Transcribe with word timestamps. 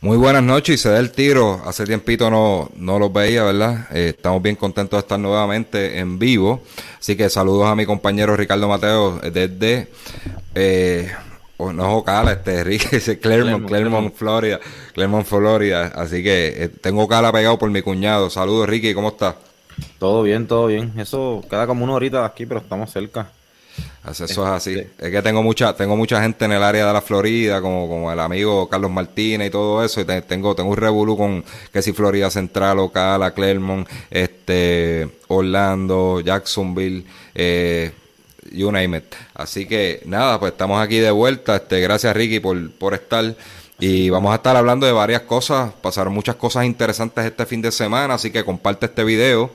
Muy 0.00 0.16
buenas 0.16 0.44
noches 0.44 0.76
y 0.76 0.78
se 0.78 0.90
da 0.90 1.00
el 1.00 1.10
tiro. 1.10 1.60
Hace 1.64 1.84
tiempito 1.84 2.30
no, 2.30 2.70
no 2.76 3.00
los 3.00 3.12
veía, 3.12 3.42
¿verdad? 3.42 3.88
Eh, 3.92 4.14
estamos 4.16 4.40
bien 4.40 4.54
contentos 4.54 4.96
de 4.96 5.00
estar 5.00 5.18
nuevamente 5.18 5.98
en 5.98 6.20
vivo. 6.20 6.62
Así 7.00 7.16
que 7.16 7.28
saludos 7.28 7.66
a 7.66 7.74
mi 7.74 7.84
compañero 7.84 8.36
Ricardo 8.36 8.68
Mateo 8.68 9.18
desde, 9.18 9.88
eh, 10.54 11.10
oh, 11.56 11.72
no 11.72 11.82
es 11.82 11.94
Ocala, 11.94 12.30
este, 12.30 12.62
Ricky, 12.62 13.16
Claremont, 13.20 13.66
Claremont, 13.66 14.14
Florida, 14.14 14.60
Claremont, 14.94 15.26
Florida. 15.26 15.86
Así 15.86 16.22
que 16.22 16.54
eh, 16.62 16.68
tengo 16.68 17.02
Ocala 17.02 17.32
pegado 17.32 17.58
por 17.58 17.68
mi 17.68 17.82
cuñado. 17.82 18.30
Saludos, 18.30 18.68
Ricky, 18.68 18.94
¿cómo 18.94 19.08
estás? 19.08 19.34
Todo 19.98 20.22
bien, 20.22 20.46
todo 20.46 20.68
bien. 20.68 20.92
Eso 20.96 21.42
queda 21.50 21.66
como 21.66 21.82
una 21.82 21.94
horita 21.94 22.20
de 22.20 22.26
aquí, 22.26 22.46
pero 22.46 22.60
estamos 22.60 22.92
cerca. 22.92 23.32
Eso 24.10 24.24
es 24.24 24.38
así. 24.38 24.74
Es 24.98 25.10
que 25.10 25.22
tengo 25.22 25.42
mucha, 25.42 25.74
tengo 25.74 25.96
mucha 25.96 26.22
gente 26.22 26.44
en 26.44 26.52
el 26.52 26.62
área 26.62 26.86
de 26.86 26.92
la 26.92 27.02
Florida, 27.02 27.60
como, 27.60 27.88
como 27.88 28.10
el 28.10 28.18
amigo 28.18 28.68
Carlos 28.68 28.90
Martínez 28.90 29.48
y 29.48 29.50
todo 29.50 29.84
eso. 29.84 30.00
Y 30.00 30.04
tengo, 30.04 30.54
tengo 30.54 30.70
un 30.70 30.76
revolú 30.76 31.16
con 31.16 31.44
que 31.72 31.82
si 31.82 31.92
Florida 31.92 32.30
Central, 32.30 32.78
Ocala, 32.78 33.32
Clermont, 33.32 33.88
este, 34.10 35.08
Orlando, 35.28 36.20
Jacksonville, 36.20 37.04
eh, 37.34 37.92
you 38.50 38.72
name 38.72 38.98
it. 38.98 39.14
Así 39.34 39.66
que 39.66 40.00
nada, 40.06 40.40
pues 40.40 40.52
estamos 40.52 40.80
aquí 40.80 40.98
de 40.98 41.10
vuelta. 41.10 41.56
Este, 41.56 41.80
gracias 41.80 42.16
Ricky 42.16 42.40
por, 42.40 42.70
por 42.72 42.94
estar. 42.94 43.34
Y 43.80 44.10
vamos 44.10 44.32
a 44.32 44.36
estar 44.36 44.56
hablando 44.56 44.86
de 44.86 44.92
varias 44.92 45.22
cosas, 45.22 45.72
pasaron 45.72 46.12
muchas 46.12 46.34
cosas 46.34 46.64
interesantes 46.64 47.24
este 47.24 47.46
fin 47.46 47.62
de 47.62 47.70
semana, 47.70 48.14
así 48.14 48.32
que 48.32 48.44
comparte 48.44 48.86
este 48.86 49.04
video, 49.04 49.52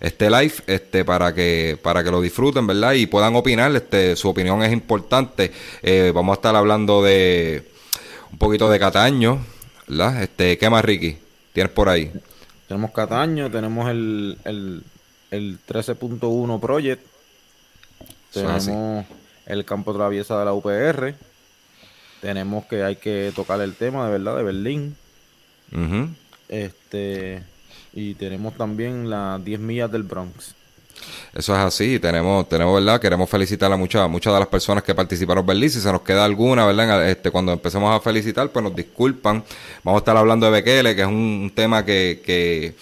este 0.00 0.30
live, 0.30 0.54
este, 0.66 1.04
para 1.04 1.34
que, 1.34 1.78
para 1.82 2.02
que 2.02 2.10
lo 2.10 2.22
disfruten, 2.22 2.66
¿verdad? 2.66 2.94
Y 2.94 3.06
puedan 3.06 3.36
opinar, 3.36 3.76
este, 3.76 4.16
su 4.16 4.30
opinión 4.30 4.62
es 4.62 4.72
importante. 4.72 5.52
Eh, 5.82 6.10
vamos 6.14 6.32
a 6.32 6.36
estar 6.36 6.56
hablando 6.56 7.02
de 7.02 7.70
un 8.32 8.38
poquito 8.38 8.70
de 8.70 8.78
Cataño, 8.78 9.44
¿verdad? 9.86 10.22
Este, 10.22 10.56
¿qué 10.56 10.70
más, 10.70 10.82
Ricky? 10.82 11.18
¿Tienes 11.52 11.70
por 11.70 11.90
ahí? 11.90 12.10
Tenemos 12.68 12.92
Cataño, 12.92 13.50
tenemos 13.50 13.90
el, 13.90 14.38
el, 14.44 14.84
el 15.30 15.58
13.1 15.68 16.60
Project, 16.60 17.02
tenemos 18.32 19.04
el 19.44 19.64
campo 19.66 19.92
traviesa 19.92 20.38
de 20.38 20.44
la 20.46 20.54
UPR 20.54 21.14
tenemos 22.26 22.64
que 22.64 22.82
hay 22.82 22.96
que 22.96 23.32
tocar 23.36 23.60
el 23.60 23.74
tema 23.74 24.04
de 24.04 24.18
verdad 24.18 24.36
de 24.36 24.42
Berlín. 24.42 24.96
Este 26.48 27.40
y 27.92 28.14
tenemos 28.14 28.56
también 28.56 29.08
las 29.08 29.44
10 29.44 29.60
millas 29.60 29.92
del 29.92 30.02
Bronx. 30.02 30.56
Eso 31.32 31.54
es 31.54 31.60
así, 31.60 32.00
tenemos, 32.00 32.48
tenemos, 32.48 32.74
¿verdad? 32.74 33.00
Queremos 33.00 33.30
felicitar 33.30 33.70
a 33.70 33.76
muchas, 33.76 34.10
muchas 34.10 34.32
de 34.32 34.40
las 34.40 34.48
personas 34.48 34.82
que 34.82 34.92
participaron 34.92 35.42
en 35.42 35.46
Berlín. 35.46 35.70
Si 35.70 35.80
se 35.80 35.92
nos 35.92 36.00
queda 36.00 36.24
alguna, 36.24 36.66
¿verdad? 36.66 37.08
Este, 37.08 37.30
cuando 37.30 37.52
empecemos 37.52 37.94
a 37.94 38.00
felicitar, 38.00 38.50
pues 38.50 38.62
nos 38.64 38.74
disculpan. 38.74 39.44
Vamos 39.84 39.98
a 39.98 40.02
estar 40.02 40.16
hablando 40.16 40.46
de 40.46 40.52
Bekele, 40.52 40.96
que 40.96 41.02
es 41.02 41.06
un, 41.06 41.52
tema 41.54 41.84
que, 41.84 42.22
que 42.24 42.74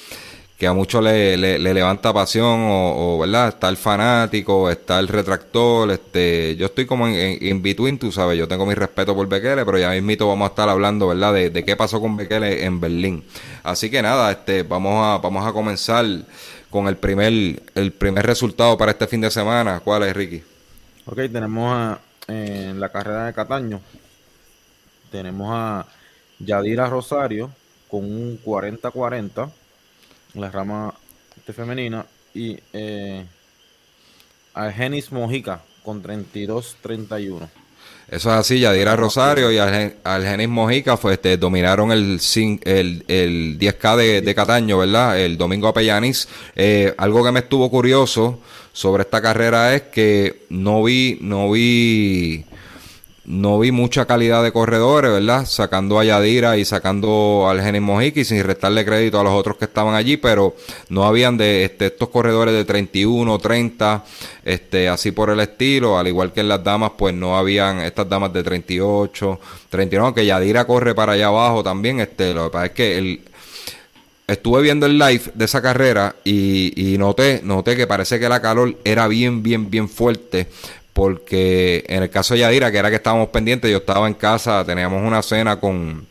que 0.59 0.69
a 0.69 0.73
muchos 0.73 1.03
le, 1.03 1.37
le, 1.37 1.59
levanta 1.59 2.13
pasión 2.13 2.61
o, 2.69 3.19
verdad 3.19 3.49
está 3.49 3.69
el 3.69 3.77
fanático 3.77 4.71
está 4.71 5.01
el 5.01 5.09
retractor 5.09 5.91
este 5.91 6.55
yo 6.57 6.67
estoy 6.67 6.87
como 6.87 7.09
en, 7.09 7.63
between 7.63 7.99
tú 7.99 8.13
sabes 8.13 8.39
yo 8.39 8.47
tengo 8.47 8.65
mi 8.65 8.75
respeto 8.75 9.15
por 9.15 9.29
Bekele 9.29 9.65
pero 9.65 9.79
ya 9.79 9.91
mismito 9.91 10.29
vamos 10.29 10.47
a 10.47 10.51
estar 10.51 10.69
hablando 10.69 11.09
verdad 11.09 11.35
de, 11.35 11.65
qué 11.65 11.77
pasó 11.77 12.01
con 12.01 12.17
Bekele 12.17 12.65
en 12.65 12.81
Berlín. 12.81 13.25
Así 13.63 13.91
que 13.91 14.01
nada 14.01 14.31
este 14.31 14.63
vamos 14.63 15.05
a 15.05 15.19
vamos 15.19 15.45
a 15.47 15.53
comenzar 15.53 16.07
con 16.71 16.87
el 16.87 16.97
primer 16.97 17.63
el 17.75 17.93
primer 17.93 18.25
resultado 18.25 18.79
para 18.79 18.93
este 18.93 19.07
fin 19.07 19.21
de 19.21 19.31
semana. 19.31 19.81
Cuál 19.81 20.05
es 20.05 20.15
Ricky 20.15 20.43
Ok, 21.07 21.17
tenemos 21.33 21.73
a, 21.73 21.99
en 22.29 22.79
la 22.79 22.91
carrera 22.91 23.27
de 23.27 23.33
Cataño 23.33 23.81
tenemos 25.11 25.49
a 25.53 25.87
Yadira 26.41 26.89
Rosario 26.89 27.51
con 27.89 28.05
un 28.05 28.41
40-40 28.45 29.49
la 30.35 30.51
rama 30.51 30.95
femenina, 31.53 32.05
y 32.35 32.59
eh, 32.73 33.25
Argenis 34.55 35.13
Mojica 35.13 35.63
con 35.85 36.03
32-31. 36.03 37.49
Eso 38.09 38.31
es 38.31 38.37
así, 38.37 38.61
Yadira 38.61 38.97
Rosario 38.97 39.51
y 39.51 39.59
Argenis 39.59 40.49
Mojica 40.49 40.97
fue, 40.97 41.15
este, 41.15 41.37
dominaron 41.39 41.91
el, 41.91 42.21
el, 42.65 43.05
el 43.09 43.59
10K 43.59 43.97
de, 43.97 44.21
de, 44.21 44.35
Cataño, 44.35 44.79
¿verdad? 44.79 45.19
El 45.19 45.39
domingo 45.39 45.69
a 45.69 45.75
Pellanis. 45.75 46.29
Eh, 46.55 46.95
algo 46.99 47.25
que 47.25 47.33
me 47.33 47.41
estuvo 47.41 47.71
curioso 47.71 48.41
sobre 48.73 49.05
esta 49.05 49.23
carrera 49.23 49.75
es 49.75 49.83
que 49.83 50.45
no 50.51 50.83
vi, 50.83 51.19
no 51.23 51.51
vi 51.51 52.45
no 53.27 53.59
vi 53.59 53.71
mucha 53.71 54.05
calidad 54.07 54.43
de 54.43 54.53
corredores, 54.53 55.11
¿verdad? 55.11 55.47
Sacando 55.47 55.99
a 55.99 56.05
Yadira 56.05 56.59
y 56.59 56.65
sacando 56.65 57.47
al 57.49 57.63
Genis 57.63 57.81
Mojica 57.81 58.23
sin 58.23 58.43
restarle 58.45 58.85
crédito 58.85 59.19
a 59.19 59.25
los 59.25 59.33
otros 59.33 59.57
que 59.57 59.65
estaban 59.65 59.95
allí, 59.95 60.17
pero 60.19 60.55
no 60.91 61.05
habían 61.05 61.39
de 61.39 61.65
este, 61.65 61.87
estos 61.87 62.11
corredores 62.11 62.55
de 62.55 62.65
31, 62.65 63.39
30, 63.39 64.05
este, 64.45 64.89
así 64.89 65.13
por 65.13 65.31
el 65.31 65.41
estilo, 65.41 65.99
al 65.99 66.07
igual 66.07 66.33
que 66.33 66.41
en 66.41 66.49
las 66.49 66.63
damas, 66.63 66.93
pues 66.99 67.15
no 67.15 67.39
habían 67.39 67.81
estas 67.81 68.09
damas 68.09 68.33
de 68.33 68.43
38, 68.43 69.41
39, 69.71 70.07
aunque 70.07 70.27
Yadira 70.27 70.67
corre 70.67 70.95
para 70.95 71.13
allá 71.13 71.29
abajo 71.29 71.63
también, 71.63 72.01
este, 72.01 72.35
lo 72.35 72.45
que 72.45 72.51
pasa 72.51 72.67
es 72.67 72.73
que 72.73 72.99
el, 72.99 73.21
estuve 74.27 74.61
viendo 74.61 74.85
el 74.85 74.99
live 74.99 75.23
de 75.35 75.45
esa 75.47 75.63
carrera 75.63 76.15
y, 76.25 76.73
y, 76.77 76.99
noté, 76.99 77.41
noté 77.43 77.75
que 77.75 77.87
parece 77.87 78.21
que 78.21 78.29
la 78.29 78.43
calor 78.43 78.77
era 78.85 79.09
bien, 79.09 79.43
bien, 79.43 79.71
bien 79.71 79.89
fuerte 79.89 80.49
porque 80.95 81.85
en 81.89 82.05
el 82.05 82.09
caso 82.09 82.35
de 82.35 82.41
Yadira, 82.41 82.71
que 82.71 82.79
era 82.79 82.89
que 82.89 82.97
estábamos 82.97 83.29
pendientes, 83.29 83.71
yo 83.71 83.79
estaba 83.79 84.07
en 84.07 84.15
casa, 84.15 84.65
teníamos 84.65 85.03
una 85.03 85.23
cena 85.23 85.59
con, 85.59 86.07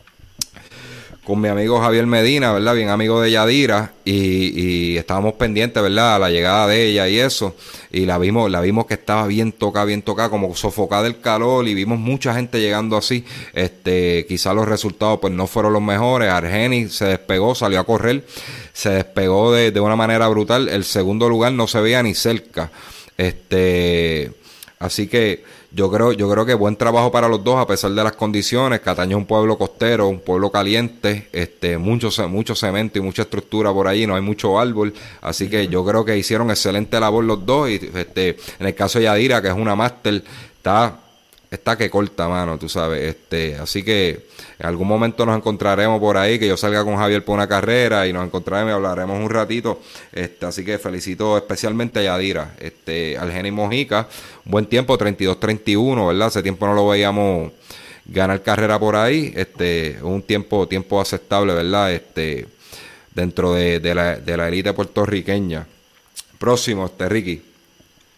con 1.24 1.40
mi 1.40 1.48
amigo 1.48 1.80
Javier 1.80 2.06
Medina, 2.06 2.52
¿verdad? 2.52 2.76
Bien 2.76 2.90
amigo 2.90 3.22
de 3.22 3.32
Yadira, 3.32 3.94
y, 4.04 4.98
estábamos 4.98 5.36
pendientes, 5.36 5.82
¿verdad? 5.82 6.18
A 6.18 6.20
la 6.20 6.30
llegada 6.30 6.68
de 6.68 6.86
ella 6.86 7.08
y 7.08 7.18
eso, 7.18 7.56
y 7.94 8.06
la 8.06 8.18
vimos, 8.18 8.52
la 8.52 8.60
vimos 8.60 8.86
que 8.86 8.96
estaba 8.96 9.26
bien 9.26 9.54
tocada, 9.54 9.86
bien 9.86 10.02
tocada, 10.02 10.30
como 10.30 10.54
sofocada 10.54 11.04
del 11.04 11.22
calor, 11.22 11.66
y 11.66 11.74
vimos 11.74 11.98
mucha 11.98 12.36
gente 12.36 12.60
llegando 12.60 12.98
así, 12.98 13.24
este, 13.54 14.26
quizás 14.28 14.54
los 14.54 14.68
resultados 14.68 15.20
pues 15.22 15.34
no 15.34 15.48
fueron 15.48 15.72
los 15.72 15.82
mejores, 15.82 16.30
Argeni 16.30 16.90
se 16.90 17.06
despegó, 17.06 17.56
salió 17.56 17.80
a 17.80 17.86
correr, 17.86 18.26
se 18.74 18.90
despegó 18.90 19.54
de, 19.54 19.72
de 19.72 19.80
una 19.80 19.96
manera 19.96 20.28
brutal, 20.28 20.68
el 20.68 20.84
segundo 20.84 21.30
lugar 21.30 21.54
no 21.54 21.68
se 21.68 21.80
veía 21.80 22.04
ni 22.04 22.16
cerca, 22.16 22.70
este 23.18 24.43
Así 24.84 25.08
que 25.08 25.46
yo 25.72 25.90
creo, 25.90 26.12
yo 26.12 26.30
creo 26.30 26.46
que 26.46 26.54
buen 26.54 26.76
trabajo 26.76 27.10
para 27.10 27.30
los 27.30 27.42
dos 27.42 27.58
a 27.58 27.66
pesar 27.66 27.92
de 27.92 28.04
las 28.04 28.12
condiciones. 28.18 28.82
Cataño 28.82 29.16
es 29.16 29.22
un 29.22 29.26
pueblo 29.26 29.58
costero, 29.58 30.10
un 30.10 30.20
pueblo 30.20 30.52
caliente, 30.52 31.30
este, 31.32 31.78
mucho, 31.78 32.10
mucho 32.28 32.54
cemento 32.54 33.00
y 33.00 33.02
mucha 33.02 33.22
estructura 33.22 33.72
por 33.72 33.88
ahí, 33.88 34.06
no 34.06 34.14
hay 34.14 34.22
mucho 34.22 34.60
árbol. 34.60 34.94
Así 35.22 35.50
que 35.50 35.70
yo 35.70 35.86
creo 35.86 36.04
que 36.04 36.18
hicieron 36.18 36.50
excelente 36.50 37.00
labor 37.00 37.24
los 37.24 37.46
dos. 37.46 37.70
Y 37.70 37.76
este, 37.96 38.36
en 38.60 38.68
el 38.68 38.76
caso 38.76 39.00
de 39.00 39.06
Yadira, 39.06 39.42
que 39.42 39.48
es 39.48 39.54
una 39.54 39.74
máster, 39.74 40.22
está 40.58 41.00
está 41.54 41.78
que 41.78 41.90
corta, 41.90 42.28
mano, 42.28 42.58
tú 42.58 42.68
sabes. 42.68 43.04
Este, 43.04 43.56
así 43.56 43.84
que 43.84 44.26
en 44.58 44.66
algún 44.66 44.88
momento 44.88 45.26
nos 45.26 45.38
encontraremos 45.38 46.00
por 46.00 46.18
ahí, 46.18 46.40
que 46.40 46.48
yo 46.48 46.58
salga 46.58 46.84
con 46.84 46.98
Javier 46.98 47.24
por 47.24 47.36
una 47.36 47.48
carrera 47.48 48.08
y 48.08 48.14
nos 48.14 48.26
encontraremos 48.26 48.72
y 48.72 48.74
hablaremos 48.74 49.20
un 49.20 49.30
ratito. 49.30 49.80
Este, 50.12 50.46
así 50.46 50.66
que 50.66 50.80
felicito 50.80 51.38
especialmente 51.38 52.00
a 52.00 52.04
Yadira, 52.04 52.56
este, 52.60 53.18
al 53.18 53.32
Geni 53.32 53.52
Mojica. 53.52 54.08
Buen 54.46 54.66
tiempo, 54.66 54.98
32-31, 54.98 56.08
¿verdad? 56.08 56.28
Hace 56.28 56.42
tiempo 56.42 56.66
no 56.66 56.74
lo 56.74 56.88
veíamos 56.88 57.52
ganar 58.06 58.42
carrera 58.42 58.80
por 58.80 58.96
ahí. 58.96 59.32
Este, 59.36 60.00
un 60.02 60.24
tiempo, 60.24 60.68
tiempo 60.68 61.00
aceptable, 61.00 61.54
¿verdad? 61.54 61.94
Este, 61.94 62.48
dentro 63.14 63.54
de, 63.54 63.80
la, 63.94 64.16
de 64.16 64.38
la 64.38 64.48
élite 64.48 64.74
puertorriqueña. 64.74 65.68
Próximo, 66.40 66.88
este, 66.88 67.08
Ricky. 67.08 67.42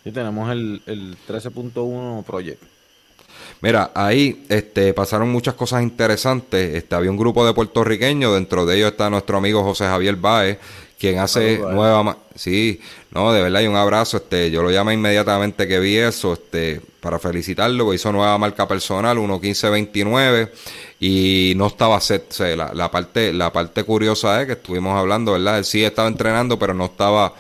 Sí, 0.06 0.12
tenemos 0.12 0.50
el, 0.52 0.82
el 0.86 1.18
13.1 1.28 2.24
Project. 2.24 2.75
Mira, 3.62 3.92
ahí 3.96 4.46
este, 4.50 4.94
pasaron 4.94 5.30
muchas 5.30 5.56
cosas 5.56 5.82
interesantes. 5.82 6.76
Este, 6.76 6.96
había 6.96 7.12
un 7.12 7.18
grupo 7.18 7.46
de 7.46 7.54
puertorriqueños, 7.54 8.34
dentro 8.34 8.66
de 8.66 8.78
ellos 8.78 8.92
está 8.92 9.10
nuestro 9.10 9.38
amigo 9.38 9.64
José 9.64 9.86
Javier 9.86 10.16
Baez, 10.16 10.58
quien 11.00 11.20
hace 11.20 11.58
nueva 11.60 12.18
sí 12.36 12.80
no 13.12 13.32
de 13.34 13.42
verdad 13.42 13.62
y 13.62 13.68
un 13.68 13.76
abrazo 13.76 14.18
este 14.18 14.50
yo 14.50 14.62
lo 14.62 14.72
llamé 14.72 14.94
inmediatamente 14.94 15.68
que 15.68 15.80
vi 15.80 15.98
eso 15.98 16.34
este 16.34 16.82
para 17.00 17.20
felicitarlo 17.20 17.94
hizo 17.94 18.12
nueva 18.12 18.38
marca 18.38 18.68
personal 18.68 19.18
1.15.29 19.18 20.50
y 21.00 21.54
no 21.58 21.68
estaba 21.68 22.00
set 22.00 22.34
la, 22.56 22.74
la, 22.74 22.90
parte 22.92 23.34
la 23.34 23.52
parte 23.52 23.84
curiosa 23.84 24.42
es 24.42 24.48
que 24.48 24.54
estuvimos 24.54 24.98
hablando 24.98 25.34
verdad 25.34 25.58
él 25.58 25.66
sí 25.66 25.84
estaba 25.84 26.08
entrenando 26.08 26.58
pero 26.58 26.74
no 26.74 26.86
estaba 26.86 27.34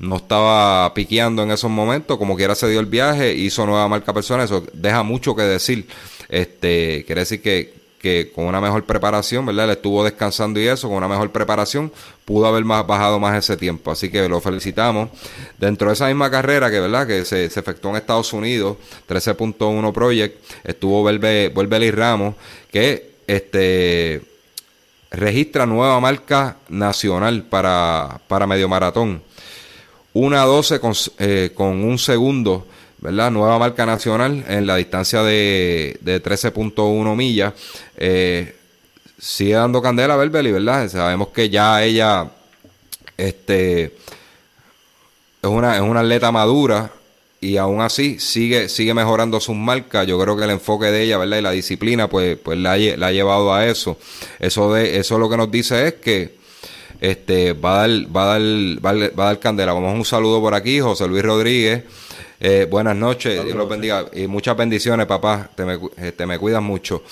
no 0.00 0.16
estaba 0.16 0.92
piqueando 0.92 1.44
en 1.44 1.52
esos 1.52 1.70
momentos 1.70 2.18
como 2.18 2.36
quiera 2.36 2.54
se 2.54 2.68
dio 2.68 2.80
el 2.80 2.86
viaje 2.86 3.34
hizo 3.34 3.64
nueva 3.66 3.86
marca 3.86 4.12
personal 4.12 4.44
eso 4.44 4.64
deja 4.72 5.02
mucho 5.02 5.36
que 5.36 5.42
decir 5.42 5.86
este 6.28 7.04
quiere 7.06 7.20
decir 7.20 7.40
que 7.40 7.80
que 8.00 8.32
con 8.34 8.46
una 8.46 8.60
mejor 8.60 8.84
preparación, 8.84 9.44
¿verdad? 9.44 9.66
Él 9.66 9.72
estuvo 9.72 10.02
descansando 10.02 10.58
y 10.58 10.66
eso, 10.66 10.88
con 10.88 10.96
una 10.96 11.08
mejor 11.08 11.30
preparación, 11.30 11.92
pudo 12.24 12.46
haber 12.46 12.64
más, 12.64 12.86
bajado 12.86 13.18
más 13.20 13.36
ese 13.36 13.56
tiempo. 13.58 13.90
Así 13.90 14.10
que 14.10 14.26
lo 14.28 14.40
felicitamos. 14.40 15.10
Dentro 15.58 15.88
de 15.88 15.94
esa 15.94 16.06
misma 16.06 16.30
carrera 16.30 16.70
que, 16.70 16.80
¿verdad? 16.80 17.06
Que 17.06 17.24
se, 17.26 17.44
efectuó 17.44 17.90
en 17.90 17.98
Estados 17.98 18.32
Unidos, 18.32 18.78
13.1 19.08 19.92
Project, 19.92 20.42
estuvo 20.64 21.02
Vuelve, 21.02 21.90
Ramos, 21.90 22.36
que 22.72 23.10
este 23.26 24.22
registra 25.10 25.66
nueva 25.66 26.00
marca 26.00 26.56
nacional 26.68 27.42
para, 27.42 28.20
para 28.28 28.46
medio 28.46 28.68
maratón. 28.68 29.22
Una 30.12 30.42
12 30.42 30.80
con, 30.80 30.92
eh, 31.18 31.52
con 31.54 31.84
un 31.84 31.98
segundo 31.98 32.66
¿verdad? 33.00 33.30
Nueva 33.30 33.58
marca 33.58 33.86
nacional 33.86 34.44
en 34.48 34.66
la 34.66 34.76
distancia 34.76 35.22
de, 35.22 35.98
de 36.00 36.22
13.1 36.22 37.16
millas. 37.16 37.54
Eh, 37.96 38.56
sigue 39.18 39.54
dando 39.54 39.80
candela 39.82 40.14
a 40.14 40.16
¿verdad? 40.16 40.88
Sabemos 40.88 41.28
que 41.28 41.48
ya 41.48 41.82
ella 41.82 42.30
este, 43.16 43.84
es, 43.84 43.92
una, 45.42 45.76
es 45.76 45.82
una 45.82 46.00
atleta 46.00 46.30
madura 46.30 46.92
y 47.40 47.56
aún 47.56 47.80
así 47.80 48.18
sigue, 48.18 48.68
sigue 48.68 48.92
mejorando 48.92 49.40
sus 49.40 49.56
marcas. 49.56 50.06
Yo 50.06 50.20
creo 50.20 50.36
que 50.36 50.44
el 50.44 50.50
enfoque 50.50 50.86
de 50.86 51.02
ella, 51.04 51.16
¿verdad? 51.16 51.38
Y 51.38 51.42
la 51.42 51.50
disciplina, 51.52 52.08
pues, 52.08 52.36
pues 52.36 52.58
la, 52.58 52.76
la 52.76 53.06
ha 53.06 53.12
llevado 53.12 53.54
a 53.54 53.66
eso. 53.66 53.96
Eso 54.38 54.74
de, 54.74 54.98
eso 54.98 55.18
lo 55.18 55.30
que 55.30 55.38
nos 55.38 55.50
dice 55.50 55.88
es 55.88 55.94
que 55.94 56.39
este 57.00 57.52
va 57.52 57.82
a 57.82 57.88
dar, 57.88 58.16
va 58.16 58.22
a 58.22 58.38
dar, 58.38 59.18
va 59.18 59.24
a 59.24 59.26
dar, 59.26 59.38
candela. 59.38 59.72
Vamos 59.72 59.94
un 59.94 60.04
saludo 60.04 60.40
por 60.40 60.54
aquí, 60.54 60.80
José 60.80 61.06
Luis 61.06 61.22
Rodríguez. 61.22 61.84
Eh, 62.42 62.66
buenas 62.70 62.96
noches, 62.96 63.44
Dios 63.44 63.54
los 63.54 63.68
bendiga 63.68 64.06
y 64.14 64.26
muchas 64.26 64.56
bendiciones, 64.56 65.04
papá. 65.04 65.50
Te 65.54 65.66
me, 65.66 65.78
te 66.12 66.24
me 66.26 66.38
cuidas 66.38 66.62
mucho. 66.62 67.02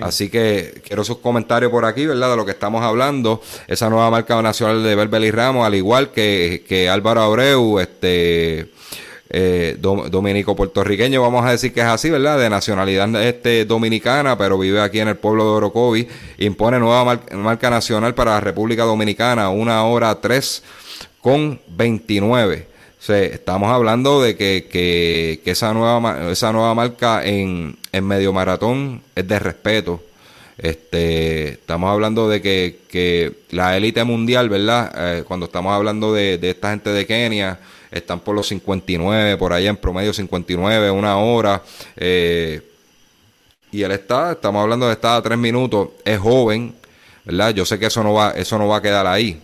Así 0.00 0.28
que 0.28 0.80
quiero 0.86 1.02
sus 1.02 1.18
comentarios 1.18 1.72
por 1.72 1.84
aquí, 1.84 2.06
¿verdad? 2.06 2.30
De 2.30 2.36
lo 2.36 2.44
que 2.44 2.52
estamos 2.52 2.84
hablando. 2.84 3.42
Esa 3.66 3.90
nueva 3.90 4.08
marca 4.10 4.40
nacional 4.40 4.84
de 4.84 4.94
Berbel 4.94 5.24
y 5.24 5.30
Ramos, 5.32 5.66
al 5.66 5.74
igual 5.74 6.12
que, 6.12 6.64
que 6.68 6.88
Álvaro 6.88 7.22
Abreu, 7.22 7.80
este. 7.80 8.70
Eh, 9.28 9.76
dominico 9.80 10.54
puertorriqueño, 10.54 11.20
vamos 11.20 11.44
a 11.44 11.50
decir 11.50 11.72
que 11.72 11.80
es 11.80 11.86
así, 11.86 12.10
¿verdad? 12.10 12.38
De 12.38 12.48
nacionalidad 12.48 13.12
este, 13.22 13.64
dominicana, 13.64 14.38
pero 14.38 14.56
vive 14.58 14.80
aquí 14.80 15.00
en 15.00 15.08
el 15.08 15.16
pueblo 15.16 15.44
de 15.44 15.50
Orocovi. 15.50 16.08
Impone 16.38 16.78
nueva 16.78 17.18
marca 17.32 17.68
nacional 17.70 18.14
para 18.14 18.32
la 18.32 18.40
República 18.40 18.84
Dominicana, 18.84 19.50
una 19.50 19.84
hora 19.84 20.14
tres 20.20 20.62
con 21.20 21.60
29 21.68 22.76
estamos 23.14 23.70
hablando 23.70 24.20
de 24.20 24.36
que, 24.36 24.66
que, 24.70 25.40
esa, 25.50 25.72
nueva, 25.72 26.30
esa 26.30 26.52
nueva 26.52 26.74
marca 26.74 27.24
en, 27.24 27.76
en 27.92 28.06
medio 28.06 28.32
maratón 28.32 29.02
es 29.14 29.26
de 29.26 29.38
respeto. 29.38 30.02
Este, 30.58 31.50
estamos 31.50 31.90
hablando 31.90 32.28
de 32.28 32.40
que, 32.40 32.78
que 32.88 33.32
la 33.50 33.76
élite 33.76 34.02
mundial, 34.04 34.48
¿verdad? 34.48 34.92
Eh, 34.96 35.24
cuando 35.24 35.46
estamos 35.46 35.72
hablando 35.72 36.14
de, 36.14 36.38
de, 36.38 36.50
esta 36.50 36.70
gente 36.70 36.90
de 36.90 37.06
Kenia, 37.06 37.58
están 37.90 38.20
por 38.20 38.34
los 38.34 38.48
59, 38.48 39.36
por 39.36 39.52
allá 39.52 39.70
en 39.70 39.76
promedio 39.76 40.12
59, 40.12 40.90
una 40.90 41.16
hora. 41.18 41.62
Eh, 41.96 42.62
y 43.72 43.82
él 43.82 43.92
está, 43.92 44.32
estamos 44.32 44.62
hablando 44.62 44.86
de 44.86 44.92
estar 44.92 45.18
a 45.18 45.22
tres 45.22 45.38
minutos, 45.38 45.90
es 46.04 46.18
joven, 46.18 46.74
¿verdad? 47.24 47.50
Yo 47.50 47.64
sé 47.64 47.78
que 47.78 47.86
eso 47.86 48.02
no 48.02 48.14
va, 48.14 48.30
eso 48.30 48.58
no 48.58 48.68
va 48.68 48.78
a 48.78 48.82
quedar 48.82 49.06
ahí. 49.06 49.40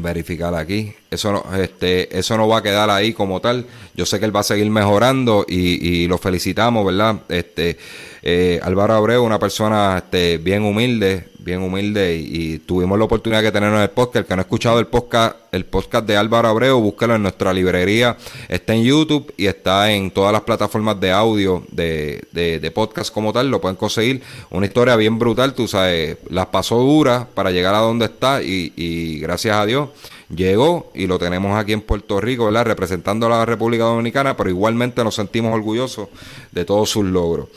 verificar 0.00 0.54
aquí 0.54 0.94
eso 1.12 1.32
no, 1.32 1.56
este, 1.56 2.18
eso 2.18 2.36
no 2.36 2.48
va 2.48 2.58
a 2.58 2.62
quedar 2.62 2.88
ahí 2.90 3.12
como 3.12 3.40
tal. 3.40 3.66
Yo 3.94 4.06
sé 4.06 4.18
que 4.18 4.24
él 4.24 4.34
va 4.34 4.40
a 4.40 4.44
seguir 4.44 4.70
mejorando 4.70 5.44
y, 5.46 5.86
y 5.86 6.08
lo 6.08 6.18
felicitamos, 6.18 6.86
¿verdad? 6.86 7.16
Este, 7.28 7.78
eh, 8.24 8.60
Álvaro 8.62 8.94
Abreu, 8.94 9.24
una 9.24 9.40
persona 9.40 9.98
este, 9.98 10.38
bien 10.38 10.62
humilde, 10.62 11.26
bien 11.40 11.60
humilde 11.60 12.16
y, 12.16 12.60
tuvimos 12.60 12.96
la 12.96 13.06
oportunidad 13.06 13.42
de 13.42 13.50
tenerlo 13.50 13.76
en 13.78 13.82
el 13.82 13.90
podcast. 13.90 14.16
El 14.16 14.26
que 14.26 14.36
no 14.36 14.40
ha 14.40 14.44
escuchado 14.44 14.78
el 14.78 14.86
podcast, 14.86 15.36
el 15.50 15.64
podcast 15.64 16.06
de 16.06 16.16
Álvaro 16.16 16.48
Abreu, 16.48 16.78
búsquelo 16.80 17.16
en 17.16 17.22
nuestra 17.22 17.52
librería. 17.52 18.16
Está 18.48 18.74
en 18.74 18.84
YouTube 18.84 19.34
y 19.36 19.46
está 19.46 19.90
en 19.90 20.12
todas 20.12 20.32
las 20.32 20.42
plataformas 20.42 21.00
de 21.00 21.10
audio 21.10 21.64
de, 21.72 22.22
de, 22.30 22.70
podcast 22.70 23.12
como 23.12 23.32
tal. 23.32 23.50
Lo 23.50 23.60
pueden 23.60 23.76
conseguir. 23.76 24.22
Una 24.50 24.66
historia 24.66 24.94
bien 24.94 25.18
brutal, 25.18 25.52
tú 25.52 25.66
sabes, 25.66 26.18
las 26.30 26.46
pasó 26.46 26.78
duras 26.78 27.26
para 27.34 27.50
llegar 27.50 27.74
a 27.74 27.78
donde 27.78 28.04
está 28.04 28.40
y, 28.40 28.72
y 28.76 29.18
gracias 29.18 29.56
a 29.56 29.66
Dios 29.66 29.88
llegó 30.34 30.90
y 30.94 31.06
lo 31.06 31.18
tenemos 31.18 31.58
aquí 31.58 31.72
en 31.72 31.82
Puerto 31.82 32.20
Rico, 32.20 32.46
¿verdad? 32.46 32.66
Representando 32.66 33.26
a 33.26 33.30
la 33.30 33.46
República 33.46 33.84
Dominicana, 33.84 34.36
pero 34.36 34.50
igualmente 34.50 35.04
nos 35.04 35.14
sentimos 35.14 35.54
orgullosos 35.54 36.08
de 36.50 36.64
todos 36.64 36.90
sus 36.90 37.04
logros. 37.04 37.48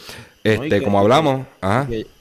Este, 0.44 0.84
como 0.84 1.00
hablamos, 1.00 1.48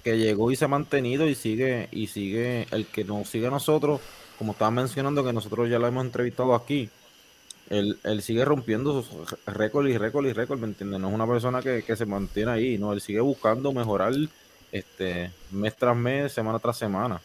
que, 0.03 0.17
llegó 0.17 0.51
y 0.51 0.57
se 0.57 0.65
ha 0.65 0.69
mantenido 0.69 1.29
y 1.29 1.35
sigue 1.35 1.89
y 1.93 2.07
sigue 2.07 2.67
el 2.71 2.87
que 2.87 3.05
nos 3.05 3.29
sigue 3.29 3.49
a 3.49 3.51
nosotros, 3.51 4.01
como 4.39 4.53
estaba 4.53 4.71
mencionando 4.71 5.23
que 5.23 5.33
nosotros 5.33 5.69
ya 5.69 5.79
lo 5.79 5.87
hemos 5.87 6.07
entrevistado 6.07 6.55
aquí. 6.55 6.89
Él, 7.69 7.99
él 8.03 8.23
sigue 8.23 8.45
rompiendo 8.45 9.03
sus 9.03 9.37
récords 9.47 9.91
y 9.91 9.99
récords 9.99 10.29
y 10.29 10.33
récords, 10.33 10.61
¿me 10.61 10.69
entiendes? 10.69 11.01
No 11.01 11.09
es 11.09 11.15
una 11.15 11.27
persona 11.27 11.61
que, 11.61 11.83
que 11.83 11.97
se 11.97 12.07
mantiene 12.07 12.51
ahí, 12.51 12.79
no, 12.79 12.93
él 12.93 13.01
sigue 13.01 13.21
buscando 13.21 13.73
mejorar 13.73 14.13
este 14.73 15.31
mes 15.51 15.77
tras 15.77 15.97
mes, 15.97 16.33
semana 16.33 16.59
tras 16.59 16.79
semana. 16.79 17.21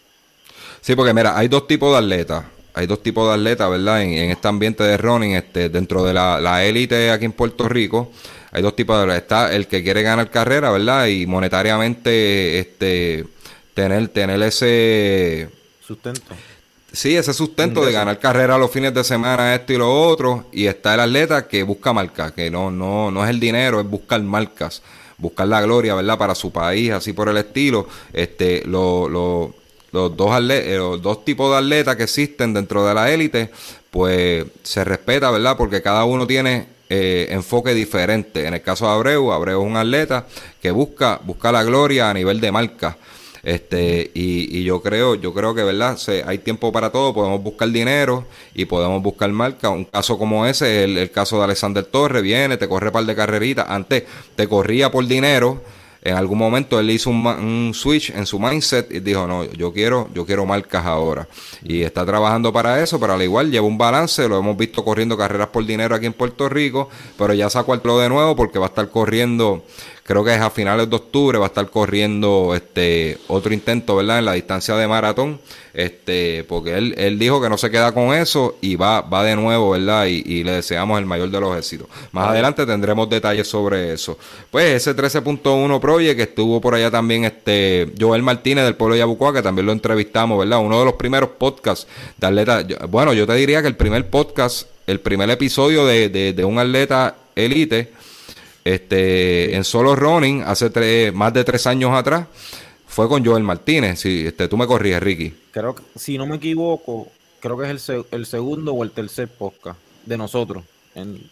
Sí, 0.82 0.96
porque 0.96 1.14
mira, 1.14 1.38
hay 1.38 1.48
dos 1.48 1.68
tipos 1.68 1.92
de 1.92 1.98
atletas 1.98 2.46
hay 2.74 2.88
dos 2.88 3.04
tipos 3.04 3.28
de 3.28 3.36
atletas, 3.36 3.70
¿verdad? 3.70 4.02
En, 4.02 4.32
este 4.32 4.48
ambiente 4.48 4.84
de 4.84 4.98
running, 4.98 5.32
este, 5.32 5.70
dentro 5.70 6.04
de 6.04 6.14
la 6.14 6.64
élite 6.64 7.12
aquí 7.12 7.26
en 7.26 7.34
Puerto 7.34 7.68
Rico, 7.68 8.12
hay 8.52 8.62
dos 8.62 8.76
tipos 8.76 8.98
de 8.98 9.04
atletas. 9.04 9.22
Está 9.24 9.56
el 9.56 9.68
que 9.68 9.84
quiere 9.84 10.02
ganar 10.02 10.30
carrera, 10.30 10.72
¿verdad? 10.72 11.08
Y 11.08 11.26
monetariamente, 11.26 12.60
este, 12.60 13.26
tener, 13.74 14.08
tener 14.10 14.42
ese 14.42 15.50
sustento. 15.86 16.36
Sí, 16.92 17.16
ese 17.16 17.34
sustento 17.36 17.86
de 17.86 17.92
ganar 17.92 18.18
carrera 18.18 18.58
los 18.58 18.72
fines 18.72 18.94
de 18.96 19.04
semana, 19.04 19.54
esto 19.54 19.74
y 19.74 19.78
lo 19.78 20.08
otro. 20.08 20.48
Y 20.52 20.66
está 20.66 20.96
el 20.96 21.02
atleta 21.02 21.48
que 21.48 21.62
busca 21.62 21.94
marcas, 21.94 22.32
que 22.32 22.50
no, 22.50 22.72
no, 22.72 23.12
no 23.12 23.24
es 23.24 23.30
el 23.30 23.40
dinero, 23.40 23.80
es 23.80 23.88
buscar 23.88 24.22
marcas, 24.24 24.82
buscar 25.18 25.48
la 25.48 25.62
gloria, 25.62 25.94
¿verdad? 25.94 26.18
Para 26.18 26.34
su 26.34 26.52
país, 26.52 26.92
así 26.92 27.14
por 27.14 27.30
el 27.30 27.38
estilo. 27.38 27.88
Este, 28.12 28.64
lo, 28.66 29.08
lo, 29.08 29.54
los 29.92 30.16
dos, 30.16 30.32
eh, 30.50 30.76
los 30.78 31.02
dos 31.02 31.26
tipos 31.26 31.52
de 31.52 31.58
atletas 31.58 31.96
que 31.96 32.04
existen 32.04 32.54
dentro 32.54 32.86
de 32.86 32.94
la 32.94 33.12
élite, 33.12 33.50
pues 33.92 34.46
se 34.64 34.84
respeta, 34.84 35.32
¿verdad? 35.32 35.58
Porque 35.58 35.82
cada 35.82 36.06
uno 36.06 36.28
tiene 36.28 36.68
eh, 36.90 37.28
enfoque 37.32 37.74
diferente. 37.74 38.46
En 38.46 38.54
el 38.54 38.62
caso 38.62 38.86
de 38.86 38.92
Abreu, 38.92 39.32
Abreu 39.32 39.62
es 39.62 39.68
un 39.68 39.78
atleta 39.78 40.26
que 40.62 40.72
busca, 40.72 41.20
busca 41.24 41.52
la 41.52 41.64
gloria 41.64 42.10
a 42.10 42.14
nivel 42.14 42.40
de 42.40 42.52
marca. 42.52 42.98
Este, 43.42 44.12
y, 44.14 44.60
y 44.60 44.64
yo 44.64 44.82
creo, 44.82 45.16
yo 45.16 45.34
creo 45.34 45.56
que 45.56 45.64
verdad, 45.64 45.98
hay 46.26 46.40
tiempo 46.40 46.72
para 46.74 46.92
todo, 46.92 47.14
podemos 47.14 47.42
buscar 47.42 47.70
dinero 47.70 48.26
y 48.54 48.66
podemos 48.66 49.02
buscar 49.02 49.30
marca. 49.30 49.70
Un 49.70 49.86
caso 49.86 50.18
como 50.18 50.46
ese, 50.46 50.84
el, 50.84 50.98
el 50.98 51.12
caso 51.12 51.38
de 51.38 51.46
Alexander 51.46 51.86
Torres, 51.86 52.22
viene, 52.22 52.58
te 52.58 52.68
corre 52.68 52.92
par 52.92 53.06
de 53.06 53.16
carreritas, 53.16 53.66
antes 53.70 54.04
te 54.36 54.48
corría 54.48 54.92
por 54.92 55.06
dinero, 55.08 55.62
en 56.02 56.16
algún 56.16 56.38
momento 56.38 56.80
él 56.80 56.90
hizo 56.90 57.10
un, 57.10 57.72
switch 57.74 58.12
en 58.12 58.26
su 58.26 58.40
mindset 58.40 58.92
y 58.92 59.00
dijo, 59.00 59.28
no, 59.28 59.44
yo 59.44 59.74
quiero, 59.74 60.10
yo 60.14 60.26
quiero 60.26 60.46
marcas 60.46 60.86
ahora. 60.86 61.28
Y 61.64 61.82
está 61.84 62.06
trabajando 62.06 62.54
para 62.54 62.82
eso, 62.82 63.00
pero 63.00 63.14
al 63.14 63.22
igual 63.22 63.52
lleva 63.52 63.68
un 63.68 63.78
balance, 63.78 64.28
lo 64.28 64.40
hemos 64.40 64.56
visto 64.56 64.84
corriendo 64.84 65.18
carreras 65.18 65.50
por 65.50 65.66
dinero 65.66 65.96
aquí 65.96 66.06
en 66.06 66.14
Puerto 66.14 66.48
Rico, 66.48 66.90
pero 67.18 67.34
ya 67.34 67.50
sacó 67.50 67.74
el 67.74 67.82
de 67.82 68.10
nuevo 68.10 68.36
porque 68.36 68.60
va 68.60 68.68
a 68.68 68.70
estar 68.70 68.90
corriendo 68.90 69.64
creo 70.10 70.24
que 70.24 70.34
es 70.34 70.42
a 70.42 70.50
finales 70.50 70.90
de 70.90 70.96
octubre 70.96 71.38
va 71.38 71.46
a 71.46 71.50
estar 71.50 71.70
corriendo 71.70 72.56
este 72.56 73.20
otro 73.28 73.54
intento, 73.54 73.96
¿verdad? 73.96 74.18
En 74.18 74.26
la 74.26 74.34
distancia 74.34 74.76
de 74.76 74.88
maratón, 74.88 75.40
este, 75.72 76.44
porque 76.46 76.80
él, 76.80 76.96
él 76.98 77.20
dijo 77.20 77.40
que 77.40 77.48
no 77.48 77.60
se 77.60 77.70
queda 77.70 77.92
con 77.92 78.16
eso 78.16 78.58
y 78.60 78.76
va, 78.76 79.02
va 79.02 79.24
de 79.24 79.36
nuevo, 79.36 79.70
¿verdad? 79.70 80.08
Y, 80.08 80.44
le 80.44 80.54
deseamos 80.54 80.98
el 80.98 81.06
mayor 81.06 81.30
de 81.30 81.40
los 81.40 81.56
éxitos. 81.56 81.88
Más 82.12 82.28
adelante 82.28 82.66
tendremos 82.66 83.08
detalles 83.08 83.48
sobre 83.48 83.94
eso. 83.94 84.18
Pues 84.50 84.88
ese 84.88 84.96
13.1 84.96 85.80
Project 85.80 86.18
que 86.18 86.24
estuvo 86.24 86.60
por 86.60 86.74
allá 86.74 86.90
también 86.90 87.26
este 87.26 87.94
Joel 88.00 88.24
Martínez 88.24 88.64
del 88.64 88.74
pueblo 88.74 88.96
de 88.96 89.02
Yabucoa, 89.02 89.32
que 89.32 89.44
también 89.44 89.68
lo 89.68 89.74
entrevistamos, 89.74 90.40
¿verdad? 90.40 90.58
Uno 90.58 90.80
de 90.80 90.86
los 90.86 90.96
primeros 90.96 91.30
podcasts 91.38 91.86
de 92.18 92.26
atleta. 92.26 92.66
Bueno, 92.88 93.14
yo 93.14 93.28
te 93.28 93.36
diría 93.36 93.62
que 93.62 93.68
el 93.68 93.76
primer 93.76 94.10
podcast, 94.10 94.70
el 94.88 95.02
primer 95.02 95.30
episodio 95.30 95.86
de, 95.86 96.10
de, 96.10 96.34
de 96.34 96.46
un 96.46 96.58
atleta 96.58 97.16
elite 97.36 98.00
este, 98.74 99.56
en 99.56 99.64
solo 99.64 99.96
running, 99.96 100.44
hace 100.44 100.70
tres, 100.70 101.14
más 101.14 101.34
de 101.34 101.44
tres 101.44 101.66
años 101.68 101.92
atrás, 101.94 102.28
fue 102.88 103.08
con 103.08 103.26
Joel 103.26 103.44
Martínez. 103.44 104.00
Si 104.00 104.28
este, 104.28 104.48
tú 104.48 104.58
me 104.58 104.68
corrías, 104.68 105.02
Ricky. 105.02 105.34
Creo 105.52 105.76
que, 105.76 105.84
si 105.96 106.18
no 106.18 106.26
me 106.26 106.38
equivoco, 106.38 107.08
creo 107.40 107.58
que 107.58 107.70
es 107.72 107.90
el, 108.12 108.26
segundo 108.26 108.74
o 108.74 108.84
el 108.84 108.92
tercer 108.92 109.28
podcast 109.28 109.80
de 110.06 110.18
nosotros. 110.18 110.64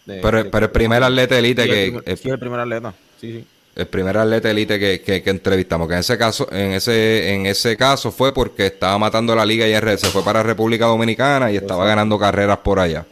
pero, 0.06 0.50
pero 0.50 0.66
el 0.66 0.72
primer 0.72 1.02
atleta 1.02 1.38
elite 1.38 1.66
que... 1.66 2.16
sí, 2.16 2.28
el 2.28 2.38
primer 2.38 2.60
atleta, 2.60 2.94
sí, 3.20 3.32
sí 3.32 3.44
el 3.78 3.86
primer 3.86 4.18
atleta 4.18 4.50
elite 4.50 4.76
que, 4.76 5.22
que, 5.22 5.30
entrevistamos, 5.30 5.86
que 5.86 5.94
en 5.94 6.00
ese 6.00 6.18
caso, 6.18 6.48
en 6.50 6.72
ese, 6.72 7.32
en 7.32 7.46
ese 7.46 7.76
caso 7.76 8.10
fue 8.10 8.34
porque 8.34 8.66
estaba 8.66 8.98
matando 8.98 9.36
la 9.36 9.46
liga 9.46 9.68
IR, 9.68 9.96
se 9.96 10.08
fue 10.08 10.24
para 10.24 10.42
República 10.42 10.86
Dominicana 10.86 11.52
y 11.52 11.56
estaba 11.56 11.86
ganando 11.86 12.18
carreras 12.18 12.58
por 12.58 12.80
allá. 12.80 13.06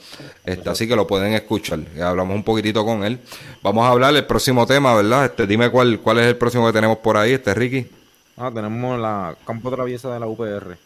Este, 0.45 0.69
así 0.69 0.89
que 0.89 0.97
lo 0.97 1.07
pueden 1.07 1.35
escuchar. 1.35 1.79
Hablamos 2.03 2.35
un 2.35 2.43
poquitito 2.43 2.85
con 2.85 3.05
él. 3.05 3.21
Vamos 3.63 3.87
a 3.87 3.91
hablar 3.91 4.13
del 4.13 4.27
próximo 4.27 4.67
tema, 4.67 4.93
¿verdad? 4.97 5.27
Este, 5.27 5.47
dime 5.47 5.71
cuál, 5.71 6.01
cuál 6.01 6.19
es 6.19 6.27
el 6.27 6.37
próximo 6.37 6.67
que 6.67 6.73
tenemos 6.73 6.99
por 6.99 7.17
ahí, 7.17 7.35
este 7.35 7.55
Ricky. 7.55 7.87
Ah, 8.37 8.51
tenemos 8.53 8.99
la 8.99 9.37
campo 9.47 9.71
traviesa 9.71 10.13
de 10.13 10.19
la 10.19 10.27
UPR. 10.27 10.77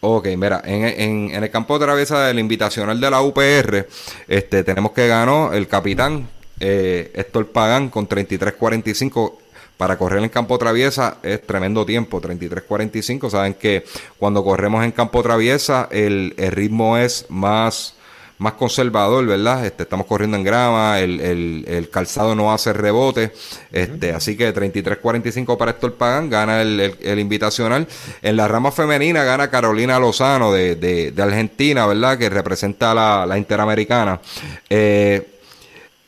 Ok, 0.00 0.26
mira, 0.36 0.60
en, 0.62 0.84
en, 0.84 1.34
en, 1.34 1.42
el 1.42 1.50
campo 1.50 1.78
traviesa 1.78 2.26
del 2.26 2.38
invitacional 2.38 3.00
de 3.00 3.10
la 3.10 3.22
UPR, 3.22 3.86
este, 4.28 4.62
tenemos 4.62 4.92
que 4.92 5.08
ganó 5.08 5.54
el 5.54 5.66
capitán 5.68 6.35
eh, 6.60 7.12
Héctor 7.14 7.48
Pagán 7.48 7.90
con 7.90 8.08
33.45 8.08 9.32
para 9.76 9.98
correr 9.98 10.22
en 10.22 10.30
campo 10.30 10.56
traviesa 10.58 11.18
es 11.22 11.42
tremendo 11.42 11.84
tiempo, 11.84 12.20
33.45. 12.20 13.30
Saben 13.30 13.54
que 13.54 13.84
cuando 14.18 14.42
corremos 14.42 14.84
en 14.84 14.92
campo 14.92 15.22
traviesa 15.22 15.88
el, 15.90 16.34
ritmo 16.36 16.96
es 16.96 17.26
más, 17.28 17.94
más 18.38 18.54
conservador, 18.54 19.26
¿verdad? 19.26 19.66
Este, 19.66 19.82
estamos 19.82 20.06
corriendo 20.06 20.38
en 20.38 20.44
grama, 20.44 20.98
el, 20.98 21.88
calzado 21.92 22.34
no 22.34 22.54
hace 22.54 22.72
rebote. 22.72 23.32
Este, 23.70 24.12
Así 24.12 24.34
que 24.34 24.54
33.45 24.54 25.58
para 25.58 25.72
Héctor 25.72 25.92
Pagán, 25.96 26.30
gana 26.30 26.62
el, 26.62 27.18
invitacional. 27.18 27.86
En 28.22 28.36
la 28.36 28.48
rama 28.48 28.72
femenina 28.72 29.24
gana 29.24 29.50
Carolina 29.50 29.98
Lozano 29.98 30.52
de, 30.54 30.76
de, 30.76 31.22
Argentina, 31.22 31.86
¿verdad? 31.86 32.16
Que 32.16 32.30
representa 32.30 32.94
la, 32.94 33.26
la 33.26 33.36
Interamericana. 33.36 34.22
Eh, 34.70 35.35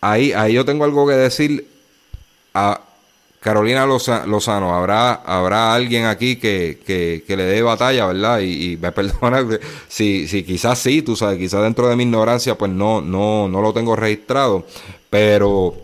ahí, 0.00 0.32
ahí 0.32 0.54
yo 0.54 0.64
tengo 0.64 0.84
algo 0.84 1.06
que 1.06 1.14
decir 1.14 1.68
a 2.54 2.80
Carolina 3.40 3.86
Lozano. 3.86 4.74
Habrá, 4.74 5.12
habrá 5.12 5.74
alguien 5.74 6.06
aquí 6.06 6.36
que, 6.36 6.80
que, 6.84 7.36
le 7.36 7.44
dé 7.44 7.62
batalla, 7.62 8.06
¿verdad? 8.06 8.40
Y, 8.40 8.76
me 8.80 8.92
perdona 8.92 9.46
si, 9.88 10.26
si 10.28 10.42
quizás 10.42 10.78
sí, 10.78 11.02
tú 11.02 11.16
sabes, 11.16 11.38
quizás 11.38 11.62
dentro 11.62 11.88
de 11.88 11.96
mi 11.96 12.02
ignorancia, 12.04 12.56
pues 12.56 12.70
no, 12.70 13.00
no, 13.00 13.48
no 13.48 13.60
lo 13.60 13.72
tengo 13.72 13.96
registrado. 13.96 14.66
Pero 15.10 15.74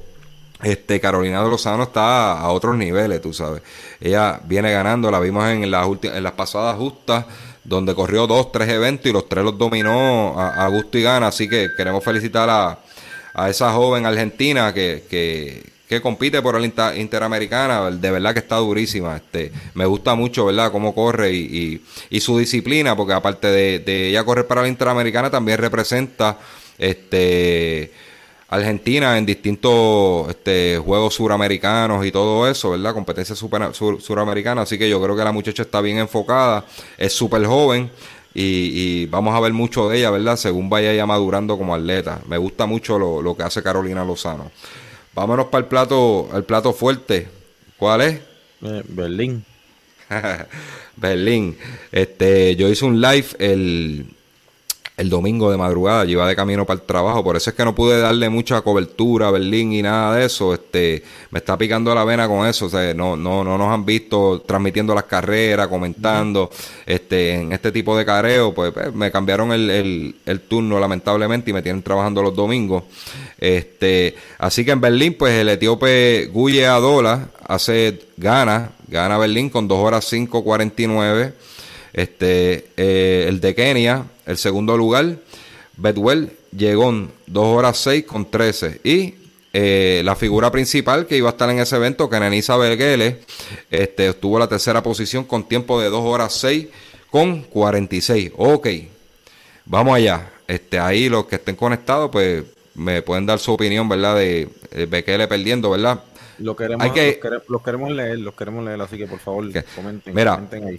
este 0.63 1.01
Carolina 1.01 1.43
Lozano 1.43 1.85
está 1.85 2.39
a 2.39 2.51
otros 2.51 2.77
niveles, 2.77 3.23
tú 3.23 3.33
sabes. 3.33 3.63
Ella 4.01 4.41
viene 4.45 4.73
ganando, 4.73 5.11
la 5.11 5.21
vimos 5.21 5.47
en 5.49 5.71
las 5.71 5.87
en 6.03 6.23
las 6.23 6.33
pasadas 6.33 6.77
justas 6.77 7.25
donde 7.63 7.95
corrió 7.95 8.27
dos, 8.27 8.53
tres 8.53 8.69
eventos 8.69 9.07
y 9.07 9.13
los 9.13 9.27
tres 9.27 9.43
los 9.43 9.57
dominó 9.57 10.39
a, 10.39 10.67
a 10.67 10.69
gusto 10.69 10.99
y 10.99 11.03
gana. 11.03 11.29
Así 11.29 11.49
que 11.49 11.71
queremos 11.77 12.05
felicitar 12.05 12.51
a, 12.51 12.79
a 13.35 13.51
esa 13.51 13.73
joven 13.73 14.07
argentina 14.07 14.73
que, 14.73 15.05
que, 15.11 15.75
compite 16.03 16.43
por 16.43 16.57
el 16.57 16.65
Interamericana, 16.97 17.89
de 17.89 18.11
verdad 18.11 18.33
que 18.33 18.41
está 18.41 18.57
durísima. 18.57 19.17
Este, 19.17 19.53
me 19.75 19.87
gusta 19.87 20.17
mucho, 20.17 20.47
¿verdad?, 20.47 20.73
cómo 20.73 20.93
corre 20.93 21.33
y, 21.33 21.81
y, 22.11 22.21
su 22.21 22.37
disciplina, 22.37 22.97
porque 22.97 23.13
aparte 23.13 23.47
de, 23.47 23.79
de, 23.79 24.09
ella 24.09 24.25
correr 24.25 24.45
para 24.49 24.63
la 24.63 24.69
Interamericana, 24.69 25.31
también 25.31 25.59
representa 25.59 26.37
este 26.79 27.93
Argentina 28.49 29.19
en 29.19 29.27
distintos 29.27 30.29
este, 30.29 30.79
juegos 30.79 31.15
suramericanos 31.15 32.05
y 32.07 32.13
todo 32.13 32.49
eso, 32.49 32.71
¿verdad? 32.71 32.95
Competencia 32.95 33.35
super, 33.35 33.73
suramericana. 33.75 34.63
Así 34.63 34.79
que 34.79 34.89
yo 34.89 35.03
creo 35.03 35.17
que 35.17 35.25
la 35.25 35.33
muchacha 35.33 35.63
está 35.63 35.81
bien 35.81 35.99
enfocada, 35.99 36.65
es 36.97 37.13
súper 37.13 37.45
joven 37.47 37.91
y, 38.35 39.07
vamos 39.07 39.35
a 39.35 39.41
ver 39.41 39.53
mucho 39.53 39.89
de 39.89 39.99
ella, 39.99 40.11
¿verdad? 40.11 40.37
Según 40.37 40.69
vaya 40.69 40.93
ya 40.93 41.07
madurando 41.07 41.57
como 41.57 41.75
atleta. 41.75 42.21
Me 42.29 42.37
gusta 42.37 42.67
mucho 42.67 42.99
lo, 42.99 43.37
que 43.37 43.45
hace 43.45 43.63
Carolina 43.63 44.05
Lozano. 44.05 44.51
Vámonos 45.15 45.47
para 45.47 45.63
el 45.63 45.69
plato, 45.69 46.29
el 46.35 46.43
plato 46.43 46.73
fuerte. 46.73 47.29
¿Cuál 47.77 48.01
es? 48.01 48.15
Eh, 48.63 48.83
Berlín. 48.89 49.45
Berlín. 50.97 51.57
Este, 51.93 52.57
yo 52.57 52.69
hice 52.69 52.85
un 52.85 53.01
live 53.01 53.27
el, 53.39 54.07
el 54.97 55.11
domingo 55.11 55.51
de 55.51 55.57
madrugada, 55.57 56.05
yo 56.05 56.13
iba 56.13 56.29
de 56.29 56.37
camino 56.37 56.65
para 56.65 56.79
el 56.81 56.87
trabajo, 56.87 57.25
por 57.25 57.37
eso 57.37 57.51
es 57.51 57.57
que 57.57 57.65
no 57.65 57.75
pude 57.75 57.99
darle 57.99 58.29
mucha 58.29 58.61
cobertura 58.61 59.27
a 59.27 59.31
Berlín 59.33 59.73
y 59.73 59.83
nada 59.83 60.15
de 60.15 60.27
eso, 60.27 60.55
este, 60.55 61.03
me 61.31 61.41
está 61.41 61.59
picando 61.59 61.93
la 61.93 62.05
vena 62.05 62.29
con 62.29 62.47
eso, 62.47 62.67
o 62.67 62.69
sea, 62.69 62.95
no, 62.95 63.17
no, 63.17 63.43
no 63.43 63.59
nos 63.59 63.75
han 63.75 63.85
visto 63.85 64.43
transmitiendo 64.47 64.95
las 64.95 65.05
carreras, 65.05 65.67
comentando, 65.67 66.49
este, 66.87 67.35
en 67.35 67.53
este 67.53 67.73
tipo 67.73 67.97
de 67.99 68.05
careo, 68.05 68.55
pues, 68.55 68.73
pues, 68.73 68.95
me 68.95 69.11
cambiaron 69.11 69.51
el, 69.51 70.15
el, 70.25 70.41
turno 70.43 70.79
lamentablemente 70.79 71.51
y 71.51 71.55
me 71.55 71.63
tienen 71.63 71.83
trabajando 71.83 72.23
los 72.23 72.37
domingos, 72.37 72.85
este, 73.39 74.15
así 74.39 74.65
que 74.65 74.71
en 74.71 74.81
Berlín, 74.81 75.17
pues 75.19 75.35
el 75.35 75.49
etíope 75.49 76.31
Guye 76.33 76.67
Adola 76.67 77.31
hace, 77.45 78.01
gana, 78.17 78.71
gana 78.87 79.19
Berlín 79.19 79.51
con 79.51 79.67
2 79.67 79.77
horas 79.77 80.13
5.49, 80.13 81.33
este, 81.93 82.67
eh, 82.77 83.27
el 83.29 83.41
de 83.41 83.55
Kenia, 83.57 84.05
el 84.27 84.37
segundo 84.37 84.77
lugar, 84.77 85.17
Bedwell 85.77 86.31
llegó 86.57 86.91
en 86.91 87.11
2 87.27 87.45
horas 87.45 87.79
6 87.79 88.05
con 88.05 88.31
13. 88.31 88.81
Y 88.85 89.15
eh, 89.53 90.03
la 90.05 90.17
figura 90.17 90.51
principal 90.51 91.07
que 91.07 91.17
iba 91.17 91.29
a 91.29 91.33
estar 91.33 91.51
en 91.51 91.59
ese 91.59 91.77
evento, 91.77 92.09
Kenenisa 92.09 92.57
Bergele, 92.57 93.21
este, 93.71 94.11
obtuvo 94.11 94.39
la 94.39 94.49
tercera 94.49 94.83
posición 94.83 95.25
con 95.25 95.47
tiempo 95.47 95.81
de 95.81 95.91
2 95.91 96.05
horas 96.05 96.33
6 96.35 96.69
con 97.11 97.43
46. 97.43 98.33
Ok, 98.37 98.69
vamos 99.65 99.97
allá. 99.97 100.31
Este, 100.47 100.79
ahí 100.79 101.09
los 101.09 101.27
que 101.27 101.37
estén 101.37 101.57
conectados, 101.57 102.11
pues 102.11 102.45
me 102.75 103.03
pueden 103.03 103.27
dar 103.27 103.39
su 103.39 103.53
opinión, 103.53 103.89
¿verdad? 103.89 104.17
De, 104.17 104.49
Bekele 104.89 105.29
perdiendo, 105.29 105.71
¿verdad? 105.71 106.03
Lo 106.39 106.57
queremos, 106.57 106.93
que, 106.93 107.21
los, 107.49 107.63
queremos 107.63 107.93
leer, 107.93 108.19
los 108.19 108.35
queremos 108.35 108.65
leer, 108.65 108.81
así 108.81 108.99
que 108.99 109.07
por 109.07 109.21
favor 109.21 109.49
comenten, 109.77 110.13
Mira, 110.13 110.33
comenten 110.35 110.65
ahí 110.65 110.77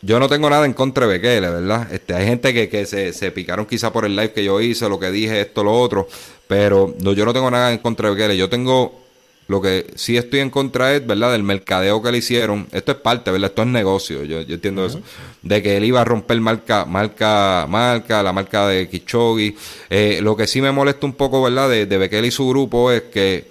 yo 0.00 0.20
no 0.20 0.28
tengo 0.28 0.48
nada 0.48 0.64
en 0.64 0.74
contra 0.74 1.06
de 1.06 1.14
Bekele, 1.14 1.50
¿verdad? 1.50 1.92
Este, 1.92 2.14
hay 2.14 2.26
gente 2.26 2.54
que, 2.54 2.68
que 2.68 2.86
se, 2.86 3.12
se, 3.12 3.32
picaron 3.32 3.66
quizá 3.66 3.92
por 3.92 4.04
el 4.04 4.14
live 4.14 4.32
que 4.32 4.44
yo 4.44 4.60
hice, 4.60 4.88
lo 4.88 4.98
que 4.98 5.10
dije, 5.10 5.40
esto, 5.40 5.64
lo 5.64 5.72
otro, 5.72 6.08
pero 6.46 6.94
no, 7.00 7.12
yo 7.12 7.24
no 7.24 7.32
tengo 7.32 7.50
nada 7.50 7.72
en 7.72 7.78
contra 7.78 8.08
de 8.08 8.14
Bekele. 8.14 8.36
Yo 8.36 8.48
tengo, 8.48 9.00
lo 9.48 9.60
que 9.60 9.92
sí 9.96 10.16
estoy 10.16 10.38
en 10.38 10.50
contra 10.50 10.94
es, 10.94 11.04
¿verdad? 11.04 11.32
Del 11.32 11.42
mercadeo 11.42 12.00
que 12.00 12.12
le 12.12 12.18
hicieron. 12.18 12.68
Esto 12.70 12.92
es 12.92 12.98
parte, 12.98 13.32
¿verdad? 13.32 13.50
Esto 13.50 13.62
es 13.62 13.68
negocio, 13.68 14.22
yo, 14.22 14.42
yo 14.42 14.54
entiendo 14.54 14.86
eso. 14.86 15.00
De 15.42 15.62
que 15.62 15.76
él 15.76 15.84
iba 15.84 16.00
a 16.00 16.04
romper 16.04 16.40
marca, 16.40 16.84
marca, 16.84 17.66
marca, 17.68 18.22
la 18.22 18.32
marca 18.32 18.68
de 18.68 18.88
Kichogi. 18.88 19.56
Eh, 19.90 20.20
lo 20.22 20.36
que 20.36 20.46
sí 20.46 20.60
me 20.60 20.70
molesta 20.70 21.06
un 21.06 21.14
poco, 21.14 21.42
¿verdad? 21.42 21.68
De, 21.68 21.86
de 21.86 21.98
Bekele 21.98 22.28
y 22.28 22.30
su 22.30 22.48
grupo 22.48 22.92
es 22.92 23.02
que 23.02 23.48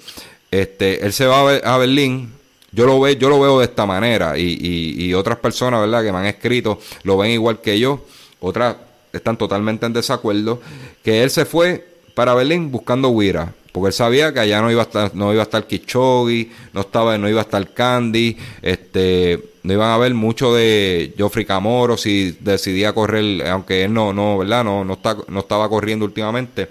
este, 0.50 1.06
él 1.06 1.12
se 1.12 1.26
va 1.26 1.42
a, 1.42 1.76
a 1.76 1.78
Berlín 1.78 2.37
yo 2.72 2.86
lo, 2.86 3.00
veo, 3.00 3.14
yo 3.16 3.30
lo 3.30 3.40
veo 3.40 3.60
de 3.60 3.66
esta 3.66 3.86
manera 3.86 4.38
y, 4.38 4.96
y, 4.98 5.14
otras 5.14 5.38
personas, 5.38 5.80
¿verdad?, 5.82 6.04
que 6.04 6.12
me 6.12 6.20
han 6.20 6.26
escrito, 6.26 6.80
lo 7.04 7.18
ven 7.18 7.32
igual 7.32 7.62
que 7.62 7.80
yo, 7.80 8.06
otras 8.40 8.76
están 9.14 9.38
totalmente 9.38 9.86
en 9.86 9.94
desacuerdo, 9.94 10.62
que 11.04 11.24
él 11.24 11.30
se 11.30 11.46
fue 11.46 11.88
para 12.14 12.34
Berlín 12.34 12.72
buscando 12.72 13.10
Wira, 13.10 13.54
porque 13.72 13.88
él 13.88 13.94
sabía 13.94 14.34
que 14.34 14.40
allá 14.40 14.62
no 14.62 14.72
iba 14.72 14.82
a 14.82 14.86
estar, 14.86 15.16
no 15.16 15.32
iba 15.32 15.42
a 15.42 15.44
estar 15.44 15.66
Kichogi, 15.66 16.52
no 16.74 16.82
estaba, 16.82 17.18
no 17.18 17.30
iba 17.30 17.42
a 17.42 17.44
estar 17.44 17.74
Candy, 17.74 18.38
este, 18.62 19.40
no 19.64 19.74
iban 19.74 19.92
a 19.92 19.98
ver 19.98 20.14
mucho 20.14 20.54
de 20.54 21.14
Joffrey 21.18 21.46
Camoro 21.46 21.98
si 21.98 22.38
decidía 22.40 22.94
correr, 22.94 23.48
aunque 23.48 23.84
él 23.84 23.94
no, 23.94 24.14
no, 24.14 24.38
¿verdad? 24.38 24.64
No, 24.64 24.84
no, 24.84 24.94
está, 24.94 25.18
no 25.28 25.42
estaba 25.42 25.70
corriendo 25.70 26.06
últimamente. 26.06 26.70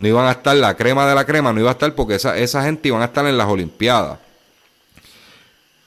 No 0.00 0.08
iban 0.08 0.26
a 0.26 0.32
estar 0.32 0.56
la 0.56 0.74
crema 0.74 1.06
de 1.06 1.14
la 1.14 1.26
crema, 1.26 1.52
no 1.52 1.60
iba 1.60 1.68
a 1.68 1.72
estar 1.72 1.94
porque 1.94 2.14
esa, 2.14 2.38
esa 2.38 2.62
gente 2.64 2.88
iban 2.88 3.02
a 3.02 3.06
estar 3.06 3.26
en 3.26 3.36
las 3.36 3.46
Olimpiadas. 3.46 4.18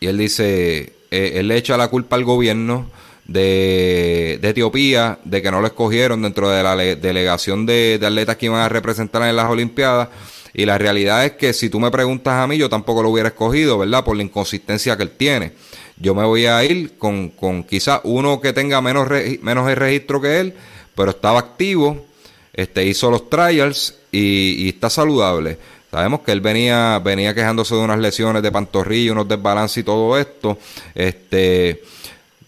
Y 0.03 0.07
él 0.07 0.17
dice, 0.17 0.91
eh, 1.12 1.31
él 1.36 1.48
le 1.48 1.55
echa 1.55 1.77
la 1.77 1.88
culpa 1.88 2.17
al 2.17 2.25
gobierno 2.25 2.91
de, 3.24 4.38
Etiopía 4.43 5.17
de 5.24 5.41
que 5.41 5.50
no 5.50 5.62
lo 5.62 5.67
escogieron 5.67 6.24
dentro 6.24 6.50
de 6.50 6.62
la 6.62 6.75
delegación 6.75 7.65
de, 7.65 7.98
atletas 8.03 8.36
que 8.36 8.48
iban 8.48 8.60
a 8.60 8.67
representar 8.67 9.22
en 9.24 9.38
las 9.38 9.50
Olimpiadas. 9.50 10.10
Y 10.53 10.65
la 10.65 10.77
realidad 10.77 11.24
es 11.24 11.31
que 11.31 11.53
si 11.53 11.69
tú 11.69 11.79
me 11.79 11.89
preguntas 11.89 12.33
a 12.33 12.48
mí, 12.48 12.57
yo 12.57 12.67
tampoco 12.67 13.01
lo 13.01 13.12
hubiera 13.12 13.29
escogido, 13.29 13.77
¿verdad? 13.77 14.03
Por 14.03 14.17
la 14.17 14.24
inconsistencia 14.24 14.98
que 14.98 15.03
él 15.03 15.12
tiene. 15.12 15.53
Yo 15.95 16.13
me 16.13 16.25
voy 16.25 16.48
a 16.48 16.62
ir 16.65 16.98
con, 16.98 17.29
con 17.29 17.63
quizás 17.63 18.01
uno 18.03 18.41
que 18.41 18.51
tenga 18.51 18.81
menos, 18.81 19.07
menos 19.41 19.69
el 19.69 19.77
registro 19.77 20.19
que 20.19 20.41
él, 20.41 20.53
pero 20.95 21.12
estaba 21.12 21.39
activo, 21.39 22.07
este, 22.51 22.86
hizo 22.86 23.10
los 23.10 23.29
trials 23.29 24.00
y 24.12 24.67
está 24.67 24.89
saludable. 24.89 25.60
Sabemos 25.93 26.21
que 26.21 26.31
él 26.31 26.41
venía, 26.41 27.00
venía 27.05 27.35
quejándose 27.35 27.75
de 27.75 27.81
unas 27.81 28.00
lesiones 28.00 28.41
de 28.41 28.51
pantorrilla, 28.51 29.12
unos 29.12 29.27
desbalances 29.27 29.77
y 29.77 29.83
todo 29.83 30.17
esto. 30.17 30.57
Este, 30.95 31.83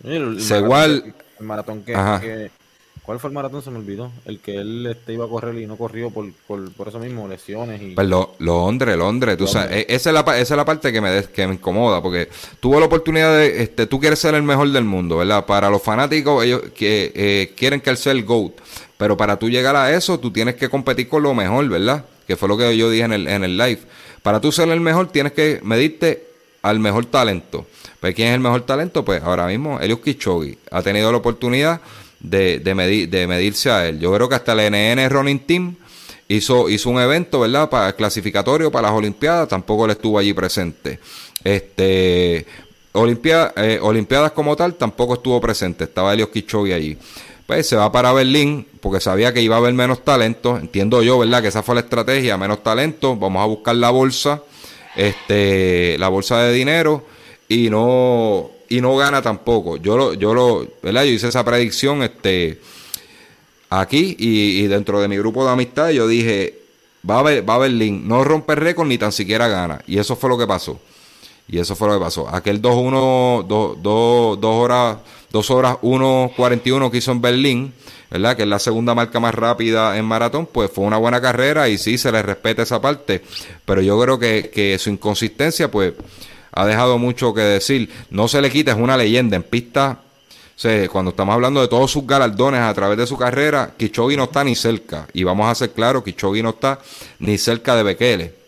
el, 0.04 0.40
igual, 0.40 1.14
el 1.40 1.46
maratón 1.46 1.84
que, 1.84 2.50
¿Cuál 3.04 3.20
fue 3.20 3.28
el 3.28 3.36
maratón? 3.36 3.62
Se 3.62 3.70
me 3.70 3.78
olvidó. 3.78 4.12
El 4.26 4.40
que 4.40 4.56
él 4.56 4.88
este, 4.88 5.14
iba 5.14 5.26
a 5.26 5.28
correr 5.28 5.54
y 5.60 5.68
no 5.68 5.78
corrió 5.78 6.10
por, 6.10 6.26
por, 6.48 6.88
eso 6.88 6.98
mismo, 6.98 7.28
lesiones. 7.28 7.80
Y... 7.80 7.92
Pues 7.94 8.08
lo, 8.08 8.34
Londres, 8.40 8.98
Londres. 8.98 9.38
Tú 9.38 9.46
sabes, 9.46 9.72
e, 9.74 9.86
esa, 9.90 10.10
es 10.10 10.14
la, 10.16 10.22
esa 10.22 10.54
es 10.56 10.58
la 10.58 10.66
parte 10.66 10.92
que 10.92 11.00
me, 11.00 11.24
que 11.26 11.46
me 11.46 11.54
incomoda, 11.54 12.02
porque 12.02 12.30
tuvo 12.60 12.80
la 12.80 12.88
oportunidad 12.88 13.38
de, 13.38 13.62
este, 13.62 13.86
tú 13.86 14.00
quieres 14.00 14.18
ser 14.18 14.34
el 14.34 14.42
mejor 14.42 14.72
del 14.72 14.86
mundo, 14.86 15.18
¿verdad? 15.18 15.46
Para 15.46 15.70
los 15.70 15.84
fanáticos, 15.84 16.44
ellos 16.44 16.64
que 16.76 17.12
eh, 17.14 17.54
quieren 17.56 17.80
que 17.80 17.92
él 17.92 17.98
sea 17.98 18.12
el 18.12 18.26
GOAT, 18.26 18.54
pero 18.98 19.16
para 19.16 19.38
tú 19.38 19.52
llegar 19.52 19.76
a 19.76 19.96
eso, 19.96 20.20
tú 20.20 20.32
tienes 20.32 20.56
que 20.56 20.68
competir 20.68 21.08
con 21.08 21.22
lo 21.22 21.36
mejor, 21.36 21.70
¿verdad? 21.70 22.06
Que 22.28 22.36
fue 22.36 22.50
lo 22.50 22.58
que 22.58 22.76
yo 22.78 22.90
dije 22.90 23.04
en 23.06 23.14
el, 23.14 23.28
en 23.28 23.44
el 23.44 23.58
live. 23.58 23.80
Para 24.24 24.42
tú 24.42 24.52
ser 24.52 24.70
el 24.70 24.82
mejor, 24.82 25.12
tienes 25.12 25.34
que 25.34 25.60
medirte 25.64 26.28
al 26.62 26.80
mejor 26.80 27.06
talento. 27.06 27.66
Pues, 28.00 28.16
¿quién 28.16 28.30
es 28.30 28.34
el 28.36 28.40
mejor 28.40 28.62
talento? 28.62 29.06
Pues 29.06 29.24
ahora 29.24 29.48
mismo, 29.48 29.80
Elius 29.80 30.00
Kichogi 30.00 30.58
ha 30.72 30.82
tenido 30.82 31.12
la 31.12 31.18
oportunidad 31.18 31.82
de, 32.20 32.60
de, 32.60 32.76
medir, 32.76 33.10
de 33.10 33.28
medirse 33.28 33.70
a 33.70 33.88
él. 33.88 34.00
Yo 34.00 34.14
creo 34.14 34.30
que 34.30 34.36
hasta 34.36 34.54
el 34.54 34.72
NN 34.72 35.10
Running 35.10 35.40
Team 35.40 35.76
hizo, 36.28 36.70
hizo 36.70 36.90
un 36.90 37.00
evento, 37.00 37.40
¿verdad? 37.42 37.70
Para 37.70 37.94
clasificatorio 37.94 38.72
para 38.72 38.90
las 38.90 38.98
Olimpiadas, 38.98 39.48
tampoco 39.48 39.86
él 39.86 39.92
estuvo 39.92 40.20
allí 40.20 40.34
presente. 40.34 41.00
Este, 41.44 42.38
eh, 42.38 43.80
Olimpiadas 43.82 44.32
como 44.32 44.56
tal, 44.56 44.76
tampoco 44.76 45.16
estuvo 45.16 45.40
presente, 45.42 45.84
estaba 45.84 46.14
Elios 46.14 46.30
Kichogi 46.30 46.72
allí. 46.72 46.98
Pues 47.48 47.68
se 47.68 47.76
va 47.76 47.92
para 47.92 48.12
Berlín, 48.12 48.66
porque 48.82 49.00
sabía 49.00 49.32
que 49.32 49.42
iba 49.42 49.56
a 49.56 49.60
haber 49.60 49.74
menos 49.74 50.04
talento. 50.04 50.58
Entiendo 50.58 51.04
yo, 51.04 51.20
¿verdad? 51.20 51.44
Que 51.44 51.50
esa 51.50 51.62
fue 51.62 51.76
la 51.76 51.82
estrategia, 51.82 52.38
menos 52.38 52.64
talento. 52.64 53.16
Vamos 53.16 53.44
a 53.44 53.46
buscar 53.46 53.76
la 53.76 53.92
bolsa, 53.92 54.42
este, 54.96 55.96
la 56.00 56.10
bolsa 56.10 56.40
de 56.40 56.54
dinero, 56.54 57.06
y 57.48 57.70
no, 57.70 58.50
y 58.68 58.82
no 58.82 58.96
gana 58.98 59.22
tampoco. 59.22 59.78
Yo 59.78 59.96
lo, 59.96 60.14
yo 60.16 60.34
lo, 60.34 60.68
¿verdad? 60.82 61.04
Yo 61.04 61.12
hice 61.12 61.28
esa 61.28 61.46
predicción 61.46 62.02
este, 62.02 62.60
aquí 63.70 64.16
y, 64.18 64.66
dentro 64.68 65.00
de 65.00 65.08
mi 65.08 65.18
grupo 65.18 65.46
de 65.46 65.52
amistad 65.52 65.90
yo 65.90 66.08
dije, 66.08 66.60
va 67.08 67.20
a 67.20 67.42
va 67.42 67.56
a 67.56 67.60
Berlín, 67.60 68.08
no 68.08 68.24
rompe 68.24 68.56
récord 68.56 68.88
ni 68.88 68.98
tan 68.98 69.12
siquiera 69.12 69.48
gana. 69.48 69.82
Y 69.86 70.00
eso 70.00 70.16
fue 70.16 70.30
lo 70.30 70.38
que 70.38 70.48
pasó. 70.48 70.80
Y 71.48 71.60
eso 71.60 71.76
fue 71.76 71.88
lo 71.88 71.96
que 71.96 72.04
pasó. 72.04 72.28
Aquel 72.34 72.62
2-1, 72.62 73.46
2 73.46 74.38
horas, 74.44 74.98
2 75.32 75.52
horas 75.52 75.78
1.41 75.82 76.92
que 76.92 76.98
hizo 76.98 77.12
en 77.12 77.22
Berlín, 77.22 77.74
¿verdad? 78.10 78.36
Que 78.36 78.44
es 78.44 78.48
la 78.48 78.60
segunda 78.60 78.96
marca 78.96 79.20
más 79.20 79.36
rápida 79.36 79.98
en 79.98 80.06
maratón, 80.06 80.48
pues 80.52 80.72
fue 80.72 80.86
una 80.86 80.98
buena 80.98 81.22
carrera 81.22 81.70
y 81.70 81.78
sí 81.78 81.98
se 81.98 82.12
le 82.12 82.22
respeta 82.22 82.64
esa 82.64 82.82
parte. 82.82 83.22
Pero 83.66 83.82
yo 83.82 84.00
creo 84.02 84.18
que, 84.18 84.50
que 84.52 84.80
su 84.80 84.90
inconsistencia, 84.90 85.70
pues 85.70 85.94
ha 86.56 86.66
dejado 86.66 86.98
mucho 86.98 87.34
que 87.34 87.42
decir. 87.42 87.90
No 88.10 88.28
se 88.28 88.42
le 88.42 88.50
quita, 88.50 88.72
es 88.72 88.78
una 88.78 88.98
leyenda 88.98 89.36
en 89.36 89.44
pista. 89.44 90.00
cuando 90.92 91.12
estamos 91.12 91.36
hablando 91.36 91.62
de 91.62 91.68
todos 91.68 91.92
sus 91.92 92.08
galardones 92.08 92.62
a 92.62 92.74
través 92.74 92.98
de 92.98 93.06
su 93.06 93.18
carrera, 93.18 93.74
Kichogi 93.78 94.16
no 94.16 94.24
está 94.24 94.44
ni 94.44 94.56
cerca. 94.56 95.08
Y 95.14 95.24
vamos 95.24 95.48
a 95.48 95.56
ser 95.56 95.72
claros, 95.72 96.04
Kichogi 96.04 96.42
no 96.42 96.52
está 96.52 96.80
ni 97.20 97.38
cerca 97.38 97.76
de 97.76 97.84
Bekele. 97.84 98.45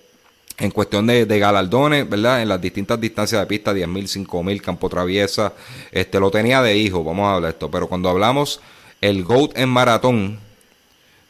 En 0.60 0.72
cuestión 0.72 1.06
de, 1.06 1.26
galardones, 1.26 2.10
¿verdad? 2.10 2.42
En 2.42 2.50
las 2.50 2.60
distintas 2.60 3.00
distancias 3.00 3.40
de 3.40 3.46
pista, 3.46 3.74
10.000, 3.74 4.28
5.000, 4.28 4.62
campo 4.62 4.90
traviesa, 4.90 5.54
este, 5.92 6.20
lo 6.20 6.32
tenía 6.32 6.62
de 6.64 6.76
hijo, 6.76 7.04
vamos 7.04 7.28
a 7.28 7.36
hablar 7.36 7.52
esto. 7.52 7.70
Pero 7.70 7.88
cuando 7.88 8.10
hablamos 8.10 8.60
el 9.00 9.24
GOAT 9.24 9.58
en 9.58 9.70
maratón, 9.70 10.40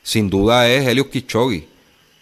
sin 0.01 0.29
duda 0.29 0.69
es 0.69 0.87
Helios 0.87 1.07
Kichogi. 1.07 1.67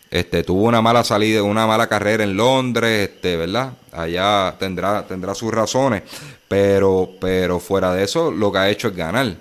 Este, 0.10 0.44
tuvo 0.44 0.64
una 0.64 0.82
mala 0.82 1.04
salida, 1.04 1.44
una 1.44 1.68
mala 1.68 1.88
carrera 1.88 2.24
en 2.24 2.38
Londres, 2.38 3.10
este, 3.10 3.36
¿verdad? 3.38 3.74
Allá 3.92 4.56
tendrá, 4.58 5.06
tendrá 5.06 5.36
sus 5.36 5.54
razones, 5.54 6.04
pero, 6.48 7.12
pero 7.20 7.60
fuera 7.60 7.94
de 7.94 8.04
eso, 8.04 8.32
lo 8.32 8.52
que 8.52 8.58
ha 8.58 8.70
hecho 8.70 8.88
es 8.88 8.96
ganar. 8.96 9.36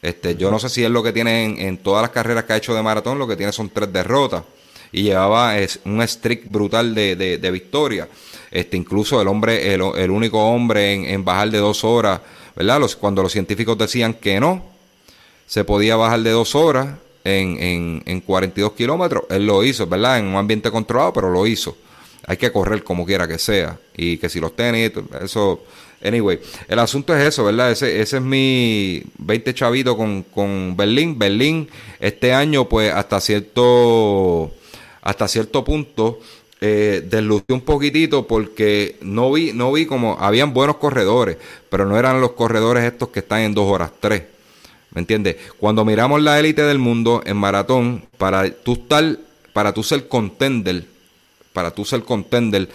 Este, 0.00 0.34
yo 0.36 0.50
no 0.50 0.58
sé 0.58 0.68
si 0.68 0.84
es 0.84 0.90
lo 0.90 1.02
que 1.02 1.12
tiene 1.12 1.66
en, 1.66 1.78
todas 1.78 2.02
las 2.02 2.10
carreras 2.10 2.44
que 2.44 2.52
ha 2.52 2.56
hecho 2.56 2.74
de 2.74 2.82
maratón, 2.82 3.18
lo 3.18 3.26
que 3.26 3.36
tiene 3.36 3.52
son 3.52 3.70
tres 3.70 3.92
derrotas. 3.92 4.42
Y 4.92 5.04
llevaba 5.04 5.54
un 5.84 6.06
streak 6.06 6.50
brutal 6.50 6.94
de, 6.94 7.16
de, 7.16 7.50
victoria. 7.50 8.08
Este, 8.50 8.76
incluso 8.76 9.20
el 9.20 9.28
hombre, 9.28 9.72
el, 9.72 9.82
el 9.96 10.10
único 10.10 10.38
hombre 10.38 11.12
en, 11.12 11.24
bajar 11.24 11.50
de 11.50 11.58
dos 11.58 11.82
horas, 11.82 12.20
¿verdad? 12.54 12.80
Cuando 13.00 13.22
los 13.22 13.32
científicos 13.32 13.78
decían 13.78 14.14
que 14.14 14.38
no, 14.38 14.62
se 15.46 15.64
podía 15.64 15.96
bajar 15.96 16.20
de 16.20 16.30
dos 16.30 16.54
horas, 16.54 16.88
en, 17.24 17.62
en, 17.62 18.02
en 18.06 18.20
42 18.20 18.72
kilómetros. 18.72 19.24
Él 19.30 19.46
lo 19.46 19.62
hizo, 19.64 19.86
¿verdad? 19.86 20.18
En 20.18 20.26
un 20.26 20.36
ambiente 20.36 20.70
controlado, 20.70 21.12
pero 21.12 21.30
lo 21.30 21.46
hizo. 21.46 21.76
Hay 22.26 22.36
que 22.36 22.52
correr 22.52 22.84
como 22.84 23.04
quiera 23.04 23.26
que 23.26 23.38
sea. 23.38 23.78
Y 23.96 24.16
que 24.18 24.28
si 24.28 24.40
los 24.40 24.54
tenis, 24.54 24.92
eso. 25.22 25.64
Anyway, 26.04 26.40
el 26.66 26.78
asunto 26.80 27.16
es 27.16 27.28
eso, 27.28 27.44
¿verdad? 27.44 27.70
Ese, 27.70 28.00
ese 28.00 28.16
es 28.16 28.22
mi 28.22 29.02
20 29.18 29.54
chavito 29.54 29.96
con, 29.96 30.22
con 30.24 30.76
Berlín. 30.76 31.16
Berlín, 31.16 31.68
este 32.00 32.32
año, 32.32 32.68
pues 32.68 32.92
hasta 32.92 33.20
cierto, 33.20 34.52
hasta 35.02 35.28
cierto 35.28 35.64
punto, 35.64 36.20
eh, 36.60 37.04
deslució 37.04 37.56
un 37.56 37.62
poquitito 37.62 38.26
porque 38.26 38.96
no 39.00 39.32
vi, 39.32 39.52
no 39.52 39.72
vi 39.72 39.84
como, 39.84 40.16
habían 40.20 40.54
buenos 40.54 40.76
corredores, 40.76 41.36
pero 41.68 41.86
no 41.86 41.98
eran 41.98 42.20
los 42.20 42.32
corredores 42.32 42.84
estos 42.84 43.08
que 43.08 43.18
están 43.18 43.40
en 43.40 43.52
2 43.52 43.68
horas 43.68 43.90
3. 43.98 44.22
¿Me 44.94 45.00
entiendes? 45.00 45.36
Cuando 45.58 45.84
miramos 45.84 46.22
la 46.22 46.38
élite 46.38 46.62
del 46.62 46.78
mundo 46.78 47.22
en 47.26 47.36
maratón, 47.36 48.04
para 48.16 48.48
tú 48.48 48.74
estar, 48.74 49.18
para 49.52 49.72
tú 49.72 49.82
ser 49.82 50.06
contender, 50.06 50.84
para 51.52 51.72
tú 51.72 51.84
ser 51.84 52.02
contender 52.04 52.68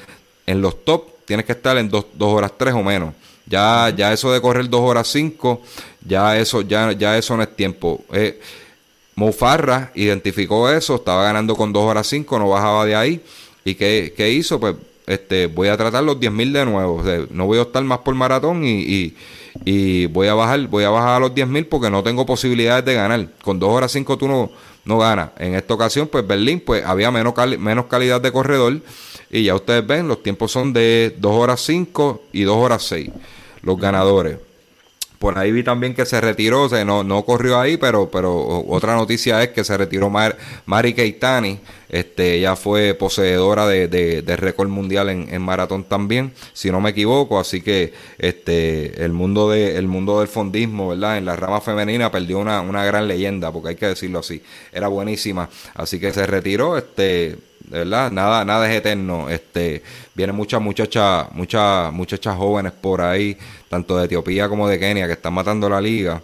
en 0.46 0.62
los 0.62 0.84
top, 0.84 1.06
tienes 1.26 1.46
que 1.46 1.54
estar 1.54 1.78
en 1.78 1.90
2 1.90 2.06
horas 2.20 2.52
3 2.58 2.74
o 2.74 2.84
menos. 2.84 3.14
Ya, 3.46 3.94
ya 3.96 4.12
eso 4.12 4.34
de 4.34 4.42
correr 4.42 4.70
2 4.70 4.82
horas 4.82 5.08
5, 5.08 5.62
ya 6.06 6.38
eso, 6.38 6.62
ya, 6.62 6.92
ya 6.92 7.18
eso 7.18 7.38
no 7.38 7.44
es 7.44 7.56
tiempo. 7.56 8.04
Eh, 8.12 8.38
Mofarra 9.18 9.92
identificó 9.96 10.70
eso, 10.70 10.96
estaba 10.96 11.24
ganando 11.24 11.56
con 11.56 11.74
2 11.74 11.84
horas 11.84 12.08
5, 12.08 12.40
no 12.40 12.50
bajaba 12.50 12.86
de 12.86 12.96
ahí. 12.96 13.22
¿Y 13.66 13.76
qué, 13.76 14.14
qué 14.16 14.32
hizo? 14.32 14.60
Pues 14.62 14.78
este, 15.06 15.48
voy 15.48 15.68
a 15.68 15.76
tratar 15.76 16.06
los 16.06 16.18
10.000 16.18 16.52
de 16.54 16.66
nuevo. 16.66 17.04
no 17.32 17.46
voy 17.46 17.58
a 17.58 17.64
optar 17.64 17.84
más 17.84 18.00
por 18.00 18.16
maratón 18.16 18.64
y 18.64 19.14
y 19.66 20.06
voy 20.08 20.28
a 20.28 20.34
bajar, 20.34 20.68
voy 20.68 20.84
a 20.84 20.90
bajar 20.90 21.16
a 21.16 21.20
los 21.20 21.34
10.000 21.34 21.68
porque 21.70 21.90
no 21.90 22.04
tengo 22.04 22.26
posibilidades 22.26 22.86
de 22.86 22.94
ganar. 22.94 23.28
Con 23.44 23.60
2 23.60 23.70
horas 23.70 23.92
5 23.92 24.18
tú 24.18 24.28
no, 24.28 24.52
no 24.86 24.98
ganas. 24.98 25.32
En 25.38 25.56
esta 25.56 25.74
ocasión, 25.74 26.08
pues 26.08 26.26
Berlín, 26.26 26.62
pues 26.66 26.86
había 26.86 27.12
menos, 27.12 27.34
menos 27.60 27.86
calidad 27.86 28.22
de 28.22 28.32
corredor 28.32 28.80
y 29.30 29.44
ya 29.44 29.56
ustedes 29.56 29.86
ven, 29.86 30.08
los 30.08 30.24
tiempos 30.24 30.52
son 30.52 30.74
de 30.74 31.16
2 31.18 31.32
horas 31.32 31.62
5 31.62 32.24
y 32.34 32.44
2 32.44 32.56
horas 32.56 32.84
6, 32.84 33.10
los 33.62 33.78
ganadores. 33.80 34.38
Por 35.20 35.38
ahí 35.40 35.52
vi 35.52 35.64
también 35.64 35.96
que 35.96 36.06
se 36.06 36.22
retiró, 36.22 36.64
o 36.64 36.70
sea, 36.70 36.86
no, 36.86 37.04
no 37.04 37.24
corrió 37.24 37.60
ahí, 37.60 37.78
pero, 37.78 38.10
pero 38.12 38.64
otra 38.68 38.96
noticia 38.96 39.42
es 39.42 39.50
que 39.50 39.64
se 39.64 39.76
retiró 39.76 40.12
Mari 40.66 40.94
Keitani. 40.94 41.60
Este, 41.90 42.36
ella 42.36 42.56
fue 42.56 42.94
poseedora 42.94 43.66
de, 43.66 43.88
de, 43.88 44.36
récord 44.36 44.68
mundial 44.68 45.10
en, 45.10 45.34
en, 45.34 45.42
maratón 45.42 45.86
también, 45.86 46.34
si 46.54 46.70
no 46.70 46.82
me 46.82 46.92
equivoco. 46.92 47.40
Así 47.40 47.62
que 47.62 47.94
este, 48.20 49.04
el, 49.04 49.14
mundo 49.14 49.50
de, 49.50 49.78
el 49.78 49.88
mundo 49.88 50.20
del 50.20 50.28
fondismo, 50.28 50.90
¿verdad? 50.90 51.18
En 51.18 51.26
la 51.26 51.36
rama 51.36 51.62
femenina 51.62 52.12
perdió 52.12 52.40
una, 52.40 52.62
una 52.62 52.86
gran 52.86 53.08
leyenda, 53.08 53.52
porque 53.52 53.70
hay 53.70 53.76
que 53.76 53.88
decirlo 53.88 54.20
así. 54.20 54.44
Era 54.72 54.88
buenísima. 54.88 55.50
Así 55.74 56.00
que 56.00 56.14
se 56.14 56.28
retiró. 56.28 56.78
Este, 56.78 57.38
¿verdad? 57.68 58.12
Nada, 58.12 58.44
nada 58.46 58.70
es 58.70 58.78
eterno. 58.78 59.30
Este, 59.30 59.84
vienen 60.16 60.36
muchas 60.36 60.62
muchachas, 60.62 61.28
muchas 61.32 61.92
muchachas 61.94 62.36
jóvenes 62.36 62.72
por 62.74 63.02
ahí, 63.02 63.38
tanto 63.70 63.98
de 63.98 64.06
Etiopía 64.06 64.50
como 64.50 64.68
de 64.68 64.80
Kenia, 64.80 65.08
que 65.08 65.14
están 65.14 65.34
matando 65.34 65.70
la 65.70 65.82
liga. 65.82 66.22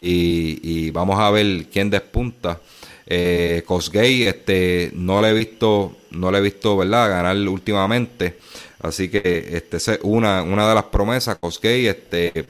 Y, 0.00 0.90
vamos 0.90 1.18
a 1.18 1.30
ver 1.30 1.66
quién 1.72 1.88
despunta. 1.90 2.60
Eh, 3.06 3.62
Cosgay, 3.66 4.24
este, 4.24 4.90
no 4.94 5.20
le 5.20 5.30
he 5.30 5.32
visto, 5.32 5.96
no 6.10 6.30
le 6.30 6.38
he 6.38 6.40
visto, 6.42 6.76
¿verdad? 6.76 7.08
Ganar 7.08 7.36
últimamente. 7.48 8.38
Así 8.80 9.08
que 9.08 9.48
este 9.52 9.78
es 9.78 9.98
una, 10.02 10.42
una 10.42 10.68
de 10.68 10.74
las 10.74 10.84
promesas, 10.84 11.38
Cosgay, 11.38 11.86
este, 11.86 12.46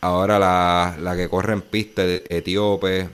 ahora 0.00 0.38
la, 0.38 0.96
la 1.00 1.14
que 1.16 1.28
corre 1.28 1.52
en 1.52 1.60
pista 1.62 2.04
etíope, 2.06 3.08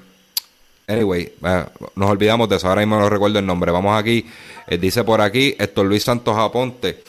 Anyway, 0.87 1.33
eh, 1.45 1.65
nos 1.95 2.11
olvidamos 2.11 2.49
de 2.49 2.57
eso, 2.57 2.69
ahora 2.69 2.83
mismo 2.83 2.99
no 2.99 3.09
recuerdo 3.09 3.39
el 3.39 3.47
nombre. 3.47 3.73
Vamos 3.73 3.99
aquí, 3.99 4.27
eh, 4.67 4.79
dice 4.79 5.03
por 5.05 5.21
aquí 5.21 5.55
Héctor 5.59 5.87
Luis 5.87 6.05
Santos 6.05 6.37
Aponte. 6.37 7.03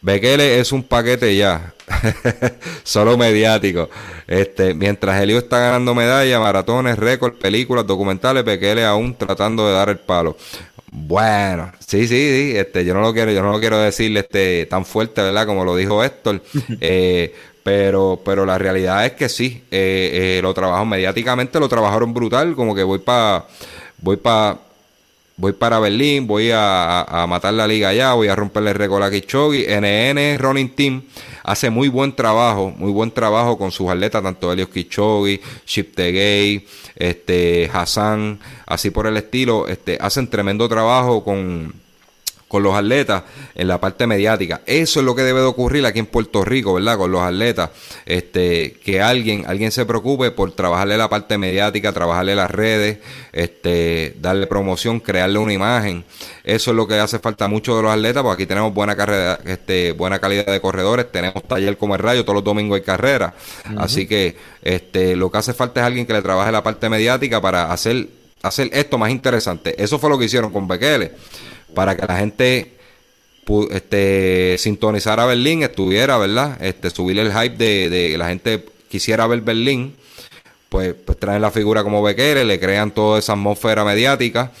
Bekele 0.00 0.60
es 0.60 0.70
un 0.70 0.84
paquete 0.84 1.36
ya, 1.36 1.74
solo 2.84 3.16
mediático. 3.16 3.88
Este, 4.28 4.74
mientras 4.74 5.20
Elio 5.20 5.38
está 5.38 5.58
ganando 5.58 5.94
medallas, 5.94 6.40
maratones, 6.40 6.96
récords, 6.98 7.36
películas, 7.38 7.86
documentales, 7.86 8.44
Bekele 8.44 8.84
aún 8.84 9.16
tratando 9.16 9.66
de 9.66 9.74
dar 9.74 9.88
el 9.88 9.98
palo. 9.98 10.36
Bueno, 10.92 11.72
sí, 11.80 12.06
sí, 12.06 12.08
sí, 12.08 12.56
este, 12.56 12.84
yo 12.84 12.94
no 12.94 13.00
lo 13.00 13.12
quiero, 13.12 13.32
yo 13.32 13.42
no 13.42 13.52
lo 13.52 13.58
quiero 13.58 13.78
decirle 13.78 14.20
este 14.20 14.66
tan 14.66 14.84
fuerte, 14.84 15.22
¿verdad? 15.22 15.46
Como 15.46 15.64
lo 15.64 15.74
dijo 15.74 16.04
Héctor. 16.04 16.40
eh, 16.80 17.34
pero, 17.66 18.20
pero 18.24 18.46
la 18.46 18.58
realidad 18.58 19.04
es 19.06 19.14
que 19.14 19.28
sí, 19.28 19.64
eh, 19.72 20.36
eh, 20.38 20.40
lo 20.40 20.54
trabajaron 20.54 20.88
mediáticamente, 20.88 21.58
lo 21.58 21.68
trabajaron 21.68 22.14
brutal, 22.14 22.54
como 22.54 22.76
que 22.76 22.84
voy 22.84 23.00
para 23.00 23.44
voy 23.98 24.18
para 24.18 24.58
voy 25.36 25.52
para 25.52 25.80
Berlín, 25.80 26.28
voy 26.28 26.52
a, 26.54 27.26
matar 27.28 27.54
la 27.54 27.66
liga 27.66 27.88
allá, 27.88 28.12
voy 28.12 28.28
a 28.28 28.36
romperle 28.36 28.70
el 28.70 28.76
récord 28.76 29.02
a 29.02 29.10
Kichogi, 29.10 29.66
NN 29.66 30.38
Running 30.38 30.76
Team 30.76 31.02
hace 31.42 31.68
muy 31.68 31.88
buen 31.88 32.14
trabajo, 32.14 32.72
muy 32.76 32.92
buen 32.92 33.10
trabajo 33.10 33.58
con 33.58 33.72
sus 33.72 33.90
atletas, 33.90 34.22
tanto 34.22 34.52
Elios 34.52 34.68
Kichogi, 34.68 35.40
Tegay, 35.92 36.64
este, 36.94 37.68
Hassan, 37.72 38.38
así 38.64 38.90
por 38.90 39.08
el 39.08 39.16
estilo, 39.16 39.66
este, 39.66 39.98
hacen 40.00 40.30
tremendo 40.30 40.68
trabajo 40.68 41.24
con 41.24 41.74
con 42.48 42.62
los 42.62 42.74
atletas 42.74 43.24
en 43.54 43.66
la 43.66 43.80
parte 43.80 44.06
mediática. 44.06 44.60
Eso 44.66 45.00
es 45.00 45.06
lo 45.06 45.14
que 45.16 45.22
debe 45.22 45.40
de 45.40 45.46
ocurrir 45.46 45.84
aquí 45.84 45.98
en 45.98 46.06
Puerto 46.06 46.44
Rico, 46.44 46.74
¿verdad? 46.74 46.96
Con 46.96 47.10
los 47.10 47.22
atletas, 47.22 47.70
este, 48.04 48.76
que 48.84 49.00
alguien, 49.00 49.44
alguien 49.46 49.72
se 49.72 49.84
preocupe 49.84 50.30
por 50.30 50.52
trabajarle 50.52 50.96
la 50.96 51.08
parte 51.08 51.38
mediática, 51.38 51.92
trabajarle 51.92 52.36
las 52.36 52.50
redes, 52.50 52.98
este, 53.32 54.14
darle 54.20 54.46
promoción, 54.46 55.00
crearle 55.00 55.38
una 55.38 55.52
imagen. 55.52 56.04
Eso 56.44 56.70
es 56.70 56.76
lo 56.76 56.86
que 56.86 56.94
hace 56.94 57.18
falta 57.18 57.48
mucho 57.48 57.76
de 57.76 57.82
los 57.82 57.92
atletas, 57.92 58.22
porque 58.22 58.44
aquí 58.44 58.48
tenemos 58.48 58.72
buena 58.72 58.94
carrera, 58.94 59.40
este, 59.44 59.92
buena 59.92 60.20
calidad 60.20 60.46
de 60.46 60.60
corredores, 60.60 61.10
tenemos 61.10 61.42
taller 61.42 61.76
como 61.76 61.96
el 61.96 62.00
rayo, 62.00 62.22
todos 62.22 62.36
los 62.36 62.44
domingos 62.44 62.76
hay 62.76 62.84
carrera. 62.84 63.34
Así 63.76 64.06
que 64.06 64.36
este, 64.62 65.16
lo 65.16 65.32
que 65.32 65.38
hace 65.38 65.52
falta 65.52 65.80
es 65.80 65.86
alguien 65.86 66.06
que 66.06 66.12
le 66.12 66.22
trabaje 66.22 66.52
la 66.52 66.62
parte 66.62 66.88
mediática 66.88 67.40
para 67.40 67.72
hacer, 67.72 68.08
hacer 68.42 68.70
esto 68.72 68.98
más 68.98 69.10
interesante. 69.10 69.82
Eso 69.82 69.98
fue 69.98 70.10
lo 70.10 70.16
que 70.16 70.26
hicieron 70.26 70.52
con 70.52 70.68
Bekele 70.68 71.10
para 71.76 71.94
que 71.94 72.06
la 72.06 72.16
gente 72.16 72.72
este, 73.70 74.56
sintonizara 74.58 75.24
a 75.24 75.26
Berlín, 75.26 75.62
estuviera, 75.62 76.16
¿verdad? 76.16 76.56
Este, 76.64 76.88
subir 76.88 77.18
el 77.18 77.30
hype 77.30 77.58
de, 77.58 77.90
de 77.90 78.16
la 78.16 78.28
gente 78.28 78.64
quisiera 78.88 79.26
ver 79.26 79.42
Berlín, 79.42 79.94
pues, 80.70 80.94
pues 80.94 81.20
traen 81.20 81.42
la 81.42 81.50
figura 81.50 81.82
como 81.82 82.02
Bekele, 82.02 82.46
le 82.46 82.58
crean 82.58 82.92
toda 82.92 83.18
esa 83.18 83.34
atmósfera 83.34 83.84
mediática 83.84 84.52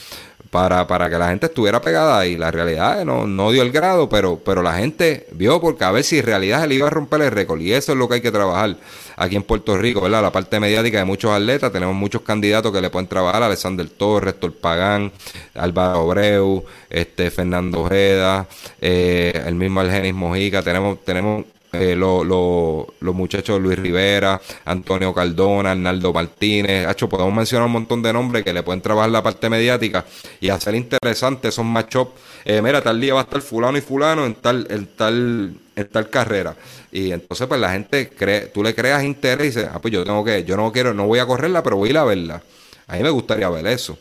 para, 0.56 0.86
para 0.86 1.10
que 1.10 1.18
la 1.18 1.28
gente 1.28 1.44
estuviera 1.44 1.82
pegada 1.82 2.18
ahí. 2.18 2.34
La 2.38 2.50
realidad 2.50 3.04
no, 3.04 3.26
no 3.26 3.50
dio 3.50 3.60
el 3.60 3.70
grado, 3.70 4.08
pero, 4.08 4.40
pero 4.42 4.62
la 4.62 4.72
gente 4.72 5.26
vio 5.32 5.60
porque 5.60 5.84
a 5.84 5.90
ver 5.90 6.02
si 6.02 6.18
en 6.18 6.24
realidad 6.24 6.64
él 6.64 6.72
iba 6.72 6.86
a 6.86 6.90
romper 6.90 7.20
el 7.20 7.30
récord. 7.30 7.60
Y 7.60 7.74
eso 7.74 7.92
es 7.92 7.98
lo 7.98 8.08
que 8.08 8.14
hay 8.14 8.20
que 8.22 8.32
trabajar 8.32 8.74
aquí 9.16 9.36
en 9.36 9.42
Puerto 9.42 9.76
Rico, 9.76 10.00
¿verdad? 10.00 10.22
La 10.22 10.32
parte 10.32 10.58
mediática 10.58 10.96
de 10.96 11.04
muchos 11.04 11.30
atletas. 11.30 11.70
Tenemos 11.70 11.94
muchos 11.94 12.22
candidatos 12.22 12.72
que 12.72 12.80
le 12.80 12.88
pueden 12.88 13.06
trabajar. 13.06 13.42
Alexander 13.42 13.86
Torres, 13.86 14.40
Torpagán, 14.40 15.12
Álvaro 15.54 16.06
Obreu, 16.06 16.64
este, 16.88 17.30
Fernando 17.30 17.82
Ojeda, 17.82 18.46
eh, 18.80 19.38
el 19.44 19.56
mismo 19.56 19.80
Algenis 19.80 20.14
Mojica. 20.14 20.62
Tenemos, 20.62 21.04
tenemos 21.04 21.44
eh, 21.80 21.96
los 21.96 23.14
muchachos 23.14 23.60
Luis 23.60 23.78
Rivera, 23.78 24.40
Antonio 24.64 25.12
Cardona, 25.12 25.72
Arnaldo 25.72 26.12
Martínez, 26.12 26.88
hecho, 26.88 27.08
podemos 27.08 27.34
mencionar 27.34 27.66
un 27.66 27.72
montón 27.72 28.02
de 28.02 28.12
nombres 28.12 28.44
que 28.44 28.52
le 28.52 28.62
pueden 28.62 28.80
trabajar 28.80 29.10
la 29.10 29.22
parte 29.22 29.48
mediática 29.48 30.04
y 30.40 30.48
hacer 30.48 30.74
interesante 30.74 31.48
esos 31.48 31.64
matchups. 31.64 32.12
Eh, 32.44 32.62
mira, 32.62 32.80
tal 32.80 33.00
día 33.00 33.14
va 33.14 33.20
a 33.20 33.22
estar 33.24 33.40
fulano 33.40 33.76
y 33.76 33.80
fulano 33.80 34.24
en 34.24 34.34
tal, 34.34 34.66
en 34.70 34.86
tal, 34.86 35.54
en 35.74 35.88
tal 35.88 36.10
carrera. 36.10 36.56
Y 36.92 37.12
entonces, 37.12 37.46
pues 37.46 37.60
la 37.60 37.72
gente 37.72 38.08
cree, 38.08 38.46
tú 38.46 38.62
le 38.62 38.74
creas 38.74 39.04
interés 39.04 39.44
y 39.44 39.48
dices, 39.48 39.68
ah, 39.72 39.80
pues 39.80 39.92
yo 39.92 40.04
tengo 40.04 40.24
que, 40.24 40.44
yo 40.44 40.56
no 40.56 40.72
quiero, 40.72 40.94
no 40.94 41.06
voy 41.06 41.18
a 41.18 41.26
correrla, 41.26 41.62
pero 41.62 41.76
voy 41.76 41.88
a 41.88 41.90
ir 41.90 41.98
a 41.98 42.04
verla. 42.04 42.42
A 42.86 42.96
mí 42.96 43.02
me 43.02 43.10
gustaría 43.10 43.48
ver 43.48 43.66
eso. 43.66 43.98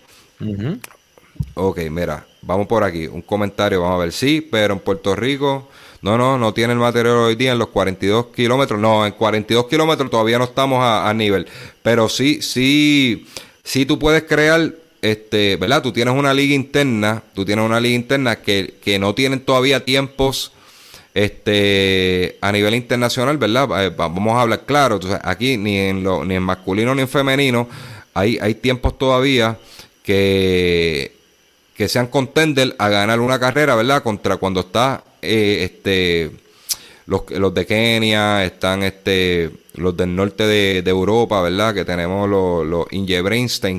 Ok, 1.55 1.79
mira, 1.89 2.25
vamos 2.41 2.67
por 2.67 2.83
aquí. 2.83 3.07
Un 3.07 3.21
comentario, 3.21 3.81
vamos 3.81 3.95
a 3.95 4.03
ver. 4.03 4.11
Sí, 4.11 4.47
pero 4.49 4.73
en 4.73 4.79
Puerto 4.79 5.15
Rico 5.15 5.69
no, 6.05 6.19
no, 6.19 6.37
no 6.37 6.53
tiene 6.53 6.73
el 6.73 6.77
material 6.77 7.15
hoy 7.15 7.35
día 7.35 7.53
en 7.53 7.57
los 7.57 7.69
42 7.69 8.27
kilómetros. 8.27 8.79
No, 8.79 9.07
en 9.07 9.13
42 9.13 9.65
kilómetros 9.65 10.11
todavía 10.11 10.37
no 10.37 10.43
estamos 10.43 10.79
a, 10.83 11.11
nivel. 11.15 11.47
Pero 11.81 12.09
sí, 12.09 12.43
sí, 12.43 13.25
sí 13.63 13.87
tú 13.87 13.97
puedes 13.97 14.21
crear, 14.21 14.71
este, 15.01 15.55
¿verdad? 15.55 15.81
Tú 15.81 15.91
tienes 15.91 16.13
una 16.13 16.31
liga 16.31 16.53
interna, 16.53 17.23
tú 17.33 17.43
tienes 17.43 17.65
una 17.65 17.79
liga 17.79 17.95
interna 17.95 18.35
que, 18.35 18.75
que 18.83 18.99
no 18.99 19.15
tienen 19.15 19.39
todavía 19.39 19.83
tiempos 19.83 20.51
este 21.15 22.37
a 22.39 22.51
nivel 22.51 22.75
internacional, 22.75 23.39
¿verdad? 23.39 23.85
Eh, 23.85 23.89
vamos 23.89 24.35
a 24.35 24.41
hablar 24.41 24.63
claro, 24.67 24.95
entonces 24.95 25.19
aquí 25.23 25.57
ni 25.57 25.79
en 25.79 26.03
lo, 26.03 26.23
ni 26.23 26.35
en 26.35 26.43
masculino 26.43 26.93
ni 26.93 27.01
en 27.01 27.07
femenino 27.07 27.67
hay, 28.13 28.37
hay 28.39 28.53
tiempos 28.53 28.95
todavía 28.99 29.57
que, 30.03 31.15
que 31.73 31.87
sean 31.87 32.05
contender 32.07 32.75
a 32.77 32.89
ganar 32.89 33.21
una 33.21 33.39
carrera, 33.39 33.73
¿verdad? 33.73 34.03
Contra 34.03 34.37
cuando 34.37 34.59
está 34.59 35.03
eh, 35.25 35.63
este, 35.65 36.31
los, 37.07 37.29
los, 37.29 37.53
de 37.53 37.65
Kenia, 37.65 38.43
están 38.43 38.83
este, 38.83 39.51
los 39.75 39.95
del 39.95 40.15
norte 40.15 40.43
de, 40.47 40.89
Europa, 40.89 41.41
¿verdad? 41.41 41.73
Que 41.73 41.85
tenemos 41.85 42.27
los, 42.29 42.65
los 42.65 42.87
Inge 42.91 43.21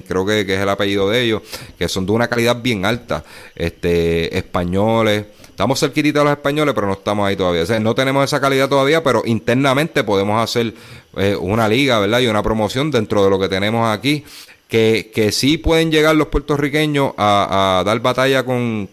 creo 0.07 0.25
que, 0.25 0.41
es 0.41 0.61
el 0.61 0.69
apellido 0.69 1.11
de 1.11 1.23
ellos, 1.23 1.43
que 1.79 1.89
son 1.89 2.07
de 2.07 2.13
una 2.13 2.29
calidad 2.29 2.61
bien 2.63 2.85
alta. 2.85 3.25
Este, 3.55 4.37
españoles. 4.37 5.27
Estamos 5.49 5.81
cerquititos 5.81 6.21
de 6.21 6.25
los 6.25 6.33
españoles, 6.37 6.75
pero 6.75 6.87
no 6.87 6.93
estamos 6.93 7.27
ahí 7.27 7.35
todavía. 7.35 7.81
no 7.81 7.95
tenemos 7.95 8.25
esa 8.25 8.41
calidad 8.41 8.69
todavía, 8.69 9.03
pero 9.03 9.23
internamente 9.25 10.05
podemos 10.05 10.43
hacer 10.43 10.75
eh, 11.17 11.35
una 11.35 11.67
liga, 11.67 11.99
¿verdad? 11.99 12.21
Y 12.21 12.27
una 12.27 12.43
promoción 12.43 12.91
dentro 12.91 13.25
de 13.25 13.31
lo 13.31 13.39
que 13.39 13.49
tenemos 13.49 13.89
aquí. 13.89 14.25
Que, 14.69 15.13
que 15.15 15.31
sí 15.31 15.59
pueden 15.59 15.93
llegar 15.93 16.17
los 16.17 16.27
puertorriqueños 16.27 17.13
a, 17.17 17.79
a 17.79 17.85
dar 17.85 18.01
batalla 18.01 18.45
con 18.45 18.89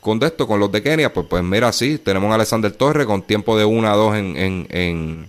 con 0.00 0.22
esto, 0.22 0.46
con 0.46 0.60
los 0.60 0.70
de 0.70 0.82
Kenia, 0.82 1.12
pues, 1.12 1.26
pues 1.28 1.42
mira, 1.42 1.72
sí, 1.72 1.98
tenemos 1.98 2.30
a 2.30 2.36
Alexander 2.36 2.72
Torres 2.72 3.06
con 3.06 3.22
tiempo 3.22 3.58
de 3.58 3.64
1 3.64 3.88
a 3.88 3.96
2 3.96 4.16
en, 4.16 4.36
en, 4.36 5.28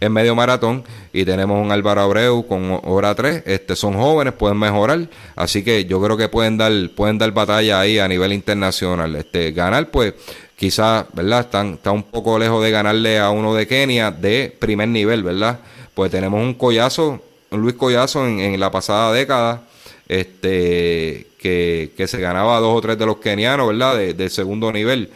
en, 0.00 0.12
medio 0.12 0.34
maratón 0.34 0.82
y 1.12 1.24
tenemos 1.24 1.62
un 1.62 1.70
Álvaro 1.72 2.00
Abreu 2.00 2.46
con 2.46 2.80
hora 2.84 3.14
3. 3.14 3.42
Este, 3.44 3.76
son 3.76 3.94
jóvenes, 3.94 4.32
pueden 4.34 4.58
mejorar, 4.58 5.08
así 5.36 5.62
que 5.62 5.84
yo 5.84 6.00
creo 6.00 6.16
que 6.16 6.28
pueden 6.28 6.56
dar, 6.56 6.72
pueden 6.94 7.18
dar 7.18 7.30
batalla 7.32 7.80
ahí 7.80 7.98
a 7.98 8.08
nivel 8.08 8.32
internacional. 8.32 9.14
Este, 9.16 9.52
ganar, 9.52 9.90
pues 9.90 10.14
quizás, 10.56 11.06
¿verdad? 11.12 11.40
Están, 11.40 11.74
está 11.74 11.90
un 11.90 12.04
poco 12.04 12.38
lejos 12.38 12.62
de 12.62 12.70
ganarle 12.70 13.18
a 13.18 13.30
uno 13.30 13.54
de 13.54 13.66
Kenia 13.66 14.10
de 14.10 14.54
primer 14.58 14.88
nivel, 14.88 15.22
¿verdad? 15.22 15.60
Pues 15.94 16.10
tenemos 16.10 16.40
un 16.40 16.54
collazo, 16.54 17.20
Luis 17.50 17.74
Collazo 17.74 18.26
en, 18.26 18.40
en 18.40 18.60
la 18.60 18.70
pasada 18.70 19.12
década 19.12 19.62
este 20.10 21.28
que, 21.38 21.92
que, 21.96 22.06
se 22.08 22.20
ganaba 22.20 22.58
dos 22.58 22.76
o 22.76 22.80
tres 22.80 22.98
de 22.98 23.06
los 23.06 23.18
kenianos, 23.18 23.68
¿verdad? 23.68 23.96
De, 23.96 24.28
segundo 24.28 24.72
nivel. 24.72 25.10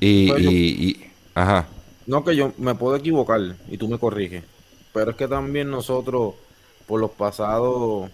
Y, 0.00 0.32
y, 0.32 1.06
ajá. 1.34 1.68
No, 2.06 2.24
que 2.24 2.34
yo 2.34 2.52
me 2.58 2.74
puedo 2.74 2.96
equivocar 2.96 3.40
y 3.68 3.78
tú 3.78 3.88
me 3.88 3.98
corriges. 3.98 4.42
Pero 4.92 5.12
es 5.12 5.16
que 5.16 5.28
también 5.28 5.70
nosotros, 5.70 6.34
por 6.88 7.00
los 7.00 7.12
pasados, 7.12 8.10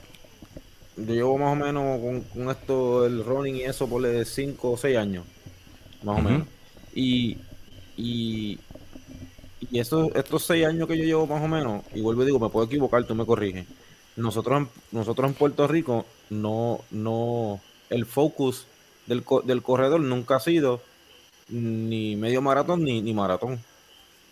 yo 0.96 1.14
llevo 1.14 1.38
más 1.38 1.52
o 1.52 1.56
menos 1.56 2.00
con, 2.34 2.50
esto 2.50 3.02
del 3.04 3.24
running 3.24 3.56
y 3.56 3.62
eso 3.62 3.88
por 3.88 4.02
5 4.24 4.70
o 4.70 4.76
6 4.76 4.96
años, 4.98 5.24
más 6.02 6.18
o 6.18 6.22
menos. 6.22 6.46
Y, 6.94 7.38
y, 7.96 8.58
y 9.60 9.78
estos 9.78 10.44
6 10.44 10.66
años 10.66 10.88
que 10.88 10.98
yo 10.98 11.04
llevo 11.04 11.26
más 11.26 11.42
o 11.42 11.48
menos, 11.48 11.82
y 11.94 12.00
vuelvo 12.00 12.22
y 12.22 12.26
digo, 12.26 12.38
me 12.38 12.48
puedo 12.48 12.66
equivocar, 12.66 13.04
tú 13.04 13.14
me 13.14 13.24
corriges 13.26 13.66
nosotros, 14.16 14.68
nosotros 14.92 15.28
en 15.28 15.34
Puerto 15.34 15.68
Rico 15.68 16.06
no, 16.30 16.80
no, 16.90 17.60
el 17.90 18.06
focus 18.06 18.66
del, 19.06 19.22
del 19.44 19.62
corredor 19.62 20.00
nunca 20.00 20.36
ha 20.36 20.40
sido 20.40 20.80
ni 21.48 22.16
medio 22.16 22.42
maratón 22.42 22.82
ni, 22.82 23.02
ni 23.02 23.14
maratón. 23.14 23.60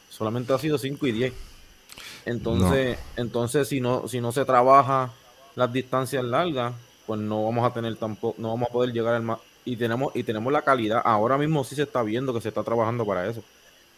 Solamente 0.09 0.53
ha 0.53 0.59
sido 0.59 0.79
5 0.79 1.07
y 1.07 1.13
10. 1.13 1.33
Entonces, 2.25 2.99
entonces 3.17 3.69
si 3.69 3.81
no, 3.81 4.09
si 4.09 4.21
no 4.21 4.33
se 4.33 4.45
trabaja 4.45 5.13
las 5.55 5.73
distancias 5.73 6.25
largas, 6.25 6.75
pues 7.07 7.21
no 7.21 7.45
vamos 7.45 7.71
a 7.71 7.75
tener 7.75 7.95
tampoco, 7.97 8.35
no 8.41 8.49
vamos 8.49 8.69
a 8.71 8.73
poder 8.73 8.93
llegar 8.93 9.15
al 9.15 9.23
más 9.23 9.39
y 9.65 9.77
tenemos, 9.77 10.15
y 10.17 10.23
tenemos 10.23 10.53
la 10.53 10.63
calidad. 10.63 11.03
Ahora 11.05 11.37
mismo 11.37 11.63
sí 11.65 11.75
se 11.75 11.83
está 11.83 12.03
viendo 12.03 12.33
que 12.33 12.41
se 12.41 12.49
está 12.49 12.63
trabajando 12.63 13.05
para 13.05 13.29
eso. 13.29 13.43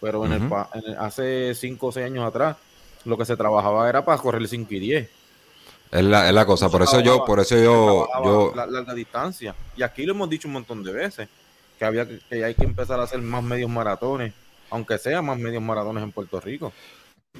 Pero 0.00 0.24
en, 0.26 0.32
el, 0.32 0.52
hace 0.98 1.54
5 1.54 1.86
o 1.86 1.92
6 1.92 2.06
años 2.06 2.26
atrás, 2.26 2.56
lo 3.04 3.16
que 3.16 3.24
se 3.24 3.36
trabajaba 3.36 3.88
era 3.88 4.04
para 4.04 4.18
correr 4.18 4.42
el 4.42 4.48
5 4.48 4.74
y 4.74 4.78
10. 4.78 5.10
Es 5.92 6.04
la, 6.04 6.28
es 6.28 6.34
la 6.34 6.44
cosa, 6.44 6.68
por 6.68 6.82
eso 6.82 7.00
yo, 7.00 7.24
por 7.24 7.40
eso 7.40 7.56
yo, 7.56 8.08
yo... 8.24 8.52
La 8.54 8.66
larga 8.66 8.92
distancia. 8.92 9.54
Y 9.76 9.82
aquí 9.82 10.04
lo 10.04 10.12
hemos 10.12 10.28
dicho 10.28 10.48
un 10.48 10.54
montón 10.54 10.82
de 10.82 10.92
veces, 10.92 11.28
que 11.78 11.84
había 11.84 12.06
que, 12.06 12.44
hay 12.44 12.54
que 12.54 12.64
empezar 12.64 12.98
a 12.98 13.04
hacer 13.04 13.20
más 13.20 13.42
medios 13.42 13.70
maratones, 13.70 14.34
aunque 14.70 14.98
sea 14.98 15.22
más 15.22 15.38
medios 15.38 15.62
maratones 15.62 16.02
en 16.02 16.12
Puerto 16.12 16.40
Rico. 16.40 16.72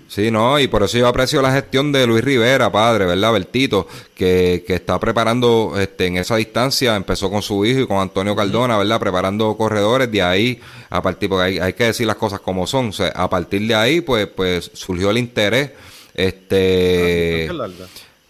Sí, 0.08 0.30
no, 0.30 0.58
y 0.60 0.68
por 0.68 0.82
eso 0.84 0.98
yo 0.98 1.08
aprecio 1.08 1.42
la 1.42 1.52
gestión 1.52 1.90
de 1.90 2.06
Luis 2.06 2.22
Rivera, 2.22 2.70
padre, 2.70 3.06
¿verdad? 3.06 3.32
Bertito, 3.32 3.88
que, 4.14 4.64
que 4.66 4.74
está 4.74 5.00
preparando 5.00 5.74
este, 5.78 6.06
en 6.06 6.16
esa 6.16 6.36
distancia, 6.36 6.94
empezó 6.94 7.28
con 7.28 7.42
su 7.42 7.66
hijo 7.66 7.80
y 7.80 7.86
con 7.86 7.98
Antonio 7.98 8.36
Cardona, 8.36 8.78
¿verdad? 8.78 9.00
Preparando 9.00 9.56
corredores, 9.56 10.10
de 10.10 10.22
ahí, 10.22 10.60
a 10.90 11.02
partir, 11.02 11.28
porque 11.28 11.44
hay, 11.44 11.58
hay 11.58 11.72
que 11.72 11.84
decir 11.84 12.06
las 12.06 12.16
cosas 12.16 12.40
como 12.40 12.66
son, 12.66 12.88
o 12.88 12.92
sea, 12.92 13.08
a 13.08 13.28
partir 13.28 13.66
de 13.66 13.74
ahí, 13.74 14.00
pues, 14.00 14.28
pues 14.28 14.70
surgió 14.74 15.10
el 15.10 15.18
interés, 15.18 15.72
este... 16.14 17.48
Ah, 17.50 17.86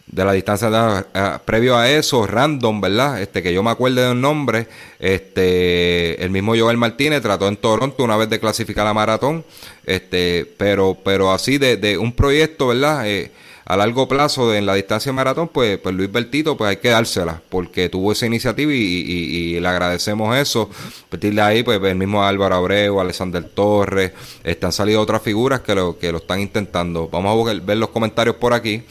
de 0.06 0.24
la 0.24 0.32
distancia 0.32 1.06
eh, 1.14 1.38
previo 1.44 1.76
a 1.76 1.90
eso, 1.90 2.26
random, 2.26 2.80
¿verdad? 2.80 3.20
Este 3.20 3.42
que 3.42 3.52
yo 3.52 3.62
me 3.62 3.70
acuerde 3.70 4.02
de 4.02 4.10
un 4.12 4.20
nombre, 4.20 4.68
este 4.98 6.22
el 6.22 6.30
mismo 6.30 6.54
Joel 6.56 6.76
Martínez 6.76 7.22
trató 7.22 7.48
en 7.48 7.56
Toronto 7.56 8.04
una 8.04 8.16
vez 8.16 8.30
de 8.30 8.38
clasificar 8.38 8.84
la 8.84 8.94
maratón, 8.94 9.44
este, 9.84 10.50
pero 10.56 10.96
pero 11.04 11.32
así 11.32 11.58
de, 11.58 11.76
de 11.76 11.98
un 11.98 12.12
proyecto, 12.12 12.68
¿verdad? 12.68 13.08
Eh, 13.08 13.32
a 13.66 13.76
largo 13.76 14.06
plazo 14.06 14.54
en 14.54 14.64
la 14.64 14.74
distancia 14.74 15.10
de 15.10 15.16
maratón, 15.16 15.48
pues, 15.48 15.78
pues 15.78 15.92
Luis 15.92 16.10
Bertito, 16.10 16.56
pues 16.56 16.70
hay 16.70 16.76
que 16.76 16.90
dársela, 16.90 17.42
porque 17.48 17.88
tuvo 17.88 18.12
esa 18.12 18.24
iniciativa 18.24 18.72
y, 18.72 19.58
le 19.58 19.68
agradecemos 19.68 20.36
eso. 20.36 20.70
A 21.06 21.10
partir 21.10 21.34
de 21.34 21.40
ahí, 21.40 21.62
pues 21.64 21.82
el 21.82 21.96
mismo 21.96 22.22
Álvaro 22.22 22.54
Abreu, 22.54 23.00
Alexander 23.00 23.42
Torres, 23.42 24.12
están 24.44 24.70
saliendo 24.70 25.02
otras 25.02 25.20
figuras 25.20 25.62
que 25.62 25.74
lo, 25.74 25.98
que 25.98 26.12
lo 26.12 26.18
están 26.18 26.40
intentando. 26.40 27.08
Vamos 27.08 27.48
a 27.48 27.54
ver 27.54 27.76
los 27.76 27.88
comentarios 27.88 28.36
por 28.36 28.54
aquí. 28.54 28.84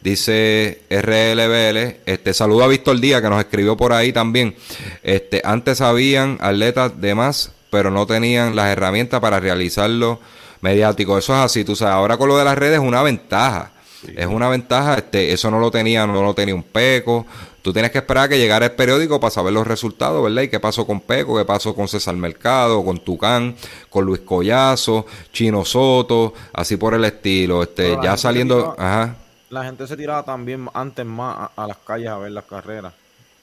Dice 0.00 0.82
RLBL, 0.90 2.02
este 2.06 2.32
saludo 2.32 2.64
a 2.64 2.68
Víctor 2.68 3.00
Díaz 3.00 3.20
que 3.20 3.28
nos 3.28 3.40
escribió 3.40 3.76
por 3.76 3.92
ahí 3.92 4.12
también. 4.12 4.54
Este, 5.02 5.42
antes 5.44 5.80
habían 5.80 6.38
atletas 6.40 7.00
de 7.00 7.16
más, 7.16 7.50
pero 7.70 7.90
no 7.90 8.06
tenían 8.06 8.54
las 8.54 8.68
herramientas 8.68 9.20
para 9.20 9.40
realizarlo 9.40 10.20
mediático. 10.60 11.18
Eso 11.18 11.34
es 11.34 11.40
así, 11.40 11.64
tú 11.64 11.74
sabes, 11.74 11.94
ahora 11.94 12.16
con 12.16 12.28
lo 12.28 12.38
de 12.38 12.44
las 12.44 12.56
redes 12.56 12.74
es 12.74 12.86
una 12.86 13.02
ventaja. 13.02 13.72
Es 14.16 14.26
una 14.26 14.48
ventaja, 14.48 14.94
este, 14.94 15.32
eso 15.32 15.50
no 15.50 15.58
lo 15.58 15.72
tenía, 15.72 16.06
no 16.06 16.22
lo 16.22 16.32
tenía 16.32 16.54
un 16.54 16.62
Peco. 16.62 17.26
Tú 17.60 17.72
tienes 17.72 17.90
que 17.90 17.98
esperar 17.98 18.26
a 18.26 18.28
que 18.28 18.38
llegara 18.38 18.66
el 18.66 18.72
periódico 18.72 19.18
para 19.18 19.32
saber 19.32 19.52
los 19.52 19.66
resultados, 19.66 20.22
¿verdad? 20.22 20.42
Y 20.42 20.48
qué 20.48 20.60
pasó 20.60 20.86
con 20.86 21.00
Peco, 21.00 21.36
qué 21.36 21.44
pasó 21.44 21.74
con 21.74 21.88
César 21.88 22.14
Mercado, 22.14 22.84
con 22.84 22.98
Tucán, 22.98 23.56
con 23.90 24.04
Luis 24.04 24.20
Collazo, 24.20 25.06
Chino 25.32 25.64
Soto, 25.64 26.34
así 26.52 26.76
por 26.76 26.94
el 26.94 27.04
estilo. 27.04 27.64
Este, 27.64 27.98
ya 28.00 28.16
saliendo, 28.16 28.76
ajá 28.78 29.16
la 29.50 29.64
gente 29.64 29.86
se 29.86 29.96
tiraba 29.96 30.22
también 30.24 30.68
antes 30.74 31.04
más 31.04 31.50
a, 31.56 31.66
las 31.66 31.78
calles 31.78 32.08
a 32.08 32.18
ver 32.18 32.32
las 32.32 32.44
carreras. 32.44 32.92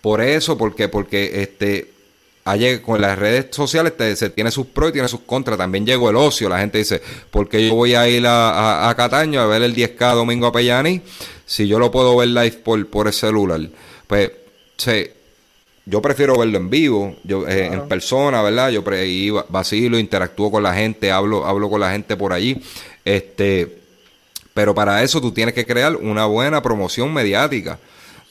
Por 0.02 0.22
eso, 0.22 0.58
porque, 0.58 0.88
porque 0.88 1.42
este, 1.42 1.92
ayer 2.44 2.82
con 2.82 3.02
las 3.02 3.18
redes 3.18 3.48
sociales 3.52 3.94
se 4.18 4.30
tiene 4.30 4.52
sus 4.52 4.68
pros 4.68 4.90
y 4.90 4.94
tiene 4.94 5.08
sus 5.08 5.22
contras. 5.22 5.58
También 5.58 5.86
llegó 5.86 6.10
el 6.10 6.16
ocio. 6.16 6.48
La 6.48 6.60
gente 6.60 6.78
dice, 6.78 7.02
¿por 7.32 7.50
qué 7.50 7.68
yo 7.68 7.76
voy 7.76 7.96
a 7.96 8.08
ir 8.08 8.24
a, 8.28 8.94
Cataño 8.96 9.42
a 9.42 9.48
ver 9.48 9.64
el 9.64 9.76
10K 9.76 10.14
domingo 10.14 10.48
a 10.48 10.52
Pellani 10.52 11.02
si 11.46 11.68
yo 11.68 11.80
lo 11.80 11.92
puedo 11.92 12.16
ver 12.18 12.30
live 12.30 12.60
por, 12.64 12.88
por 12.88 13.08
el 13.08 13.14
celular? 13.14 13.62
Pues, 14.06 14.32
yo 15.88 16.02
prefiero 16.02 16.38
verlo 16.38 16.58
en 16.58 16.70
vivo, 16.70 17.16
yo 17.24 17.48
eh, 17.48 17.68
en 17.68 17.88
persona, 17.88 18.42
¿verdad? 18.42 18.70
Yo 18.70 18.84
pre 18.84 19.32
vacilo, 19.50 19.98
interactúo 19.98 20.52
con 20.52 20.64
la 20.64 20.74
gente, 20.74 21.12
hablo, 21.12 21.46
hablo 21.46 21.70
con 21.70 21.80
la 21.80 21.92
gente 21.92 22.16
por 22.16 22.34
allí. 22.34 22.62
Este 23.04 23.85
pero 24.56 24.74
para 24.74 25.04
eso 25.04 25.20
tú 25.20 25.34
tienes 25.34 25.54
que 25.54 25.66
crear 25.66 25.98
una 25.98 26.26
buena 26.26 26.64
promoción 26.64 27.14
mediática. 27.14 27.78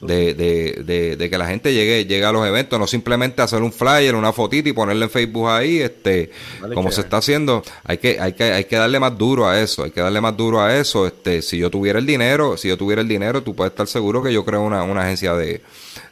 De, 0.01 0.35
de, 0.35 1.17
de, 1.17 1.31
que 1.31 1.39
la 1.39 1.47
gente 1.47 1.73
llegue, 1.73 2.05
llegue 2.05 2.25
a 2.27 2.33
los 2.33 2.47
eventos, 2.47 2.79
no 2.79 2.87
simplemente 2.87 3.41
hacer 3.41 3.63
un 3.63 3.73
flyer, 3.73 4.15
una 4.15 4.35
fotita 4.35 4.69
y 4.69 4.73
ponerle 4.75 5.05
en 5.05 5.11
Facebook 5.11 5.49
ahí, 5.49 5.81
este, 5.81 6.31
como 6.75 6.91
se 6.91 7.01
está 7.01 7.19
haciendo, 7.19 7.63
hay 7.85 7.97
que, 7.97 8.21
hay 8.21 8.35
que, 8.35 8.45
hay 8.45 8.65
que 8.65 8.77
darle 8.77 9.01
más 9.01 9.17
duro 9.17 9.49
a 9.49 9.59
eso, 9.59 9.83
hay 9.83 9.93
que 9.93 10.03
darle 10.03 10.21
más 10.21 10.37
duro 10.37 10.61
a 10.61 10.77
eso, 10.77 11.07
este, 11.07 11.41
si 11.41 11.57
yo 11.57 11.71
tuviera 11.71 11.99
el 12.01 12.05
dinero, 12.05 12.59
si 12.59 12.69
yo 12.69 12.77
tuviera 12.77 13.01
el 13.01 13.09
dinero, 13.09 13.43
tú 13.43 13.55
puedes 13.55 13.71
estar 13.71 13.87
seguro 13.87 14.23
que 14.23 14.31
yo 14.31 14.45
creo 14.45 14.61
una, 14.61 14.83
una 14.83 15.05
agencia 15.05 15.33
de, 15.35 15.63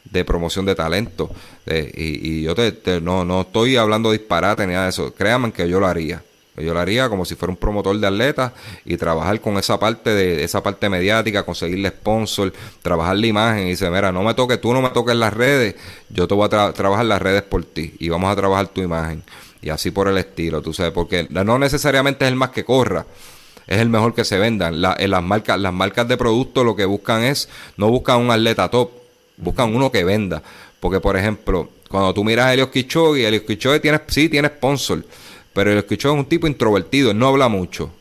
de 0.05 0.25
promoción 0.25 0.65
de 0.65 0.73
talento, 0.73 1.29
eh, 1.67 1.91
y, 1.95 2.39
y, 2.39 2.41
yo 2.41 2.55
te, 2.55 2.99
no, 2.99 3.25
no 3.25 3.41
estoy 3.41 3.75
hablando 3.75 4.11
disparate 4.11 4.65
ni 4.65 4.73
nada 4.73 4.85
de 4.85 4.89
eso, 4.89 5.13
créanme 5.13 5.51
que 5.51 5.69
yo 5.69 5.79
lo 5.79 5.85
haría. 5.85 6.23
Yo 6.55 6.73
lo 6.73 6.79
haría 6.79 7.09
como 7.09 7.25
si 7.25 7.35
fuera 7.35 7.51
un 7.51 7.57
promotor 7.57 7.97
de 7.99 8.05
atletas 8.05 8.51
y 8.85 8.95
trabajar 8.97 9.41
con 9.41 9.57
esa 9.57 9.79
parte 9.79 10.11
de 10.11 10.43
esa 10.43 10.61
parte 10.61 10.87
mediática, 10.87 11.43
conseguirle 11.43 11.89
sponsor, 11.89 12.53
trabajar 12.83 13.17
la 13.17 13.25
imagen 13.25 13.67
y 13.67 13.69
dice, 13.71 13.89
mira, 13.89 14.11
no 14.11 14.21
me 14.21 14.35
toques, 14.35 14.61
tú 14.61 14.71
no 14.71 14.81
me 14.81 14.89
toques 14.91 15.15
las 15.15 15.33
redes, 15.33 15.75
yo 16.09 16.27
te 16.27 16.35
voy 16.35 16.45
a 16.45 16.71
trabajar 16.73 17.05
las 17.05 17.21
redes 17.21 17.41
por 17.41 17.63
ti 17.65 17.95
y 17.97 18.09
vamos 18.09 18.31
a 18.31 18.35
trabajar 18.35 18.67
tu 18.67 18.81
imagen. 18.81 19.23
Y 19.63 19.69
así 19.69 19.89
por 19.89 20.07
el 20.07 20.17
estilo, 20.17 20.61
tú 20.61 20.73
sabes, 20.73 20.91
porque 20.91 21.27
no 21.29 21.57
necesariamente 21.57 22.25
es 22.25 22.31
el 22.31 22.35
más 22.35 22.49
que 22.49 22.63
corra, 22.63 23.05
es 23.65 23.79
el 23.79 23.89
mejor 23.89 24.13
que 24.13 24.25
se 24.25 24.37
vendan. 24.37 24.75
En 24.97 25.09
las 25.09 25.23
marcas, 25.23 25.59
las 25.59 25.73
marcas 25.73 26.07
de 26.07 26.17
producto 26.17 26.63
lo 26.63 26.75
que 26.75 26.85
buscan 26.85 27.23
es, 27.23 27.49
no 27.77 27.89
buscan 27.89 28.19
un 28.19 28.29
atleta 28.29 28.69
top, 28.69 28.91
buscan 29.37 29.73
uno 29.73 29.91
que 29.91 30.03
venda. 30.03 30.43
Porque, 30.79 30.99
por 30.99 31.15
ejemplo, 31.17 31.69
cuando 31.89 32.13
tú 32.13 32.23
miras 32.23 32.47
a 32.47 32.53
Elios 32.53 32.69
Kichogi, 32.69 33.23
Elios 33.23 33.43
Kichogi 33.43 33.79
tiene, 33.79 34.01
sí 34.07 34.27
tiene 34.27 34.49
sponsor, 34.49 35.05
pero 35.53 35.71
el 35.71 35.77
escuchó 35.77 36.11
es 36.11 36.15
un 36.15 36.25
tipo 36.25 36.47
introvertido, 36.47 37.11
él 37.11 37.17
no 37.17 37.27
habla 37.27 37.47
mucho. 37.47 37.91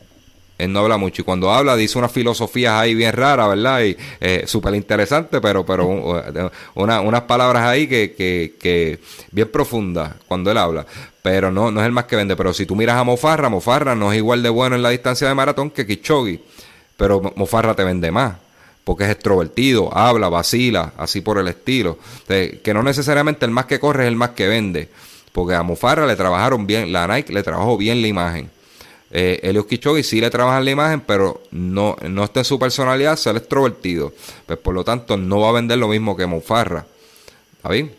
Él 0.59 0.73
no 0.73 0.79
habla 0.81 0.97
mucho 0.97 1.23
y 1.23 1.25
cuando 1.25 1.51
habla 1.51 1.75
dice 1.75 1.99
unas 1.99 2.13
filosofías 2.13 2.75
ahí 2.75 2.95
bien 2.95 3.13
raras, 3.13 3.49
¿verdad? 3.49 3.83
Y 3.83 3.97
eh, 4.21 4.45
súper 4.47 4.75
interesante, 4.75 5.41
pero, 5.41 5.67
pero 5.67 5.89
unas 6.75 7.23
palabras 7.23 7.65
ahí 7.65 7.89
que, 7.89 8.15
que, 8.15 8.55
que 8.61 9.01
bien 9.33 9.51
profundas 9.51 10.15
cuando 10.29 10.53
él 10.53 10.59
habla. 10.59 10.87
Pero 11.21 11.51
no, 11.51 11.73
no 11.73 11.81
es 11.81 11.87
el 11.87 11.93
más 11.93 12.05
que 12.05 12.15
vende. 12.15 12.37
Pero 12.37 12.55
si 12.55 12.65
tú 12.65 12.77
miras 12.77 12.97
a 12.97 13.03
Mofarra, 13.03 13.49
Mofarra 13.49 13.97
no 13.97 14.13
es 14.13 14.19
igual 14.19 14.43
de 14.43 14.51
bueno 14.51 14.77
en 14.77 14.83
la 14.83 14.91
distancia 14.91 15.27
de 15.27 15.35
maratón 15.35 15.71
que 15.71 15.87
Kichogi. 15.87 16.41
Pero 16.97 17.21
Mofarra 17.35 17.75
te 17.75 17.83
vende 17.83 18.13
más 18.13 18.35
porque 18.85 19.05
es 19.05 19.11
extrovertido, 19.11 19.97
habla, 19.97 20.29
vacila, 20.29 20.93
así 20.97 21.21
por 21.21 21.39
el 21.39 21.49
estilo. 21.49 21.99
que 22.27 22.75
no 22.75 22.83
necesariamente 22.83 23.45
el 23.45 23.53
más 23.53 23.67
que 23.67 23.79
corre 23.79 24.05
es 24.05 24.09
el 24.09 24.17
más 24.17 24.31
que 24.31 24.49
vende. 24.49 24.89
Porque 25.33 25.55
a 25.55 25.63
Mufarra 25.63 26.07
le 26.07 26.17
trabajaron 26.17 26.67
bien, 26.67 26.93
la 26.93 27.07
Nike 27.07 27.33
le 27.33 27.43
trabajó 27.43 27.77
bien 27.77 28.03
la 28.03 28.09
imagen. 28.09 28.51
Eh, 29.11 29.41
Elios 29.43 29.67
Kichogi 29.67 30.03
sí 30.03 30.21
le 30.21 30.31
trabajan 30.31 30.65
la 30.65 30.71
imagen, 30.71 31.01
pero 31.01 31.43
no, 31.51 31.97
no 32.09 32.25
está 32.25 32.41
en 32.41 32.45
su 32.45 32.59
personalidad 32.59 33.17
ser 33.17 33.37
extrovertido. 33.37 34.13
Pues 34.47 34.59
por 34.59 34.75
lo 34.75 34.85
tanto, 34.85 35.17
no 35.17 35.41
va 35.41 35.51
a 35.51 35.53
vender 35.53 35.79
lo 35.79 35.89
mismo 35.89 36.17
que 36.17 36.27
Mufarra. 36.27 36.87
¿Está 37.57 37.69
bien? 37.71 37.95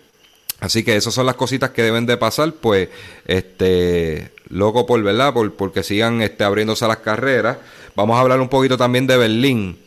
Así 0.60 0.84
que 0.84 0.96
esas 0.96 1.14
son 1.14 1.26
las 1.26 1.36
cositas 1.36 1.72
que 1.72 1.84
deben 1.84 2.06
de 2.06 2.18
pasar, 2.18 2.54
pues, 2.54 2.90
este, 3.26 4.32
loco 4.50 4.86
por, 4.86 5.02
¿verdad? 5.04 5.34
Por, 5.34 5.54
porque 5.54 5.84
sigan 5.84 6.22
este, 6.22 6.44
abriéndose 6.44 6.88
las 6.88 6.98
carreras. 6.98 7.58
Vamos 7.96 8.18
a 8.18 8.22
hablar 8.22 8.40
un 8.40 8.50
poquito 8.50 8.78
también 8.78 9.06
de 9.06 9.18
Berlín. 9.18 9.78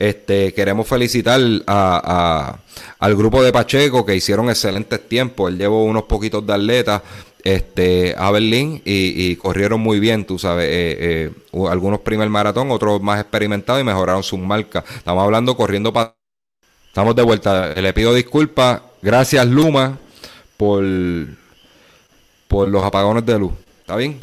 Este, 0.00 0.54
queremos 0.54 0.88
felicitar 0.88 1.38
a, 1.66 2.58
al 2.98 3.16
grupo 3.16 3.42
de 3.42 3.52
Pacheco 3.52 4.06
que 4.06 4.16
hicieron 4.16 4.48
excelentes 4.48 5.06
tiempos. 5.06 5.50
Él 5.50 5.58
llevó 5.58 5.84
unos 5.84 6.04
poquitos 6.04 6.46
de 6.46 6.54
atletas 6.54 7.02
este, 7.44 8.14
a 8.16 8.30
Berlín 8.30 8.80
y, 8.86 9.36
corrieron 9.36 9.80
muy 9.80 10.00
bien, 10.00 10.24
tú 10.24 10.38
sabes. 10.38 10.68
Eh, 10.70 11.30
eh, 11.52 11.68
algunos 11.68 12.00
primer 12.00 12.30
maratón, 12.30 12.70
otros 12.70 13.02
más 13.02 13.20
experimentados 13.20 13.82
y 13.82 13.84
mejoraron 13.84 14.22
sus 14.22 14.38
marcas. 14.38 14.84
Estamos 14.96 15.22
hablando 15.22 15.54
corriendo 15.54 15.92
para. 15.92 16.16
Estamos 16.88 17.14
de 17.14 17.22
vuelta. 17.22 17.74
Le 17.74 17.92
pido 17.92 18.14
disculpas. 18.14 18.80
Gracias, 19.02 19.46
Luma, 19.46 19.98
por 20.56 20.82
los 20.82 22.82
apagones 22.82 23.26
de 23.26 23.38
luz. 23.38 23.52
¿Está 23.82 23.96
bien? 23.96 24.18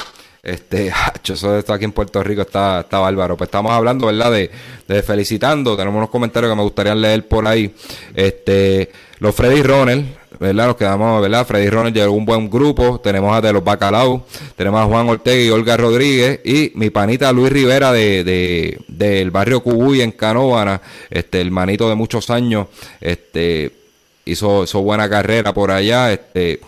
Este, 0.48 0.94
eso 1.28 1.58
está 1.58 1.74
aquí 1.74 1.84
en 1.84 1.92
Puerto 1.92 2.24
Rico 2.24 2.42
está, 2.42 2.80
está 2.80 3.00
bárbaro. 3.00 3.36
Pues 3.36 3.50
estamos 3.50 3.74
hablando, 3.74 4.08
¿verdad? 4.08 4.32
De, 4.32 4.50
de 4.88 5.04
felicitando. 5.04 5.76
Tenemos 5.76 5.98
unos 5.98 6.10
comentarios 6.10 6.50
que 6.50 6.56
me 6.56 6.64
gustaría 6.64 6.96
leer 6.96 7.28
por 7.28 7.46
ahí. 7.46 7.76
Este, 8.16 8.90
los 9.20 9.36
Freddy 9.36 9.62
Ronald, 9.62 10.06
¿verdad? 10.40 10.68
Nos 10.68 10.78
quedamos, 10.78 11.22
¿verdad? 11.22 11.46
Freddy 11.46 11.70
Ronald 11.70 11.94
llegó 11.94 12.14
un 12.14 12.24
buen 12.24 12.50
grupo. 12.50 13.02
Tenemos 13.02 13.36
a 13.36 13.42
De 13.42 13.52
los 13.52 13.62
Bacalaos, 13.62 14.22
tenemos 14.56 14.80
a 14.80 14.86
Juan 14.86 15.10
Ortega 15.10 15.44
y 15.44 15.50
Olga 15.50 15.76
Rodríguez 15.76 16.40
y 16.46 16.72
mi 16.76 16.92
panita 16.92 17.34
Luis 17.34 17.52
Rivera 17.52 17.92
de, 17.92 18.24
de, 18.24 18.80
del 18.88 19.32
barrio 19.32 19.62
Cubuy 19.62 20.02
en 20.02 20.12
Canóvana, 20.14 20.82
este, 21.10 21.42
el 21.42 21.52
manito 21.52 21.90
de 21.90 21.96
muchos 21.96 22.30
años, 22.30 22.68
este, 23.02 23.74
hizo, 24.24 24.64
hizo 24.64 24.82
buena 24.82 25.10
carrera 25.10 25.54
por 25.54 25.72
allá, 25.72 26.14
este, 26.14 26.62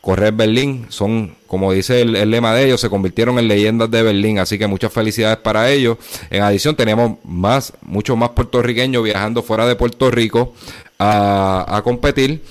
correr 0.00 0.32
Berlín. 0.32 0.86
Son, 0.88 1.34
como 1.46 1.72
dice 1.72 2.02
el, 2.02 2.30
lema 2.30 2.54
de 2.54 2.66
ellos, 2.66 2.80
se 2.80 2.90
convirtieron 2.90 3.38
en 3.38 3.48
leyendas 3.48 3.90
de 3.90 4.02
Berlín. 4.02 4.38
Así 4.38 4.58
que 4.58 4.66
muchas 4.66 4.92
felicidades 4.92 5.38
para 5.38 5.70
ellos. 5.70 5.98
En 6.30 6.42
adición, 6.42 6.76
tenemos 6.76 7.18
más, 7.24 7.72
muchos 7.82 8.16
más 8.16 8.30
puertorriqueños 8.30 9.02
viajando 9.02 9.42
fuera 9.42 9.66
de 9.66 9.76
Puerto 9.76 10.10
Rico 10.10 10.54
a, 10.98 11.64
a 11.68 11.82
competir. 11.82 12.42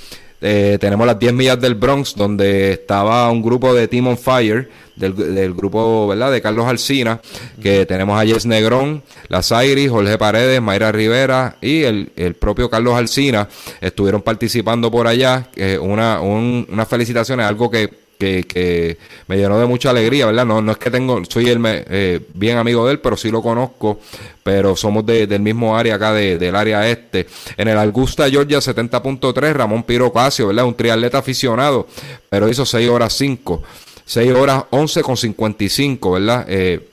Eh, 0.42 0.78
tenemos 0.80 1.08
las 1.08 1.18
10 1.18 1.34
millas 1.34 1.60
del 1.60 1.76
Bronx, 1.76 2.16
donde 2.16 2.74
estaba 2.74 3.30
un 3.32 3.42
grupo 3.42 3.74
de 3.74 3.88
Team 3.88 4.08
on 4.08 4.18
Fire, 4.18 4.70
del, 4.96 5.54
grupo 5.54 6.08
¿verdad? 6.08 6.32
de 6.32 6.42
Carlos 6.42 6.66
Alcina, 6.68 7.22
que 7.62 7.86
tenemos 7.86 8.20
a 8.20 8.26
Jess 8.26 8.46
Negrón, 8.46 9.04
La 9.30 9.42
Iris, 9.64 9.90
Jorge 9.90 10.18
Paredes, 10.18 10.62
Mayra 10.62 10.92
Rivera 10.92 11.58
y 11.62 11.84
el, 11.84 12.12
el 12.16 12.34
propio 12.34 12.70
Carlos 12.70 12.96
Alcina 12.96 13.48
estuvieron 13.80 14.22
participando 14.22 14.90
por 14.90 15.08
allá. 15.08 15.50
una, 15.82 16.22
un, 16.22 16.68
unas 16.70 16.88
felicitaciones, 16.88 17.46
algo 17.46 17.70
que 17.70 18.07
que, 18.18 18.44
que, 18.44 18.98
me 19.28 19.38
llenó 19.38 19.60
de 19.60 19.66
mucha 19.66 19.90
alegría, 19.90 20.26
¿verdad? 20.26 20.46
No, 20.46 20.62
no 20.62 20.72
es 20.72 20.78
que 20.78 20.92
tengo, 20.92 21.24
soy 21.26 21.50
el 21.50 21.62
eh, 21.66 22.20
bien 22.34 22.58
amigo 22.58 22.86
de 22.86 22.94
él, 22.94 23.00
pero 23.00 23.18
sí 23.18 23.30
lo 23.30 23.42
conozco, 23.42 24.00
pero 24.44 24.76
somos 24.76 25.06
de, 25.06 25.28
del 25.28 25.42
mismo 25.42 25.78
área 25.78 25.96
acá, 25.96 26.14
de, 26.14 26.38
del 26.38 26.56
área 26.56 26.90
este. 26.90 27.28
En 27.58 27.68
el 27.68 27.78
Augusta, 27.78 28.30
Georgia, 28.30 28.60
70.3, 28.60 29.54
Ramón 29.54 29.84
Piro 29.84 30.12
Casio, 30.12 30.48
¿verdad? 30.48 30.66
Un 30.66 30.76
triatleta 30.76 31.20
aficionado, 31.20 31.88
pero 32.30 32.50
hizo 32.50 32.66
6 32.66 32.90
horas 32.90 33.14
5, 33.14 33.64
6 34.06 34.32
horas 34.34 34.64
11 34.70 35.02
con 35.04 35.18
55, 35.18 36.12
¿verdad? 36.12 36.46
Eh, 36.48 36.88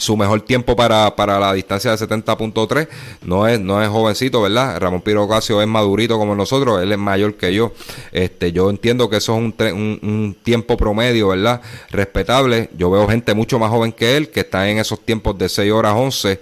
su 0.00 0.16
mejor 0.16 0.40
tiempo 0.40 0.74
para, 0.74 1.14
para 1.14 1.38
la 1.38 1.52
distancia 1.52 1.90
de 1.90 1.96
70.3 1.98 2.88
no 3.22 3.46
es 3.46 3.60
no 3.60 3.82
es 3.82 3.88
jovencito 3.88 4.40
verdad 4.40 4.80
Ramón 4.80 5.02
Piro 5.02 5.24
Ocasio 5.24 5.60
es 5.60 5.68
madurito 5.68 6.16
como 6.18 6.34
nosotros 6.34 6.82
él 6.82 6.90
es 6.92 6.98
mayor 6.98 7.34
que 7.34 7.52
yo. 7.52 7.72
Este 8.12 8.52
yo 8.52 8.70
entiendo 8.70 9.10
que 9.10 9.16
eso 9.16 9.34
es 9.34 9.38
un, 9.38 10.00
un, 10.02 10.36
tiempo 10.42 10.76
promedio 10.76 11.28
verdad 11.28 11.60
respetable. 11.90 12.70
Yo 12.76 12.90
veo 12.90 13.06
gente 13.08 13.34
mucho 13.34 13.58
más 13.58 13.70
joven 13.70 13.92
que 13.92 14.16
él 14.16 14.30
que 14.30 14.40
está 14.40 14.68
en 14.68 14.78
esos 14.78 15.00
tiempos 15.00 15.36
de 15.36 15.48
6 15.48 15.70
horas 15.70 15.94
11 15.94 16.40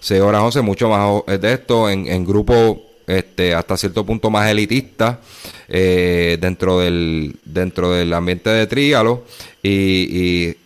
6 0.00 0.20
horas 0.20 0.42
11 0.42 0.60
mucho 0.62 0.88
más 0.88 1.40
de 1.40 1.52
esto 1.52 1.88
en, 1.88 2.08
en 2.08 2.24
grupos 2.24 2.78
este, 3.06 3.54
hasta 3.54 3.76
cierto 3.76 4.04
punto 4.04 4.30
más 4.30 4.50
elitista 4.50 5.20
eh, 5.68 6.38
dentro 6.40 6.80
del 6.80 7.36
dentro 7.44 7.92
del 7.92 8.12
ambiente 8.12 8.50
de 8.50 8.66
tríalo 8.66 9.22
y, 9.62 9.70
y 9.70 10.56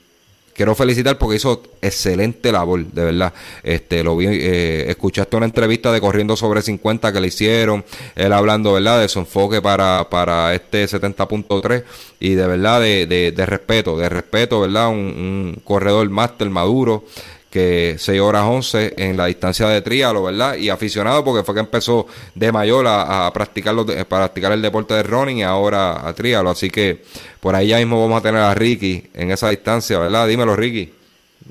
quiero 0.61 0.75
felicitar 0.75 1.17
porque 1.17 1.37
hizo 1.37 1.63
excelente 1.81 2.53
labor, 2.53 2.85
de 2.85 3.03
verdad. 3.07 3.33
Este, 3.63 4.05
lo 4.05 4.15
vi, 4.15 4.27
eh, 4.29 4.91
escuchaste 4.91 5.35
una 5.35 5.47
entrevista 5.47 5.91
de 5.91 6.03
Corriendo 6.03 6.37
sobre 6.37 6.61
50 6.61 7.15
que 7.15 7.19
le 7.19 7.29
hicieron, 7.29 7.83
él 8.15 8.31
hablando, 8.31 8.75
¿verdad?, 8.75 9.01
de 9.01 9.09
su 9.09 9.21
enfoque 9.21 9.63
para, 9.63 10.11
para 10.11 10.55
este 10.55 10.85
70.3 10.85 11.85
y 12.21 12.35
de 12.35 12.47
verdad 12.47 12.79
de, 12.79 13.07
de, 13.07 13.47
respeto, 13.47 13.97
de 13.97 14.11
respeto, 14.11 14.61
¿verdad? 14.61 14.91
Un, 14.91 14.99
un 14.99 15.63
corredor 15.65 16.11
máster 16.11 16.51
maduro 16.51 17.05
que 17.51 17.97
6 17.99 18.21
horas 18.21 18.45
11 18.47 18.95
en 18.97 19.17
la 19.17 19.27
distancia 19.27 19.69
de 19.69 19.83
trialo, 19.83 20.23
¿verdad? 20.23 20.55
Y 20.55 20.71
aficionado 20.71 21.25
porque 21.25 21.43
fue 21.43 21.55
que 21.55 21.61
empezó 21.61 22.07
de 22.35 22.53
mayor 22.53 22.87
a, 22.89 23.31
practicar, 23.35 23.75
los, 23.75 23.87
practicar 24.07 24.53
el 24.53 24.63
deporte 24.63 24.95
de 24.95 25.03
running 25.03 25.39
y 25.39 25.43
ahora 25.43 26.07
a 26.07 26.15
trialo. 26.15 26.51
Así 26.51 26.71
que 26.71 27.03
por 27.41 27.57
ahí 27.57 27.69
ya 27.69 27.79
mismo 27.79 28.01
vamos 28.01 28.21
a 28.21 28.23
tener 28.23 28.41
a 28.41 28.55
Ricky 28.55 29.11
en 29.15 29.33
esa 29.33 29.51
distancia, 29.51 29.99
¿verdad? 29.99 30.29
Dímelo, 30.29 30.55
Ricky. 30.55 30.95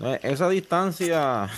Eh, 0.02 0.20
esa 0.24 0.48
distancia 0.48 1.50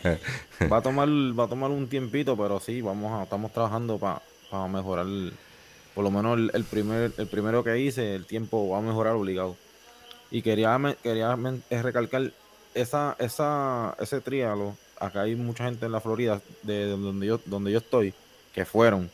va 0.72 0.76
a 0.78 0.82
tomar 0.82 1.08
va 1.08 1.44
a 1.44 1.48
tomar 1.48 1.70
un 1.70 1.88
tiempito, 1.88 2.36
pero 2.36 2.58
sí, 2.58 2.80
vamos 2.80 3.20
a, 3.20 3.22
estamos 3.22 3.52
trabajando 3.52 3.98
para 3.98 4.68
mejorar, 4.68 5.06
por 5.94 6.02
lo 6.02 6.10
menos 6.10 6.50
el, 6.52 6.64
primer 6.64 7.12
el 7.16 7.26
primero 7.28 7.62
que 7.62 7.78
hice, 7.78 8.16
el 8.16 8.26
tiempo 8.26 8.68
va 8.68 8.78
a 8.78 8.80
mejorar 8.80 9.14
obligado. 9.14 9.56
Y 10.32 10.42
quería, 10.42 10.78
quería 11.02 11.36
recalcar 11.70 12.32
esa, 12.74 13.16
esa, 13.18 13.96
ese 14.00 14.20
trialo, 14.20 14.76
acá 14.98 15.22
hay 15.22 15.34
mucha 15.34 15.64
gente 15.64 15.86
en 15.86 15.92
la 15.92 16.00
Florida, 16.00 16.40
de 16.62 16.88
donde 16.88 17.26
yo, 17.26 17.40
donde 17.46 17.72
yo 17.72 17.78
estoy, 17.78 18.14
que 18.54 18.64
fueron. 18.64 19.10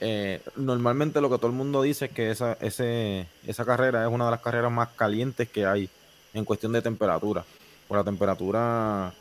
Eh, 0.00 0.40
normalmente 0.56 1.20
lo 1.20 1.30
que 1.30 1.36
todo 1.36 1.46
el 1.46 1.52
mundo 1.52 1.82
dice 1.82 2.06
es 2.06 2.10
que 2.10 2.30
esa, 2.30 2.54
ese, 2.60 3.28
esa 3.46 3.64
carrera 3.64 4.04
es 4.04 4.12
una 4.12 4.24
de 4.24 4.32
las 4.32 4.40
carreras 4.40 4.72
más 4.72 4.88
calientes 4.96 5.48
que 5.48 5.64
hay 5.64 5.88
en 6.34 6.44
cuestión 6.44 6.72
de 6.72 6.82
temperatura. 6.82 7.44
Por 7.86 7.98
la 7.98 8.04
temperatura 8.04 9.12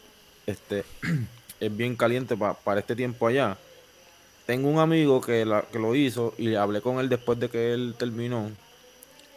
este, 0.48 0.84
es 1.60 1.78
bien 1.78 1.96
caliente 1.96 2.36
para 2.36 2.80
este 2.80 2.96
tiempo 2.96 3.28
allá. 3.28 3.58
Tengo 4.48 4.70
un 4.70 4.80
amigo 4.80 5.22
que, 5.22 5.46
la, 5.46 5.62
que 5.62 5.78
lo 5.78 5.94
hizo 5.94 6.34
y 6.38 6.56
hablé 6.56 6.82
con 6.82 7.00
él 7.00 7.10
después 7.10 7.40
de 7.40 7.50
que 7.50 7.74
él 7.74 7.94
terminó. 7.98 8.50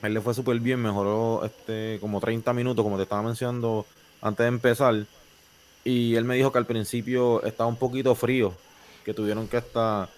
Él 0.02 0.14
le 0.14 0.20
fue 0.20 0.34
súper 0.34 0.58
bien, 0.60 0.80
mejoró 0.80 1.44
este, 1.44 1.98
como 2.00 2.20
30 2.20 2.52
minutos, 2.52 2.82
como 2.82 2.96
te 2.96 3.04
estaba 3.04 3.22
mencionando 3.22 3.86
antes 4.24 4.42
de 4.42 4.48
empezar. 4.48 5.06
Y 5.84 6.16
él 6.16 6.24
me 6.24 6.34
dijo 6.34 6.50
que 6.50 6.58
al 6.58 6.66
principio 6.66 7.42
estaba 7.44 7.68
un 7.68 7.76
poquito 7.76 8.14
frío, 8.14 8.52
que 9.04 9.14
tuvieron 9.14 9.46
que 9.46 9.58
estar 9.58 10.08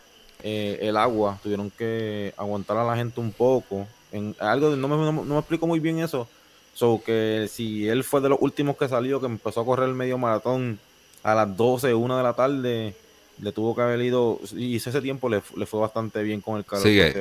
eh, 0.43 0.79
el 0.81 0.97
agua, 0.97 1.39
tuvieron 1.43 1.71
que 1.71 2.33
aguantar 2.37 2.79
a 2.79 2.85
la 2.85 2.97
gente 2.97 3.21
un 3.21 3.33
poco. 3.33 3.87
En 4.13 4.35
algo 4.39 4.71
no 4.77 4.89
me, 4.89 5.13
no, 5.13 5.25
me 5.25 5.39
explico 5.39 5.67
muy 5.67 5.81
bien 5.81 5.99
eso. 5.99 6.29
So 6.73 7.03
que 7.05 7.49
si 7.51 7.89
él 7.89 8.05
fue 8.05 8.21
de 8.21 8.29
los 8.29 8.39
últimos 8.41 8.77
que 8.77 8.89
salió, 8.89 9.21
que 9.21 9.27
empezó 9.27 9.63
a 9.63 9.65
correr 9.65 9.89
el 9.89 9.95
medio 9.95 10.19
maratón 10.19 10.79
a 11.23 11.35
las 11.35 11.57
12, 11.57 11.93
1 11.93 12.17
de 12.17 12.23
la 12.23 12.35
tarde, 12.35 12.95
le 13.41 13.53
tuvo 13.53 13.75
que 13.75 13.83
haber 13.83 14.01
ido, 14.03 14.39
y 14.55 14.77
ese 14.77 15.01
tiempo 15.01 15.29
le, 15.29 15.41
fue 15.41 15.81
bastante 15.81 16.23
bien 16.23 16.41
con 16.41 16.59
el 16.59 16.65
calor. 16.65 16.85
Sí, 16.85 16.97
que, 16.97 17.13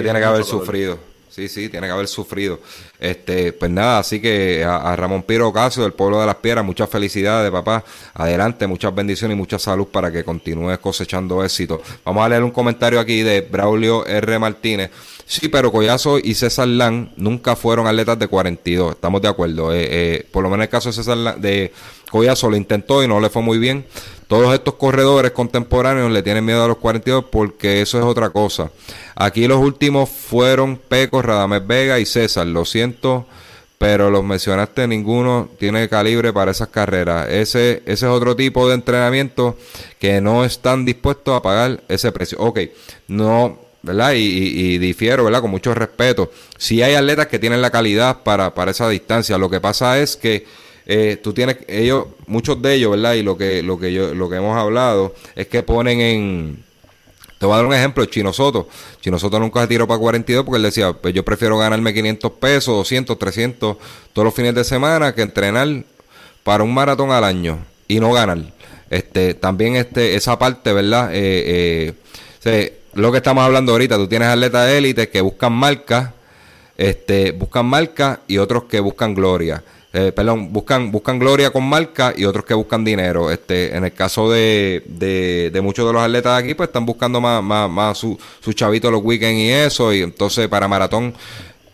tiene 0.00 0.18
que 0.18 0.24
haber 0.24 0.44
sufrido. 0.44 0.98
Sí, 1.34 1.48
sí, 1.48 1.70
tiene 1.70 1.86
que 1.86 1.92
haber 1.94 2.08
sufrido. 2.08 2.60
Este, 3.00 3.54
pues 3.54 3.70
nada, 3.70 4.00
así 4.00 4.20
que 4.20 4.62
a, 4.64 4.94
Ramón 4.96 5.22
Piro 5.22 5.48
Ocasio 5.48 5.82
del 5.82 5.94
pueblo 5.94 6.20
de 6.20 6.26
las 6.26 6.34
Piedras, 6.34 6.62
muchas 6.62 6.90
felicidades, 6.90 7.50
papá. 7.50 7.82
Adelante, 8.12 8.66
muchas 8.66 8.94
bendiciones 8.94 9.34
y 9.34 9.38
mucha 9.38 9.58
salud 9.58 9.86
para 9.86 10.12
que 10.12 10.24
continúes 10.24 10.78
cosechando 10.78 11.42
éxito. 11.42 11.80
Vamos 12.04 12.22
a 12.22 12.28
leer 12.28 12.42
un 12.42 12.50
comentario 12.50 13.00
aquí 13.00 13.22
de 13.22 13.40
Braulio 13.40 14.04
R. 14.06 14.38
Martínez. 14.38 14.90
Sí, 15.24 15.48
pero 15.48 15.72
Collazo 15.72 16.18
y 16.18 16.34
César 16.34 16.68
Lan 16.68 17.14
nunca 17.16 17.56
fueron 17.56 17.86
atletas 17.86 18.18
de 18.18 18.28
42, 18.28 18.96
estamos 18.96 19.22
de 19.22 19.28
acuerdo. 19.28 19.72
Eh, 19.72 19.86
eh, 19.90 20.28
por 20.30 20.42
lo 20.42 20.50
menos 20.50 20.64
en 20.64 20.64
el 20.64 20.68
caso 20.68 20.90
de 20.90 20.92
César 20.92 21.16
Lan, 21.16 21.40
de 21.40 21.72
Collazo 22.10 22.50
lo 22.50 22.58
intentó 22.58 23.02
y 23.02 23.08
no 23.08 23.20
le 23.20 23.30
fue 23.30 23.40
muy 23.40 23.56
bien. 23.56 23.86
Todos 24.32 24.54
estos 24.54 24.76
corredores 24.76 25.32
contemporáneos 25.32 26.10
le 26.10 26.22
tienen 26.22 26.42
miedo 26.42 26.64
a 26.64 26.66
los 26.66 26.78
42 26.78 27.26
porque 27.30 27.82
eso 27.82 27.98
es 27.98 28.04
otra 28.06 28.30
cosa. 28.30 28.70
Aquí 29.14 29.46
los 29.46 29.58
últimos 29.58 30.08
fueron 30.08 30.78
Peco, 30.78 31.20
Radamés 31.20 31.66
Vega 31.66 31.98
y 31.98 32.06
César. 32.06 32.46
Lo 32.46 32.64
siento, 32.64 33.26
pero 33.76 34.10
los 34.10 34.24
mencionaste, 34.24 34.88
ninguno 34.88 35.50
tiene 35.58 35.86
calibre 35.90 36.32
para 36.32 36.52
esas 36.52 36.68
carreras. 36.68 37.28
Ese, 37.28 37.82
es 37.84 38.02
otro 38.04 38.34
tipo 38.34 38.66
de 38.66 38.76
entrenamiento 38.76 39.58
que 39.98 40.22
no 40.22 40.46
están 40.46 40.86
dispuestos 40.86 41.36
a 41.36 41.42
pagar 41.42 41.82
ese 41.88 42.10
precio. 42.10 42.38
Ok, 42.40 42.60
no, 43.08 43.58
¿verdad? 43.82 44.14
Y, 44.16 44.78
difiero, 44.78 45.24
¿verdad? 45.24 45.42
Con 45.42 45.50
mucho 45.50 45.74
respeto. 45.74 46.32
Si 46.56 46.82
hay 46.82 46.94
atletas 46.94 47.26
que 47.26 47.38
tienen 47.38 47.60
la 47.60 47.68
calidad 47.68 48.22
para, 48.22 48.54
para 48.54 48.70
esa 48.70 48.88
distancia. 48.88 49.36
Lo 49.36 49.50
que 49.50 49.60
pasa 49.60 49.98
es 49.98 50.16
que 50.16 50.46
eh, 50.86 51.18
tú 51.22 51.32
tienes, 51.32 51.58
ellos, 51.68 52.06
muchos 52.26 52.60
de 52.60 52.74
ellos, 52.74 52.90
¿verdad? 52.92 53.14
Y 53.14 53.22
lo 53.22 53.36
que, 53.36 53.62
lo 53.62 53.78
que 53.78 53.92
yo, 53.92 54.14
lo 54.14 54.28
que 54.28 54.36
hemos 54.36 54.56
hablado 54.56 55.14
es 55.36 55.46
que 55.46 55.62
ponen 55.62 56.00
en, 56.00 56.64
te 57.42 57.46
voy 57.46 57.54
a 57.54 57.56
dar 57.56 57.66
un 57.66 57.74
ejemplo, 57.74 58.04
Chino 58.06 58.32
Soto. 58.32 58.68
Chino 59.00 59.18
Soto 59.18 59.38
nunca 59.40 59.60
se 59.62 59.66
tiró 59.66 59.86
para 59.86 59.98
42 59.98 60.44
porque 60.44 60.58
él 60.58 60.62
decía, 60.62 60.92
pues 60.92 61.14
yo 61.14 61.24
prefiero 61.24 61.58
ganarme 61.58 61.92
500 61.92 62.32
pesos, 62.32 62.76
200, 62.76 63.18
300 63.18 63.76
todos 64.12 64.24
los 64.24 64.34
fines 64.34 64.54
de 64.54 64.64
semana 64.64 65.14
que 65.14 65.22
entrenar 65.22 65.68
para 66.42 66.64
un 66.64 66.72
maratón 66.74 67.10
al 67.10 67.24
año 67.24 67.58
y 67.88 68.00
no 68.00 68.12
ganar. 68.12 68.38
Este, 68.90 69.34
también 69.34 69.76
este, 69.76 70.14
esa 70.14 70.38
parte, 70.38 70.72
¿verdad? 70.72 71.10
Eh, 71.12 71.94
eh, 72.44 72.82
lo 72.94 73.10
que 73.10 73.18
estamos 73.18 73.42
hablando 73.42 73.72
ahorita, 73.72 73.96
tú 73.96 74.06
tienes 74.06 74.28
atletas 74.28 74.66
de 74.66 75.08
que 75.10 75.20
buscan 75.20 75.52
marcas, 75.52 76.10
este, 76.76 77.32
buscan 77.32 77.66
marcas 77.66 78.18
y 78.26 78.38
otros 78.38 78.64
que 78.64 78.80
buscan 78.80 79.14
gloria 79.14 79.64
eh, 79.94 80.10
perdón, 80.10 80.52
buscan, 80.52 80.90
buscan 80.90 81.18
gloria 81.18 81.50
con 81.50 81.64
marca 81.64 82.14
y 82.16 82.24
otros 82.24 82.46
que 82.46 82.54
buscan 82.54 82.84
dinero. 82.84 83.30
Este, 83.30 83.76
en 83.76 83.84
el 83.84 83.92
caso 83.92 84.30
de, 84.30 84.82
de, 84.86 85.60
muchos 85.60 85.86
de 85.86 85.92
los 85.92 86.02
atletas 86.02 86.36
de 86.36 86.44
aquí, 86.44 86.54
pues 86.54 86.68
están 86.68 86.86
buscando 86.86 87.20
más, 87.20 87.42
más, 87.42 87.68
más 87.68 87.98
su, 87.98 88.18
su 88.40 88.52
chavito 88.54 88.90
los 88.90 89.02
weekends 89.04 89.38
y 89.38 89.50
eso. 89.50 89.92
Y 89.92 90.00
entonces 90.00 90.48
para 90.48 90.66
maratón 90.66 91.14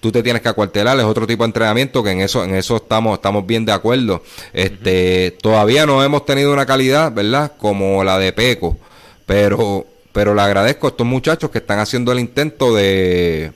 tú 0.00 0.10
te 0.10 0.22
tienes 0.22 0.42
que 0.42 0.48
acuartelar, 0.48 0.98
es 0.98 1.04
otro 1.04 1.26
tipo 1.26 1.44
de 1.44 1.48
entrenamiento 1.48 2.02
que 2.02 2.10
en 2.10 2.20
eso, 2.20 2.44
en 2.44 2.54
eso 2.54 2.76
estamos, 2.76 3.14
estamos 3.14 3.46
bien 3.46 3.64
de 3.64 3.72
acuerdo. 3.72 4.22
Este, 4.52 5.36
todavía 5.40 5.86
no 5.86 6.02
hemos 6.02 6.24
tenido 6.24 6.52
una 6.52 6.66
calidad, 6.66 7.12
¿verdad? 7.12 7.52
Como 7.56 8.02
la 8.02 8.18
de 8.18 8.32
Peco. 8.32 8.78
Pero, 9.26 9.86
pero 10.12 10.34
le 10.34 10.42
agradezco 10.42 10.88
a 10.88 10.90
estos 10.90 11.06
muchachos 11.06 11.50
que 11.50 11.58
están 11.58 11.78
haciendo 11.78 12.10
el 12.10 12.18
intento 12.18 12.74
de, 12.74 13.52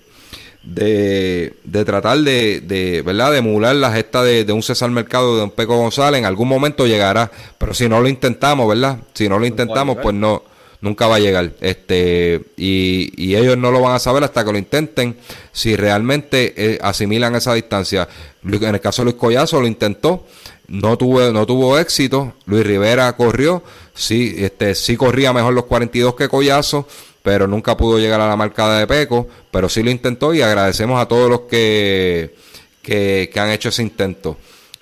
de, 0.63 1.55
de 1.65 1.85
tratar 1.85 2.19
de, 2.19 2.61
de, 2.61 3.03
¿verdad? 3.03 3.33
de 3.33 3.39
emular 3.39 3.75
la 3.75 3.93
gesta 3.93 4.23
de, 4.23 4.51
un 4.53 4.63
César 4.63 4.91
Mercado, 4.91 5.37
de 5.37 5.45
un 5.45 5.51
Peco 5.51 5.77
González, 5.77 6.19
en 6.19 6.25
algún 6.25 6.49
momento 6.49 6.87
llegará, 6.87 7.31
pero 7.59 7.75
si 7.75 7.89
no 7.89 8.01
lo 8.01 8.09
intentamos, 8.09 8.69
¿verdad? 8.69 8.99
Si 9.15 9.29
no 9.29 9.39
lo 9.39 9.47
intentamos, 9.47 9.99
pues 10.03 10.15
no, 10.15 10.43
nunca 10.81 11.07
va 11.07 11.17
a 11.17 11.21
llegar. 11.21 11.53
Este, 11.61 12.43
y, 12.57 13.13
y, 13.17 13.35
ellos 13.35 13.59
no 13.59 13.71
lo 13.71 13.81
van 13.81 13.95
a 13.95 13.99
saber 13.99 14.23
hasta 14.25 14.45
que 14.45 14.53
lo 14.53 14.59
intenten, 14.59 15.17
si 15.53 15.75
realmente 15.75 16.55
eh, 16.57 16.79
asimilan 16.81 17.35
esa 17.35 17.55
distancia. 17.55 18.09
En 18.45 18.75
el 18.75 18.81
caso 18.81 19.03
de 19.03 19.07
Luis 19.07 19.17
Collazo 19.17 19.61
lo 19.61 19.67
intentó, 19.67 20.27
no 20.69 20.97
tuvo, 20.97 21.21
no 21.33 21.45
tuvo 21.45 21.79
éxito, 21.79 22.35
Luis 22.47 22.65
Rivera 22.65 23.13
corrió, 23.17 23.63
sí, 23.95 24.35
este, 24.39 24.75
sí 24.75 24.97
corría 24.97 25.33
mejor 25.33 25.55
los 25.55 25.65
42 25.65 26.15
que 26.15 26.29
Collazo, 26.29 26.87
pero 27.23 27.47
nunca 27.47 27.77
pudo 27.77 27.99
llegar 27.99 28.21
a 28.21 28.29
la 28.29 28.37
marcada 28.37 28.79
de 28.79 28.87
Peco, 28.87 29.29
pero 29.51 29.69
sí 29.69 29.83
lo 29.83 29.91
intentó 29.91 30.35
y 30.35 30.43
agradecemos 30.43 31.01
a 31.01 31.07
todos 31.07 31.31
los 31.31 31.41
que, 31.43 32.35
que, 32.83 33.31
han 33.37 33.51
hecho 33.51 33.69
ese 33.69 33.83
intento. 33.83 34.37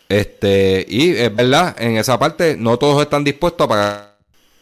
Este, 0.08 0.84
y 0.88 1.10
es 1.10 1.34
verdad, 1.34 1.76
en 1.78 1.96
esa 1.96 2.18
parte 2.18 2.56
no 2.56 2.78
todos 2.78 3.02
están 3.02 3.24
dispuestos 3.24 3.64
a 3.64 3.68
pagar. 3.68 4.10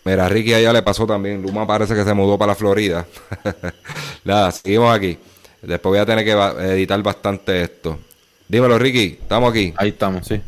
Mira, 0.05 0.29
Ricky 0.29 0.55
allá 0.55 0.73
le 0.73 0.83
pasó 0.83 1.07
también. 1.07 1.43
Luma 1.43 1.67
parece 1.67 1.95
que 1.95 2.05
se 2.05 2.15
mudó 2.15 2.39
para 2.39 2.53
la 2.53 2.57
Florida. 2.57 3.07
Nada, 4.25 4.51
seguimos 4.53 4.95
aquí. 4.95 5.19
Después 5.63 5.91
voy 5.91 5.99
a 5.99 6.07
tener 6.07 6.25
que 6.25 6.33
editar 6.33 7.03
bastante 7.03 7.63
esto. 7.63 7.99
Dímelo, 8.49 8.79
Ricky, 8.79 9.19
estamos 9.21 9.51
aquí. 9.51 9.75
Ahí 9.77 9.91
estamos, 9.91 10.27
sí. 10.27 10.41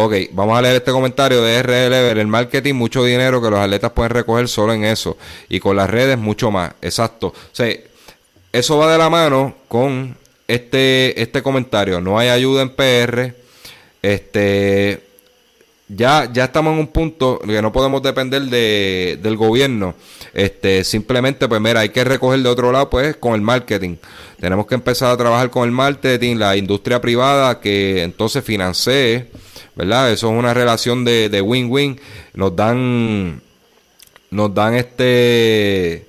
Ok, 0.00 0.14
vamos 0.30 0.56
a 0.56 0.62
leer 0.62 0.76
este 0.76 0.92
comentario 0.92 1.42
de 1.42 1.60
RL. 1.60 2.20
El 2.20 2.28
marketing, 2.28 2.74
mucho 2.74 3.02
dinero 3.02 3.42
que 3.42 3.50
los 3.50 3.58
atletas 3.58 3.90
pueden 3.90 4.10
recoger 4.10 4.46
solo 4.46 4.72
en 4.72 4.84
eso. 4.84 5.16
Y 5.48 5.58
con 5.58 5.74
las 5.74 5.90
redes, 5.90 6.16
mucho 6.16 6.52
más. 6.52 6.72
Exacto. 6.80 7.34
O 7.34 7.64
eso 8.52 8.78
va 8.78 8.92
de 8.92 8.96
la 8.96 9.10
mano 9.10 9.56
con 9.66 10.16
este, 10.46 11.20
este 11.20 11.42
comentario. 11.42 12.00
No 12.00 12.16
hay 12.16 12.28
ayuda 12.28 12.62
en 12.62 12.70
PR. 12.70 13.34
Este. 14.00 15.02
ya, 15.88 16.30
ya 16.32 16.44
estamos 16.44 16.74
en 16.74 16.78
un 16.78 16.86
punto 16.86 17.40
que 17.40 17.60
no 17.60 17.72
podemos 17.72 18.00
depender 18.00 18.42
de, 18.42 19.18
del 19.20 19.36
gobierno. 19.36 19.96
Este, 20.32 20.84
simplemente, 20.84 21.48
pues 21.48 21.60
mira, 21.60 21.80
hay 21.80 21.88
que 21.88 22.04
recoger 22.04 22.38
de 22.38 22.48
otro 22.48 22.70
lado, 22.70 22.88
pues, 22.88 23.16
con 23.16 23.34
el 23.34 23.40
marketing. 23.40 23.96
Tenemos 24.38 24.64
que 24.68 24.76
empezar 24.76 25.10
a 25.10 25.16
trabajar 25.16 25.50
con 25.50 25.64
el 25.64 25.72
marketing, 25.72 26.36
la 26.36 26.56
industria 26.56 27.00
privada 27.00 27.58
que 27.58 28.04
entonces 28.04 28.44
financie, 28.44 29.26
¿verdad? 29.78 30.12
Eso 30.12 30.30
es 30.30 30.38
una 30.38 30.52
relación 30.52 31.04
de 31.04 31.40
win-win. 31.40 31.98
nos 32.34 32.54
dan, 32.54 33.40
nos 34.30 34.52
dan 34.52 34.74
este, 34.74 36.08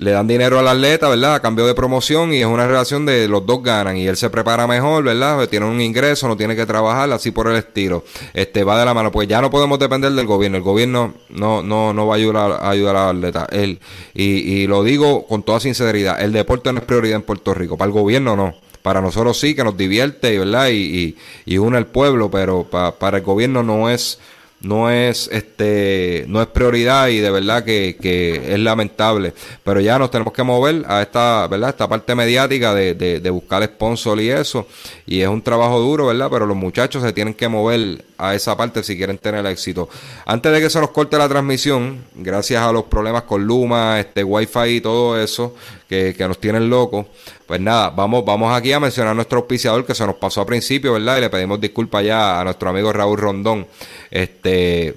le 0.00 0.12
dan 0.12 0.26
dinero 0.26 0.58
al 0.58 0.66
atleta, 0.66 1.10
¿verdad? 1.10 1.34
A 1.34 1.40
cambio 1.40 1.66
de 1.66 1.74
promoción 1.74 2.32
y 2.32 2.40
es 2.40 2.46
una 2.46 2.66
relación 2.66 3.04
de 3.04 3.28
los 3.28 3.44
dos 3.44 3.62
ganan 3.62 3.98
y 3.98 4.06
él 4.06 4.16
se 4.16 4.30
prepara 4.30 4.66
mejor, 4.66 5.04
¿verdad? 5.04 5.46
Tiene 5.46 5.66
un 5.66 5.78
ingreso, 5.78 6.26
no 6.26 6.38
tiene 6.38 6.56
que 6.56 6.64
trabajar, 6.64 7.12
así 7.12 7.32
por 7.32 7.48
el 7.48 7.56
estilo. 7.56 8.02
Este 8.32 8.64
va 8.64 8.78
de 8.78 8.86
la 8.86 8.94
mano, 8.94 9.12
pues 9.12 9.28
ya 9.28 9.42
no 9.42 9.50
podemos 9.50 9.78
depender 9.78 10.10
del 10.12 10.24
gobierno. 10.24 10.56
El 10.56 10.64
gobierno 10.64 11.12
no 11.28 11.62
no 11.62 11.92
no 11.92 12.06
va 12.06 12.14
a 12.14 12.16
ayudar 12.16 12.52
a, 12.52 12.70
ayudar 12.70 12.96
al 12.96 13.16
atleta. 13.16 13.46
Él 13.52 13.78
y, 14.14 14.24
y 14.24 14.66
lo 14.66 14.82
digo 14.82 15.26
con 15.26 15.42
toda 15.42 15.60
sinceridad, 15.60 16.18
el 16.22 16.32
deporte 16.32 16.72
no 16.72 16.78
es 16.78 16.86
prioridad 16.86 17.16
en 17.16 17.22
Puerto 17.22 17.52
Rico, 17.52 17.76
para 17.76 17.88
el 17.88 17.92
gobierno 17.92 18.36
no. 18.36 18.69
Para 18.82 19.00
nosotros 19.00 19.38
sí, 19.38 19.54
que 19.54 19.64
nos 19.64 19.76
divierte, 19.76 20.38
¿verdad? 20.38 20.68
Y, 20.68 20.74
y, 20.74 21.16
y 21.44 21.58
une 21.58 21.76
al 21.76 21.86
pueblo, 21.86 22.30
pero 22.30 22.64
para 22.64 23.18
el 23.18 23.22
gobierno 23.22 23.62
no 23.62 23.90
es 23.90 24.18
no 24.60 24.90
es 24.90 25.28
este 25.32 26.24
no 26.28 26.42
es 26.42 26.48
prioridad 26.48 27.08
y 27.08 27.18
de 27.18 27.30
verdad 27.30 27.64
que, 27.64 27.96
que, 28.00 28.52
es 28.52 28.58
lamentable. 28.58 29.32
Pero 29.64 29.80
ya 29.80 29.98
nos 29.98 30.10
tenemos 30.10 30.32
que 30.32 30.42
mover 30.42 30.84
a 30.86 31.02
esta 31.02 31.46
verdad 31.48 31.70
esta 31.70 31.88
parte 31.88 32.14
mediática 32.14 32.74
de, 32.74 32.94
de, 32.94 33.30
buscar 33.30 33.64
sponsor 33.64 34.20
y 34.20 34.30
eso. 34.30 34.66
Y 35.06 35.20
es 35.22 35.28
un 35.28 35.42
trabajo 35.42 35.78
duro 35.78 36.06
verdad 36.06 36.28
pero 36.30 36.46
los 36.46 36.56
muchachos 36.56 37.02
se 37.02 37.12
tienen 37.12 37.34
que 37.34 37.48
mover 37.48 38.04
a 38.18 38.34
esa 38.34 38.56
parte 38.56 38.82
si 38.82 38.96
quieren 38.96 39.18
tener 39.18 39.46
éxito. 39.46 39.88
Antes 40.26 40.52
de 40.52 40.60
que 40.60 40.70
se 40.70 40.80
nos 40.80 40.90
corte 40.90 41.16
la 41.16 41.28
transmisión 41.28 42.04
gracias 42.14 42.62
a 42.62 42.72
los 42.72 42.84
problemas 42.84 43.22
con 43.22 43.44
Luma 43.44 43.98
este 43.98 44.22
wifi 44.24 44.76
y 44.76 44.80
todo 44.80 45.20
eso 45.20 45.54
que, 45.88 46.14
que 46.16 46.28
nos 46.28 46.38
tienen 46.38 46.68
locos 46.68 47.06
pues 47.50 47.60
nada 47.60 47.90
vamos 47.90 48.24
vamos 48.24 48.56
aquí 48.56 48.72
a 48.72 48.78
mencionar 48.78 49.16
nuestro 49.16 49.40
auspiciador 49.40 49.84
que 49.84 49.92
se 49.92 50.06
nos 50.06 50.14
pasó 50.14 50.40
a 50.40 50.46
principio 50.46 50.92
verdad 50.92 51.18
y 51.18 51.20
le 51.22 51.30
pedimos 51.30 51.60
disculpas 51.60 52.04
ya 52.04 52.40
a 52.40 52.44
nuestro 52.44 52.70
amigo 52.70 52.92
Raúl 52.92 53.18
Rondón 53.18 53.66
este, 54.10 54.96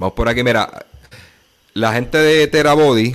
vamos 0.00 0.14
por 0.14 0.28
aquí, 0.28 0.42
mira, 0.42 0.86
la 1.74 1.92
gente 1.92 2.18
de 2.18 2.46
Terabody, 2.46 3.14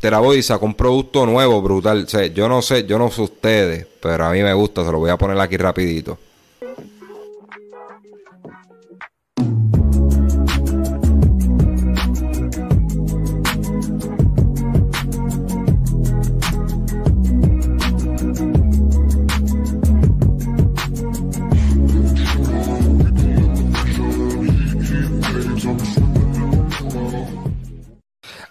Terabody 0.00 0.42
sacó 0.42 0.66
un 0.66 0.74
producto 0.74 1.24
nuevo, 1.24 1.62
brutal. 1.62 2.06
yo 2.34 2.48
no 2.48 2.62
sé, 2.62 2.84
yo 2.84 2.98
no 2.98 3.10
sé 3.10 3.22
ustedes, 3.22 3.86
pero 4.00 4.26
a 4.26 4.32
mí 4.32 4.42
me 4.42 4.52
gusta, 4.52 4.84
se 4.84 4.90
lo 4.90 4.98
voy 4.98 5.10
a 5.10 5.16
poner 5.16 5.38
aquí 5.38 5.56
rapidito. 5.56 6.18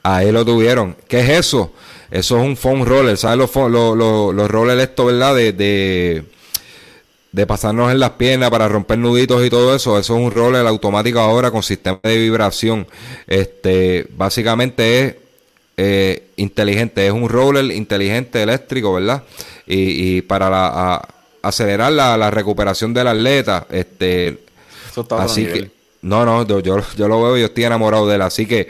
Ahí 0.07 0.31
lo 0.31 0.45
tuvieron. 0.45 0.95
¿Qué 1.07 1.19
es 1.21 1.29
eso? 1.29 1.73
Eso 2.11 2.37
es 2.37 2.45
un 2.45 2.55
foam 2.55 2.85
roller. 2.85 3.17
¿Sabes 3.17 3.39
los, 3.39 3.55
los, 3.71 3.97
los, 4.35 4.51
rollers 4.51 4.83
esto, 4.83 5.05
verdad? 5.05 5.33
De, 5.33 6.23
de, 7.31 7.47
pasarnos 7.47 7.91
en 7.91 7.99
las 7.99 8.11
piernas 8.11 8.51
para 8.51 8.67
romper 8.67 8.99
nuditos 8.99 9.43
y 9.43 9.49
todo 9.49 9.75
eso. 9.75 9.97
Eso 9.97 10.15
es 10.15 10.21
un 10.23 10.29
roller 10.29 10.63
automático 10.67 11.17
ahora 11.17 11.49
con 11.49 11.63
sistema 11.63 11.99
de 12.03 12.19
vibración. 12.19 12.85
Este, 13.25 14.05
básicamente 14.11 15.07
es 15.07 15.15
eh, 15.75 16.27
inteligente. 16.35 17.07
Es 17.07 17.11
un 17.11 17.27
roller 17.27 17.65
inteligente 17.71 18.43
eléctrico, 18.43 18.93
¿verdad? 18.93 19.23
Y, 19.65 20.17
y 20.17 20.21
para 20.21 20.51
la, 20.51 21.09
acelerar 21.41 21.91
la, 21.91 22.15
la, 22.15 22.29
recuperación 22.29 22.93
del 22.93 23.07
atleta. 23.07 23.65
Este, 23.71 24.37
eso 24.91 25.01
está 25.01 25.23
así 25.23 25.45
que 25.47 25.74
no, 26.05 26.23
no, 26.23 26.45
yo, 26.45 26.59
yo, 26.59 26.77
lo 27.07 27.23
veo 27.23 27.35
y 27.35 27.39
yo 27.39 27.47
estoy 27.47 27.63
enamorado 27.63 28.07
de 28.07 28.13
él. 28.13 28.21
Así 28.21 28.45
que 28.45 28.67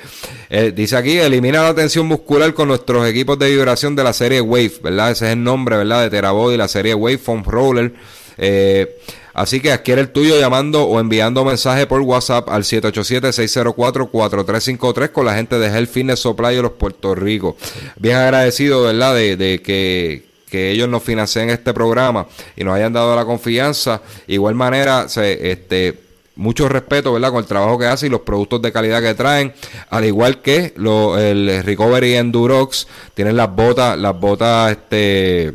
eh, 0.50 0.72
dice 0.74 0.96
aquí, 0.96 1.18
elimina 1.18 1.64
la 1.64 1.76
tensión 1.76 2.08
muscular 2.08 2.54
con 2.54 2.70
nuestros 2.70 3.06
equipos 3.06 3.38
de 3.38 3.50
vibración 3.50 3.94
de 3.94 4.06
la 4.06 4.14
serie 4.14 4.40
Wave, 4.40 4.72
¿verdad? 4.82 5.12
Ese 5.12 5.26
es 5.26 5.34
el 5.34 5.44
nombre, 5.44 5.76
¿verdad? 5.76 6.04
De 6.04 6.10
Terabody, 6.10 6.56
la 6.56 6.70
serie 6.70 6.94
Wave 6.94 7.18
Foam 7.18 7.44
Roller. 7.44 7.94
Eh, 8.38 9.02
así 9.34 9.60
que 9.60 9.74
adquiere 9.74 10.00
el 10.00 10.14
tuyo 10.14 10.40
llamando 10.40 10.86
o 10.86 10.98
enviando 10.98 11.44
mensaje 11.44 11.86
por 11.88 12.00
WhatsApp 12.00 12.48
al 12.48 12.64
787-604-4353 12.64 15.12
con 15.12 15.26
la 15.26 15.36
gente 15.36 15.60
de 15.60 15.68
Health 15.68 15.90
Fitness 15.90 16.22
Supply 16.22 16.56
de 16.56 16.62
los 16.62 16.72
Puerto 16.72 17.16
Rico. 17.16 17.58
Bien 17.98 18.16
agradecido, 18.16 18.84
¿verdad? 18.84 19.14
De, 19.14 19.36
de 19.36 19.62
que 19.62 20.34
que 20.50 20.72
ellos 20.72 20.88
nos 20.88 21.04
financien 21.04 21.50
este 21.50 21.74
programa 21.74 22.28
y 22.56 22.64
nos 22.64 22.76
hayan 22.76 22.94
dado 22.94 23.14
la 23.14 23.26
confianza. 23.26 24.02
Igual 24.28 24.56
manera, 24.56 25.10
se, 25.10 25.52
este, 25.52 26.05
mucho 26.36 26.68
respeto, 26.70 27.14
¿verdad? 27.14 27.32
Con 27.32 27.40
el 27.40 27.46
trabajo 27.46 27.78
que 27.78 27.86
hace 27.86 28.08
y 28.08 28.10
los 28.10 28.22
productos 28.22 28.62
de 28.62 28.72
calidad 28.72 29.02
que 29.02 29.14
traen. 29.14 29.54
Al 29.90 30.06
igual 30.06 30.42
que 30.42 30.74
lo, 30.76 31.18
el 31.18 31.64
Recovery 31.64 32.16
Endurox, 32.16 32.88
tienen 33.14 33.38
las 33.38 33.54
botas, 33.56 33.98
las 33.98 34.20
botas 34.20 34.72
este, 34.72 35.54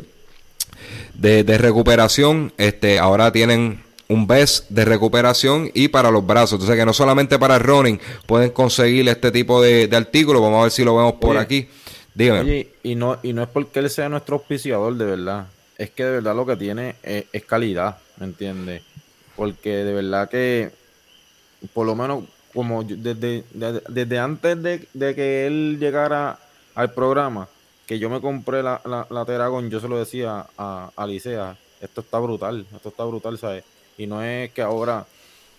de, 1.13 1.43
de 1.43 1.57
recuperación. 1.57 2.53
Este, 2.57 2.99
ahora 2.99 3.31
tienen 3.31 3.83
un 4.07 4.27
vest 4.27 4.69
de 4.69 4.83
recuperación 4.83 5.71
y 5.73 5.87
para 5.87 6.11
los 6.11 6.25
brazos. 6.25 6.53
Entonces 6.53 6.75
que 6.75 6.85
no 6.85 6.93
solamente 6.93 7.39
para 7.39 7.55
el 7.55 7.61
running 7.61 7.99
pueden 8.25 8.51
conseguir 8.51 9.07
este 9.07 9.31
tipo 9.31 9.61
de, 9.61 9.87
de 9.87 9.95
artículos. 9.95 10.41
Vamos 10.41 10.59
a 10.59 10.63
ver 10.63 10.71
si 10.71 10.83
lo 10.83 10.95
vemos 10.97 11.13
por 11.13 11.37
aquí. 11.37 11.67
Dígame. 12.13 12.67
y 12.83 12.95
no, 12.95 13.19
y 13.23 13.31
no 13.31 13.43
es 13.43 13.47
porque 13.47 13.79
él 13.79 13.89
sea 13.89 14.09
nuestro 14.09 14.35
auspiciador, 14.35 14.95
de 14.95 15.05
verdad. 15.05 15.47
Es 15.77 15.91
que 15.91 16.03
de 16.03 16.11
verdad 16.11 16.35
lo 16.35 16.45
que 16.45 16.57
tiene 16.57 16.95
es, 17.01 17.25
es 17.31 17.45
calidad, 17.45 17.97
¿me 18.17 18.25
entiendes? 18.25 18.83
Porque 19.41 19.71
de 19.71 19.91
verdad 19.91 20.29
que, 20.29 20.69
por 21.73 21.87
lo 21.87 21.95
menos, 21.95 22.25
como 22.53 22.83
desde, 22.83 23.43
desde, 23.89 24.19
antes 24.19 24.61
de, 24.61 25.15
que 25.15 25.47
él 25.47 25.79
llegara 25.79 26.37
al 26.75 26.93
programa, 26.93 27.47
que 27.87 27.97
yo 27.97 28.07
me 28.11 28.21
compré 28.21 28.61
la, 28.61 28.79
la, 28.85 29.07
la 29.09 29.25
Teragon, 29.25 29.67
yo 29.71 29.79
se 29.79 29.87
lo 29.87 29.97
decía 29.97 30.45
a, 30.59 30.91
a 30.95 31.07
Licea, 31.07 31.57
esto 31.81 32.01
está 32.01 32.19
brutal, 32.19 32.67
esto 32.71 32.89
está 32.89 33.03
brutal, 33.03 33.39
¿sabes? 33.39 33.63
Y 33.97 34.05
no 34.05 34.21
es 34.21 34.51
que 34.51 34.61
ahora 34.61 35.07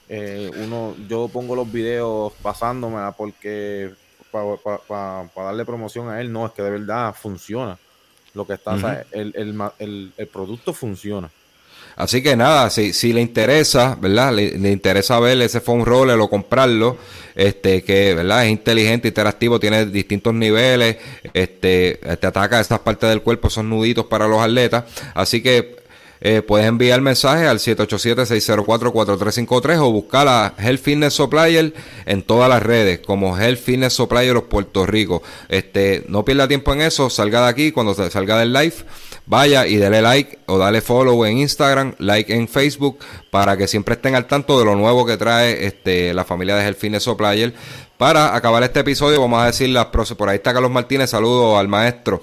eh, 0.08 0.48
uno, 0.62 0.94
yo 1.08 1.26
pongo 1.26 1.56
los 1.56 1.72
videos 1.72 2.32
pasándome 2.40 3.00
porque 3.18 3.92
para 4.30 5.28
darle 5.34 5.64
promoción 5.64 6.08
a 6.08 6.20
él, 6.20 6.30
no, 6.30 6.46
es 6.46 6.52
que 6.52 6.62
de 6.62 6.70
verdad 6.70 7.12
funciona. 7.20 7.76
Lo 8.34 8.46
que 8.46 8.52
está, 8.52 8.76
el, 9.10 9.32
el, 9.34 9.60
el, 9.80 10.12
el 10.16 10.26
producto 10.28 10.72
funciona. 10.72 11.28
Así 11.96 12.22
que 12.22 12.36
nada, 12.36 12.70
si, 12.70 12.92
si 12.92 13.12
le 13.12 13.20
interesa, 13.20 13.96
¿verdad? 14.00 14.32
Le, 14.32 14.70
interesa 14.70 15.20
ver 15.20 15.40
ese 15.42 15.60
phone 15.60 15.84
roller 15.84 16.18
o 16.18 16.28
comprarlo, 16.28 16.96
este, 17.34 17.82
que, 17.82 18.14
¿verdad? 18.14 18.46
Es 18.46 18.50
inteligente, 18.50 19.08
interactivo, 19.08 19.60
tiene 19.60 19.86
distintos 19.86 20.34
niveles, 20.34 20.96
este, 21.32 22.00
te 22.20 22.26
ataca 22.26 22.60
estas 22.60 22.80
partes 22.80 23.10
del 23.10 23.22
cuerpo, 23.22 23.50
son 23.50 23.68
nuditos 23.68 24.06
para 24.06 24.26
los 24.26 24.40
atletas. 24.40 24.84
Así 25.14 25.42
que 25.42 25.82
eh, 26.24 26.40
puedes 26.40 26.68
enviar 26.68 27.00
mensaje 27.00 27.48
al 27.48 27.58
787-604-4353 27.58 29.78
o 29.80 29.90
buscar 29.90 30.28
a 30.28 30.54
Health 30.56 30.80
Fitness 30.80 31.14
Supplier 31.14 31.74
en 32.06 32.22
todas 32.22 32.48
las 32.48 32.62
redes, 32.62 33.00
como 33.00 33.36
Health 33.36 33.58
Fitness 33.58 33.94
Supplier 33.94 34.32
los 34.32 34.44
Puerto 34.44 34.86
Rico. 34.86 35.24
Este, 35.48 36.04
no 36.06 36.24
pierda 36.24 36.46
tiempo 36.46 36.72
en 36.74 36.82
eso, 36.82 37.10
salga 37.10 37.42
de 37.42 37.48
aquí 37.48 37.72
cuando 37.72 37.92
salga 37.94 38.38
del 38.38 38.52
live 38.52 38.76
vaya 39.26 39.66
y 39.66 39.76
dale 39.76 40.02
like 40.02 40.38
o 40.46 40.58
dale 40.58 40.80
follow 40.80 41.24
en 41.24 41.38
Instagram, 41.38 41.94
like 41.98 42.32
en 42.34 42.48
Facebook, 42.48 42.98
para 43.30 43.56
que 43.56 43.68
siempre 43.68 43.94
estén 43.94 44.14
al 44.14 44.26
tanto 44.26 44.58
de 44.58 44.64
lo 44.64 44.74
nuevo 44.74 45.06
que 45.06 45.16
trae 45.16 45.66
este, 45.66 46.12
la 46.14 46.24
familia 46.24 46.56
de 46.56 46.74
Fitness 46.74 47.08
Player. 47.16 47.52
Para 47.96 48.34
acabar 48.34 48.62
este 48.64 48.80
episodio, 48.80 49.20
vamos 49.20 49.42
a 49.42 49.46
decir 49.46 49.68
las 49.68 49.86
por 49.86 50.28
ahí 50.28 50.36
está 50.36 50.52
Carlos 50.52 50.70
Martínez, 50.70 51.10
saludo 51.10 51.56
al 51.56 51.68
maestro. 51.68 52.20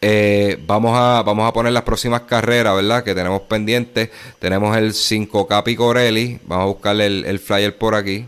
Eh, 0.00 0.58
vamos, 0.66 0.92
a, 0.94 1.22
vamos 1.22 1.46
a 1.46 1.52
poner 1.52 1.72
las 1.72 1.82
próximas 1.82 2.22
carreras, 2.22 2.74
¿verdad? 2.74 3.04
Que 3.04 3.14
tenemos 3.14 3.42
pendientes. 3.42 4.10
Tenemos 4.38 4.76
el 4.76 4.92
5K 4.92 5.64
Picorelli, 5.64 6.40
vamos 6.46 6.62
a 6.62 6.66
buscarle 6.66 7.06
el 7.06 7.38
flyer 7.40 7.76
por 7.76 7.94
aquí. 7.94 8.26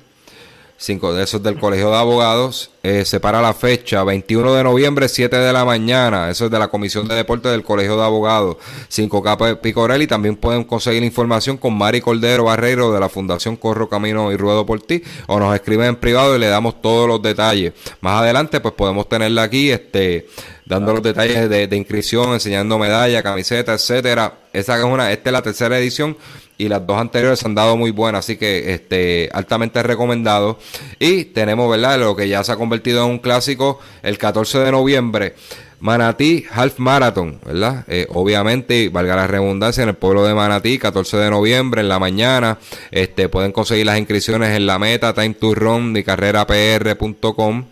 Cinco 0.83 1.13
de 1.13 1.25
esos 1.25 1.43
del 1.43 1.61
Colegio 1.61 1.91
de 1.91 1.97
Abogados. 1.99 2.71
Eh, 2.83 3.05
separa 3.05 3.43
la 3.43 3.53
fecha, 3.53 4.03
21 4.03 4.55
de 4.55 4.65
noviembre, 4.65 5.11
7 5.11 5.37
de 5.37 5.53
la 5.53 5.67
mañana. 5.67 6.31
Eso 6.31 6.47
es 6.47 6.51
de 6.51 6.59
la 6.59 6.69
Comisión 6.69 7.07
de 7.07 7.17
Deportes 7.17 7.53
del 7.53 7.63
Colegio 7.63 7.99
de 7.99 8.03
Abogados. 8.03 8.57
5K 8.89 9.61
Picorelli. 9.61 10.07
También 10.07 10.37
pueden 10.37 10.65
conseguir 10.65 11.03
información 11.03 11.59
con 11.59 11.77
Mari 11.77 12.01
Cordero 12.01 12.45
Barreiro 12.45 12.93
de 12.93 12.99
la 12.99 13.11
Fundación 13.11 13.57
Corro 13.57 13.91
Camino 13.91 14.33
y 14.33 14.39
Ruedo 14.39 14.65
por 14.65 14.81
ti. 14.81 15.03
O 15.27 15.39
nos 15.39 15.55
escriben 15.55 15.89
en 15.89 15.97
privado 15.97 16.35
y 16.35 16.39
le 16.39 16.47
damos 16.47 16.81
todos 16.81 17.07
los 17.07 17.21
detalles. 17.21 17.75
Más 18.01 18.23
adelante, 18.23 18.59
pues 18.61 18.73
podemos 18.73 19.07
tenerla 19.07 19.43
aquí, 19.43 19.71
este 19.71 20.29
dando 20.71 20.93
los 20.93 21.03
detalles 21.03 21.51
de, 21.51 21.77
inscripción, 21.77 22.33
enseñando 22.33 22.79
medallas, 22.79 23.25
camisetas, 23.25 23.83
etcétera. 23.83 24.35
Esa 24.53 24.79
es 24.79 24.85
una, 24.85 25.11
esta 25.11 25.31
es 25.31 25.33
la 25.33 25.43
tercera 25.43 25.77
edición 25.77 26.17
y 26.59 26.69
las 26.69 26.87
dos 26.87 27.01
anteriores 27.01 27.45
han 27.45 27.57
dado 27.57 27.77
muy 27.77 27.91
buenas, 27.91 28.21
así 28.21 28.37
que 28.37 28.73
este 28.73 29.29
altamente 29.33 29.83
recomendado. 29.83 30.61
Y 31.01 31.25
tenemos, 31.25 31.69
¿verdad? 31.69 31.99
Lo 31.99 32.15
que 32.15 32.29
ya 32.29 32.45
se 32.45 32.53
ha 32.53 32.57
convertido 32.57 33.05
en 33.05 33.11
un 33.11 33.19
clásico 33.19 33.81
el 34.05 34.17
14 34.17 34.61
de 34.61 34.71
noviembre. 34.71 35.35
Manatí 35.81 36.45
Half 36.53 36.79
Marathon, 36.79 37.41
¿verdad? 37.45 37.85
Eh, 37.89 38.07
obviamente, 38.11 38.91
valga 38.91 39.17
la 39.17 39.27
redundancia, 39.27 39.83
en 39.83 39.89
el 39.89 39.97
pueblo 39.97 40.25
de 40.25 40.35
Manatí, 40.35 40.79
14 40.79 41.17
de 41.17 41.31
noviembre, 41.31 41.81
en 41.81 41.89
la 41.89 41.99
mañana. 41.99 42.59
Este, 42.93 43.29
pueden 43.29 43.51
conseguir 43.51 43.87
las 43.87 43.99
inscripciones 43.99 44.55
en 44.55 44.67
la 44.67 44.79
meta, 44.79 45.15
time 45.15 45.35
to 45.35 45.53
run, 45.53 45.97
y 45.97 46.05
carrerapr.com. 46.05 47.65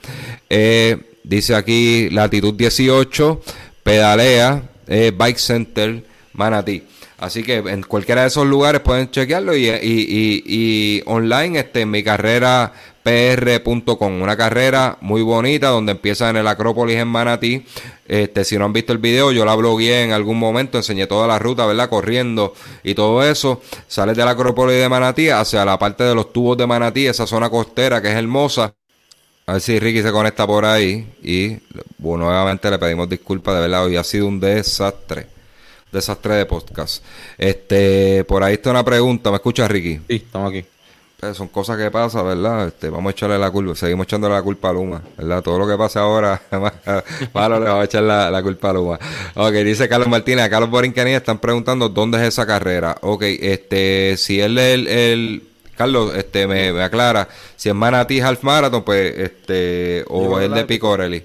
Eh, 0.51 0.97
dice 1.29 1.55
aquí 1.55 2.09
latitud 2.11 2.55
18, 2.55 3.41
pedalea, 3.83 4.63
eh, 4.87 5.13
Bike 5.17 5.39
Center, 5.39 6.03
Manatí. 6.33 6.83
Así 7.19 7.43
que 7.43 7.57
en 7.57 7.83
cualquiera 7.83 8.23
de 8.23 8.29
esos 8.29 8.47
lugares 8.47 8.81
pueden 8.81 9.11
chequearlo 9.11 9.55
y, 9.57 9.69
y, 9.69 10.43
y, 10.47 11.03
online 11.05 11.59
este, 11.59 11.81
en 11.81 11.91
mi 11.91 12.05
carrera 12.05 12.73
pr.com, 13.03 14.23
una 14.23 14.37
carrera 14.37 14.99
muy 15.01 15.23
bonita 15.23 15.69
donde 15.69 15.93
empieza 15.93 16.31
en 16.31 16.37
el 16.37 16.47
Acrópolis 16.47 16.97
en 16.97 17.09
Manatí. 17.09 17.65
Este, 18.07 18.45
si 18.45 18.57
no 18.57 18.67
han 18.67 18.73
visto 18.73 18.93
el 18.93 18.99
video, 18.99 19.33
yo 19.33 19.45
la 19.45 19.57
blogueé 19.57 20.05
en 20.05 20.13
algún 20.13 20.39
momento, 20.39 20.79
enseñé 20.79 21.09
toda 21.09 21.27
la 21.27 21.41
ruta, 21.41 21.67
¿verdad? 21.67 21.91
Corriendo 21.91 22.55
y 22.85 22.95
todo 22.95 23.25
eso. 23.25 23.61
Sales 23.89 24.17
del 24.17 24.29
Acrópolis 24.29 24.77
de 24.77 24.89
Manatí 24.89 25.29
hacia 25.29 25.65
la 25.65 25.79
parte 25.79 26.05
de 26.05 26.15
los 26.15 26.33
tubos 26.33 26.57
de 26.57 26.69
Manatí, 26.69 27.07
esa 27.07 27.27
zona 27.27 27.51
costera 27.51 28.01
que 28.01 28.09
es 28.09 28.15
hermosa. 28.15 28.78
A 29.49 29.53
ver 29.55 29.63
si 29.63 29.79
Ricky 29.79 30.03
se 30.03 30.13
conecta 30.13 30.47
por 30.47 30.67
ahí. 30.67 31.11
Y 31.23 31.57
bueno, 31.97 32.27
nuevamente 32.27 32.71
le 32.71 32.79
pedimos 32.79 33.09
disculpas, 33.09 33.55
de 33.55 33.63
verdad, 33.63 33.87
hoy 33.87 33.97
ha 33.97 34.05
sido 34.05 34.27
un 34.27 34.39
desastre 34.39 35.27
desastre 35.91 36.35
de 36.35 36.45
podcast. 36.45 37.03
Este, 37.39 38.25
por 38.25 38.43
ahí 38.43 38.55
está 38.55 38.71
una 38.71 38.85
pregunta, 38.85 39.31
¿me 39.31 39.37
escuchas, 39.37 39.71
Ricky? 39.71 40.01
Sí, 40.07 40.17
estamos 40.17 40.51
aquí. 40.51 40.67
Pues 41.19 41.35
son 41.35 41.49
cosas 41.49 41.79
que 41.79 41.91
pasan, 41.91 42.27
¿verdad? 42.27 42.69
Este, 42.69 42.91
vamos 42.91 43.09
a 43.09 43.13
echarle 43.13 43.39
la 43.39 43.51
culpa, 43.51 43.75
seguimos 43.75 44.07
echándole 44.07 44.35
la 44.35 44.43
culpa 44.43 44.69
a 44.69 44.73
Luma, 44.75 45.03
¿verdad? 45.17 45.43
Todo 45.43 45.59
lo 45.59 45.67
que 45.67 45.79
pasa 45.79 46.01
ahora, 46.01 46.43
malo 47.33 47.59
le 47.59 47.65
vamos 47.65 47.81
a 47.81 47.85
echar 47.87 48.03
la, 48.03 48.43
culpa 48.43 48.69
a 48.69 48.73
Luma. 48.75 48.99
Ok, 49.35 49.53
dice 49.65 49.89
Carlos 49.89 50.09
Martínez, 50.09 50.45
a 50.45 50.51
Carlos 50.51 50.69
Borincanía 50.69 51.17
están 51.17 51.39
preguntando 51.39 51.89
dónde 51.89 52.19
es 52.19 52.29
esa 52.29 52.47
carrera. 52.47 52.99
Ok, 53.01 53.23
este, 53.25 54.17
si 54.19 54.41
él 54.41 54.59
es 54.59 54.75
el, 54.87 55.48
Carlos, 55.79 56.13
este, 56.17 56.49
me, 56.49 56.71
aclara, 56.83 57.29
si 57.55 57.69
es 57.69 57.75
Manatí 57.75 58.21
Half 58.21 58.43
Marathon, 58.43 58.83
pues, 58.83 59.17
este, 59.17 60.05
o 60.09 60.41
es 60.41 60.51
de 60.51 60.65
Picorelli. 60.65 61.25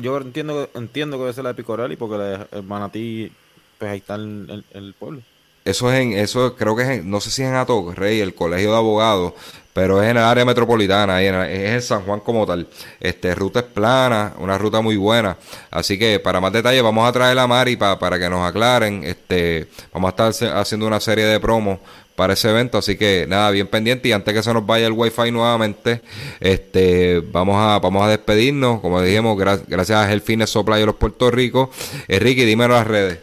Yo 0.00 0.18
entiendo, 0.18 0.68
entiendo 0.74 1.16
que 1.16 1.22
debe 1.22 1.32
ser 1.32 1.44
la 1.44 1.50
de 1.50 1.56
Picorelli 1.56 1.96
porque 1.96 2.38
el 2.52 2.62
Manatí 2.62 3.32
pues 3.78 3.90
ahí 3.90 3.98
está 3.98 4.16
el, 4.16 4.64
el, 4.72 4.94
pueblo. 4.94 5.22
Eso 5.64 5.90
es 5.90 6.00
en, 6.00 6.12
eso 6.12 6.54
creo 6.54 6.76
que 6.76 6.82
es 6.82 6.88
en, 6.88 7.10
no 7.10 7.20
sé 7.20 7.30
si 7.30 7.42
es 7.42 7.48
en 7.48 7.54
Ato 7.54 7.92
Rey, 7.94 8.20
el 8.20 8.34
colegio 8.34 8.72
de 8.72 8.76
abogados, 8.76 9.32
pero 9.72 10.02
es 10.02 10.10
en 10.10 10.16
el 10.16 10.24
área 10.24 10.44
metropolitana, 10.44 11.16
ahí 11.16 11.26
es 11.26 11.70
en 11.70 11.82
San 11.82 12.02
Juan 12.02 12.20
como 12.20 12.44
tal. 12.46 12.66
Este, 13.00 13.34
ruta 13.34 13.60
es 13.60 13.66
plana, 13.66 14.34
una 14.38 14.58
ruta 14.58 14.80
muy 14.80 14.96
buena. 14.96 15.36
Así 15.70 15.98
que 15.98 16.20
para 16.20 16.40
más 16.40 16.52
detalles 16.52 16.82
vamos 16.82 17.08
a 17.08 17.12
traer 17.12 17.38
a 17.38 17.46
Mari 17.46 17.76
para 17.76 18.18
que 18.18 18.28
nos 18.28 18.46
aclaren. 18.46 19.04
Este, 19.04 19.68
vamos 19.92 20.12
a 20.12 20.30
estar 20.30 20.58
haciendo 20.58 20.86
una 20.86 21.00
serie 21.00 21.24
de 21.24 21.40
promos 21.40 21.78
para 22.18 22.32
ese 22.32 22.50
evento, 22.50 22.78
así 22.78 22.98
que 22.98 23.26
nada, 23.28 23.48
bien 23.52 23.68
pendiente 23.68 24.08
y 24.08 24.12
antes 24.12 24.34
que 24.34 24.42
se 24.42 24.52
nos 24.52 24.66
vaya 24.66 24.88
el 24.88 24.92
wifi 24.92 25.30
nuevamente, 25.30 26.02
este, 26.40 27.20
vamos 27.20 27.54
a, 27.56 27.78
vamos 27.78 28.02
a 28.02 28.08
despedirnos, 28.08 28.80
como 28.80 29.00
dijimos, 29.00 29.38
gracias 29.38 29.90
a 29.92 30.12
El 30.12 30.20
Fitness 30.20 30.50
Supply 30.50 30.80
de 30.80 30.86
los 30.86 30.96
Puerto 30.96 31.30
Rico. 31.30 31.70
Enrique, 32.08 32.44
dímelo 32.44 32.74
las 32.74 32.88
redes. 32.88 33.20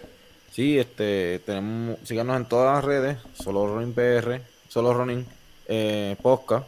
Sí, 0.54 0.80
este, 0.80 1.42
tenemos, 1.46 1.98
síganos 2.06 2.38
en 2.38 2.46
todas 2.46 2.74
las 2.74 2.86
redes, 2.86 3.18
solo 3.34 3.68
Running 3.68 3.94
PR, 3.94 4.40
solo 4.70 4.94
Running 4.94 5.26
eh, 5.68 6.16
Podcast, 6.22 6.66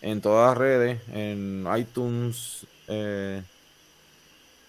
en 0.00 0.20
todas 0.20 0.50
las 0.50 0.56
redes, 0.56 1.00
en 1.12 1.66
iTunes, 1.76 2.68
eh, 2.86 3.42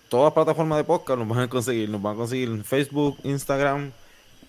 todas 0.10 0.34
plataformas 0.34 0.80
de 0.80 0.86
podcast 0.86 1.20
nos 1.20 1.28
van 1.28 1.42
a 1.42 1.48
conseguir, 1.50 1.88
nos 1.88 2.02
van 2.02 2.16
a 2.16 2.18
conseguir 2.18 2.50
en 2.50 2.66
Facebook, 2.66 3.20
Instagram, 3.24 3.92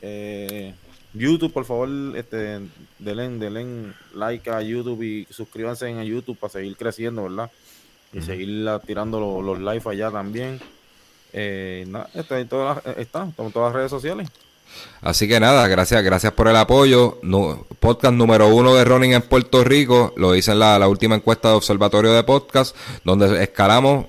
eh, 0.01 0.73
YouTube, 1.17 1.53
por 1.53 1.65
favor, 1.65 1.89
este, 2.17 2.61
denle, 2.99 3.29
denle 3.39 3.93
like 4.15 4.51
a 4.51 4.63
YouTube 4.63 5.03
y 5.03 5.27
suscríbanse 5.31 5.89
en 5.89 6.03
YouTube 6.03 6.39
para 6.39 6.53
seguir 6.53 6.77
creciendo, 6.77 7.25
¿verdad? 7.25 7.51
Y 8.13 8.23
seguir 8.23 8.67
tirando 8.87 9.21
los, 9.21 9.45
los 9.45 9.59
live 9.59 9.83
allá 9.91 10.11
también. 10.11 10.61
Eh, 11.33 11.87
está 12.15 12.41
en 12.41 12.49
todas 12.49 12.83
las, 12.85 12.97
está, 12.97 13.25
en 13.25 13.53
todas 13.53 13.69
las 13.69 13.75
redes 13.75 13.91
sociales. 13.91 14.29
Así 15.01 15.29
que 15.29 15.39
nada, 15.39 15.69
gracias, 15.69 16.03
gracias 16.03 16.33
por 16.33 16.49
el 16.49 16.57
apoyo. 16.57 17.21
podcast 17.79 18.15
número 18.15 18.49
uno 18.49 18.75
de 18.75 18.85
Running 18.85 19.15
en 19.15 19.23
Puerto 19.23 19.63
Rico, 19.65 20.13
lo 20.17 20.35
hice 20.35 20.53
en 20.53 20.59
la, 20.59 20.79
la 20.79 20.89
última 20.89 21.15
encuesta 21.15 21.51
de 21.51 21.55
Observatorio 21.55 22.13
de 22.13 22.25
Podcast, 22.25 22.75
donde 23.05 23.43
escalamos 23.43 24.07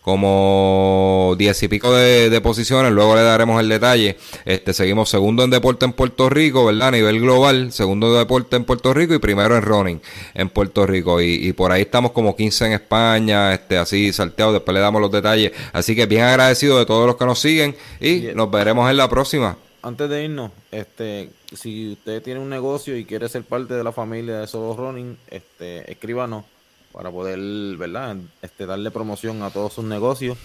como 0.00 1.34
diez 1.38 1.62
y 1.62 1.68
pico 1.68 1.92
de, 1.92 2.40
posiciones, 2.40 2.90
luego 2.92 3.14
le 3.14 3.22
daremos 3.22 3.60
el 3.60 3.68
detalle. 3.68 4.16
Este, 4.44 4.72
seguimos 4.72 5.10
segundo 5.10 5.44
en 5.44 5.50
deporte 5.50 5.84
en 5.84 5.92
Puerto 5.92 6.30
Rico, 6.30 6.64
¿verdad? 6.64 6.88
A 6.88 6.90
nivel 6.92 7.20
global, 7.20 7.70
segundo 7.72 8.12
de 8.12 8.20
deporte 8.20 8.56
en 8.56 8.64
Puerto 8.64 8.94
Rico 8.94 9.14
y 9.14 9.18
primero 9.18 9.56
en 9.56 9.62
running 9.62 10.00
en 10.34 10.48
Puerto 10.48 10.86
Rico. 10.86 11.20
Y, 11.20 11.52
por 11.52 11.72
ahí 11.72 11.82
estamos 11.82 12.12
como 12.12 12.34
15 12.34 12.66
en 12.66 12.72
España, 12.72 13.52
este, 13.52 13.76
así 13.76 14.12
salteado, 14.12 14.54
después 14.54 14.74
le 14.74 14.80
damos 14.80 15.02
los 15.02 15.10
detalles. 15.10 15.52
Así 15.72 15.94
que 15.94 16.06
bien 16.06 16.22
agradecido 16.22 16.78
de 16.78 16.86
todos 16.86 17.06
los 17.06 17.16
que 17.16 17.26
nos 17.26 17.38
siguen 17.38 17.76
y 18.00 18.28
nos 18.34 18.50
veremos 18.50 18.90
en 18.90 18.96
la 18.96 19.08
próxima. 19.08 19.56
Antes 19.82 20.10
de 20.10 20.24
irnos, 20.24 20.50
este, 20.70 21.30
si 21.54 21.92
usted 21.92 22.22
tiene 22.22 22.40
un 22.40 22.50
negocio 22.50 22.96
y 22.96 23.04
quiere 23.04 23.28
ser 23.28 23.44
parte 23.44 23.74
de 23.74 23.84
la 23.84 23.92
familia 23.92 24.40
de 24.40 24.46
Solo 24.46 24.76
Running, 24.76 25.16
este, 25.30 25.90
escríbanos 25.90 26.44
para 26.92 27.10
poder, 27.10 27.38
¿verdad? 27.76 28.16
Este, 28.42 28.66
darle 28.66 28.90
promoción 28.90 29.42
a 29.42 29.50
todos 29.50 29.72
sus 29.72 29.84
negocios 29.84 30.36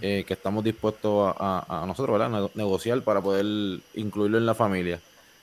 eh, 0.00 0.24
que 0.26 0.34
estamos 0.34 0.62
dispuestos 0.64 1.34
a, 1.38 1.84
nosotros, 1.86 2.18
¿verdad? 2.18 2.50
negociar 2.54 3.02
para 3.02 3.20
poder 3.20 3.80
incluirlo 3.94 4.38
en 4.38 4.46
la 4.46 4.54
familia. 4.54 5.00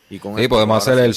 Y 0.09 0.19
con 0.19 0.37
sí, 0.37 0.45
podemos 0.49 0.77
hacer 0.77 0.99
el, 0.99 1.15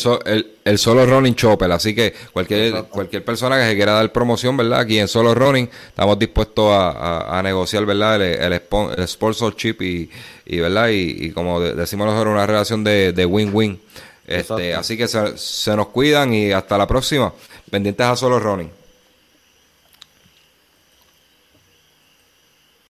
el, 0.65 0.79
solo 0.79 1.05
running 1.05 1.35
chopper, 1.35 1.71
así 1.73 1.97
que 1.97 2.15
cualquier 2.33 2.85
cualquier 2.85 3.25
persona 3.25 3.57
que 3.59 3.71
se 3.71 3.75
quiera 3.75 3.95
dar 3.95 4.13
promoción, 4.13 4.57
¿verdad? 4.57 4.81
Aquí 4.81 5.01
en 5.01 5.09
solo 5.09 5.35
running 5.35 5.69
estamos 5.89 6.17
dispuestos 6.17 6.71
a, 6.71 7.41
negociar, 7.43 7.85
¿verdad? 7.87 8.23
El, 8.23 8.53
el, 8.53 9.09
sponsorship 9.09 9.77
y, 9.81 10.09
y 10.47 10.61
¿verdad? 10.61 10.91
Y, 10.93 11.33
como 11.33 11.61
decimos 11.61 12.07
nosotros, 12.07 12.33
una 12.33 12.47
relación 12.47 12.85
de 12.85 13.27
win-win. 13.29 13.81
este, 14.29 14.75
así 14.75 14.97
que 14.97 15.09
se, 15.09 15.37
se 15.37 15.75
nos 15.75 15.89
cuidan 15.89 16.33
y 16.33 16.53
hasta 16.53 16.79
la 16.79 16.87
próxima. 16.87 17.33
Pendientes 17.69 18.07
a 18.07 18.15
solo 18.15 18.39
running. 18.39 18.84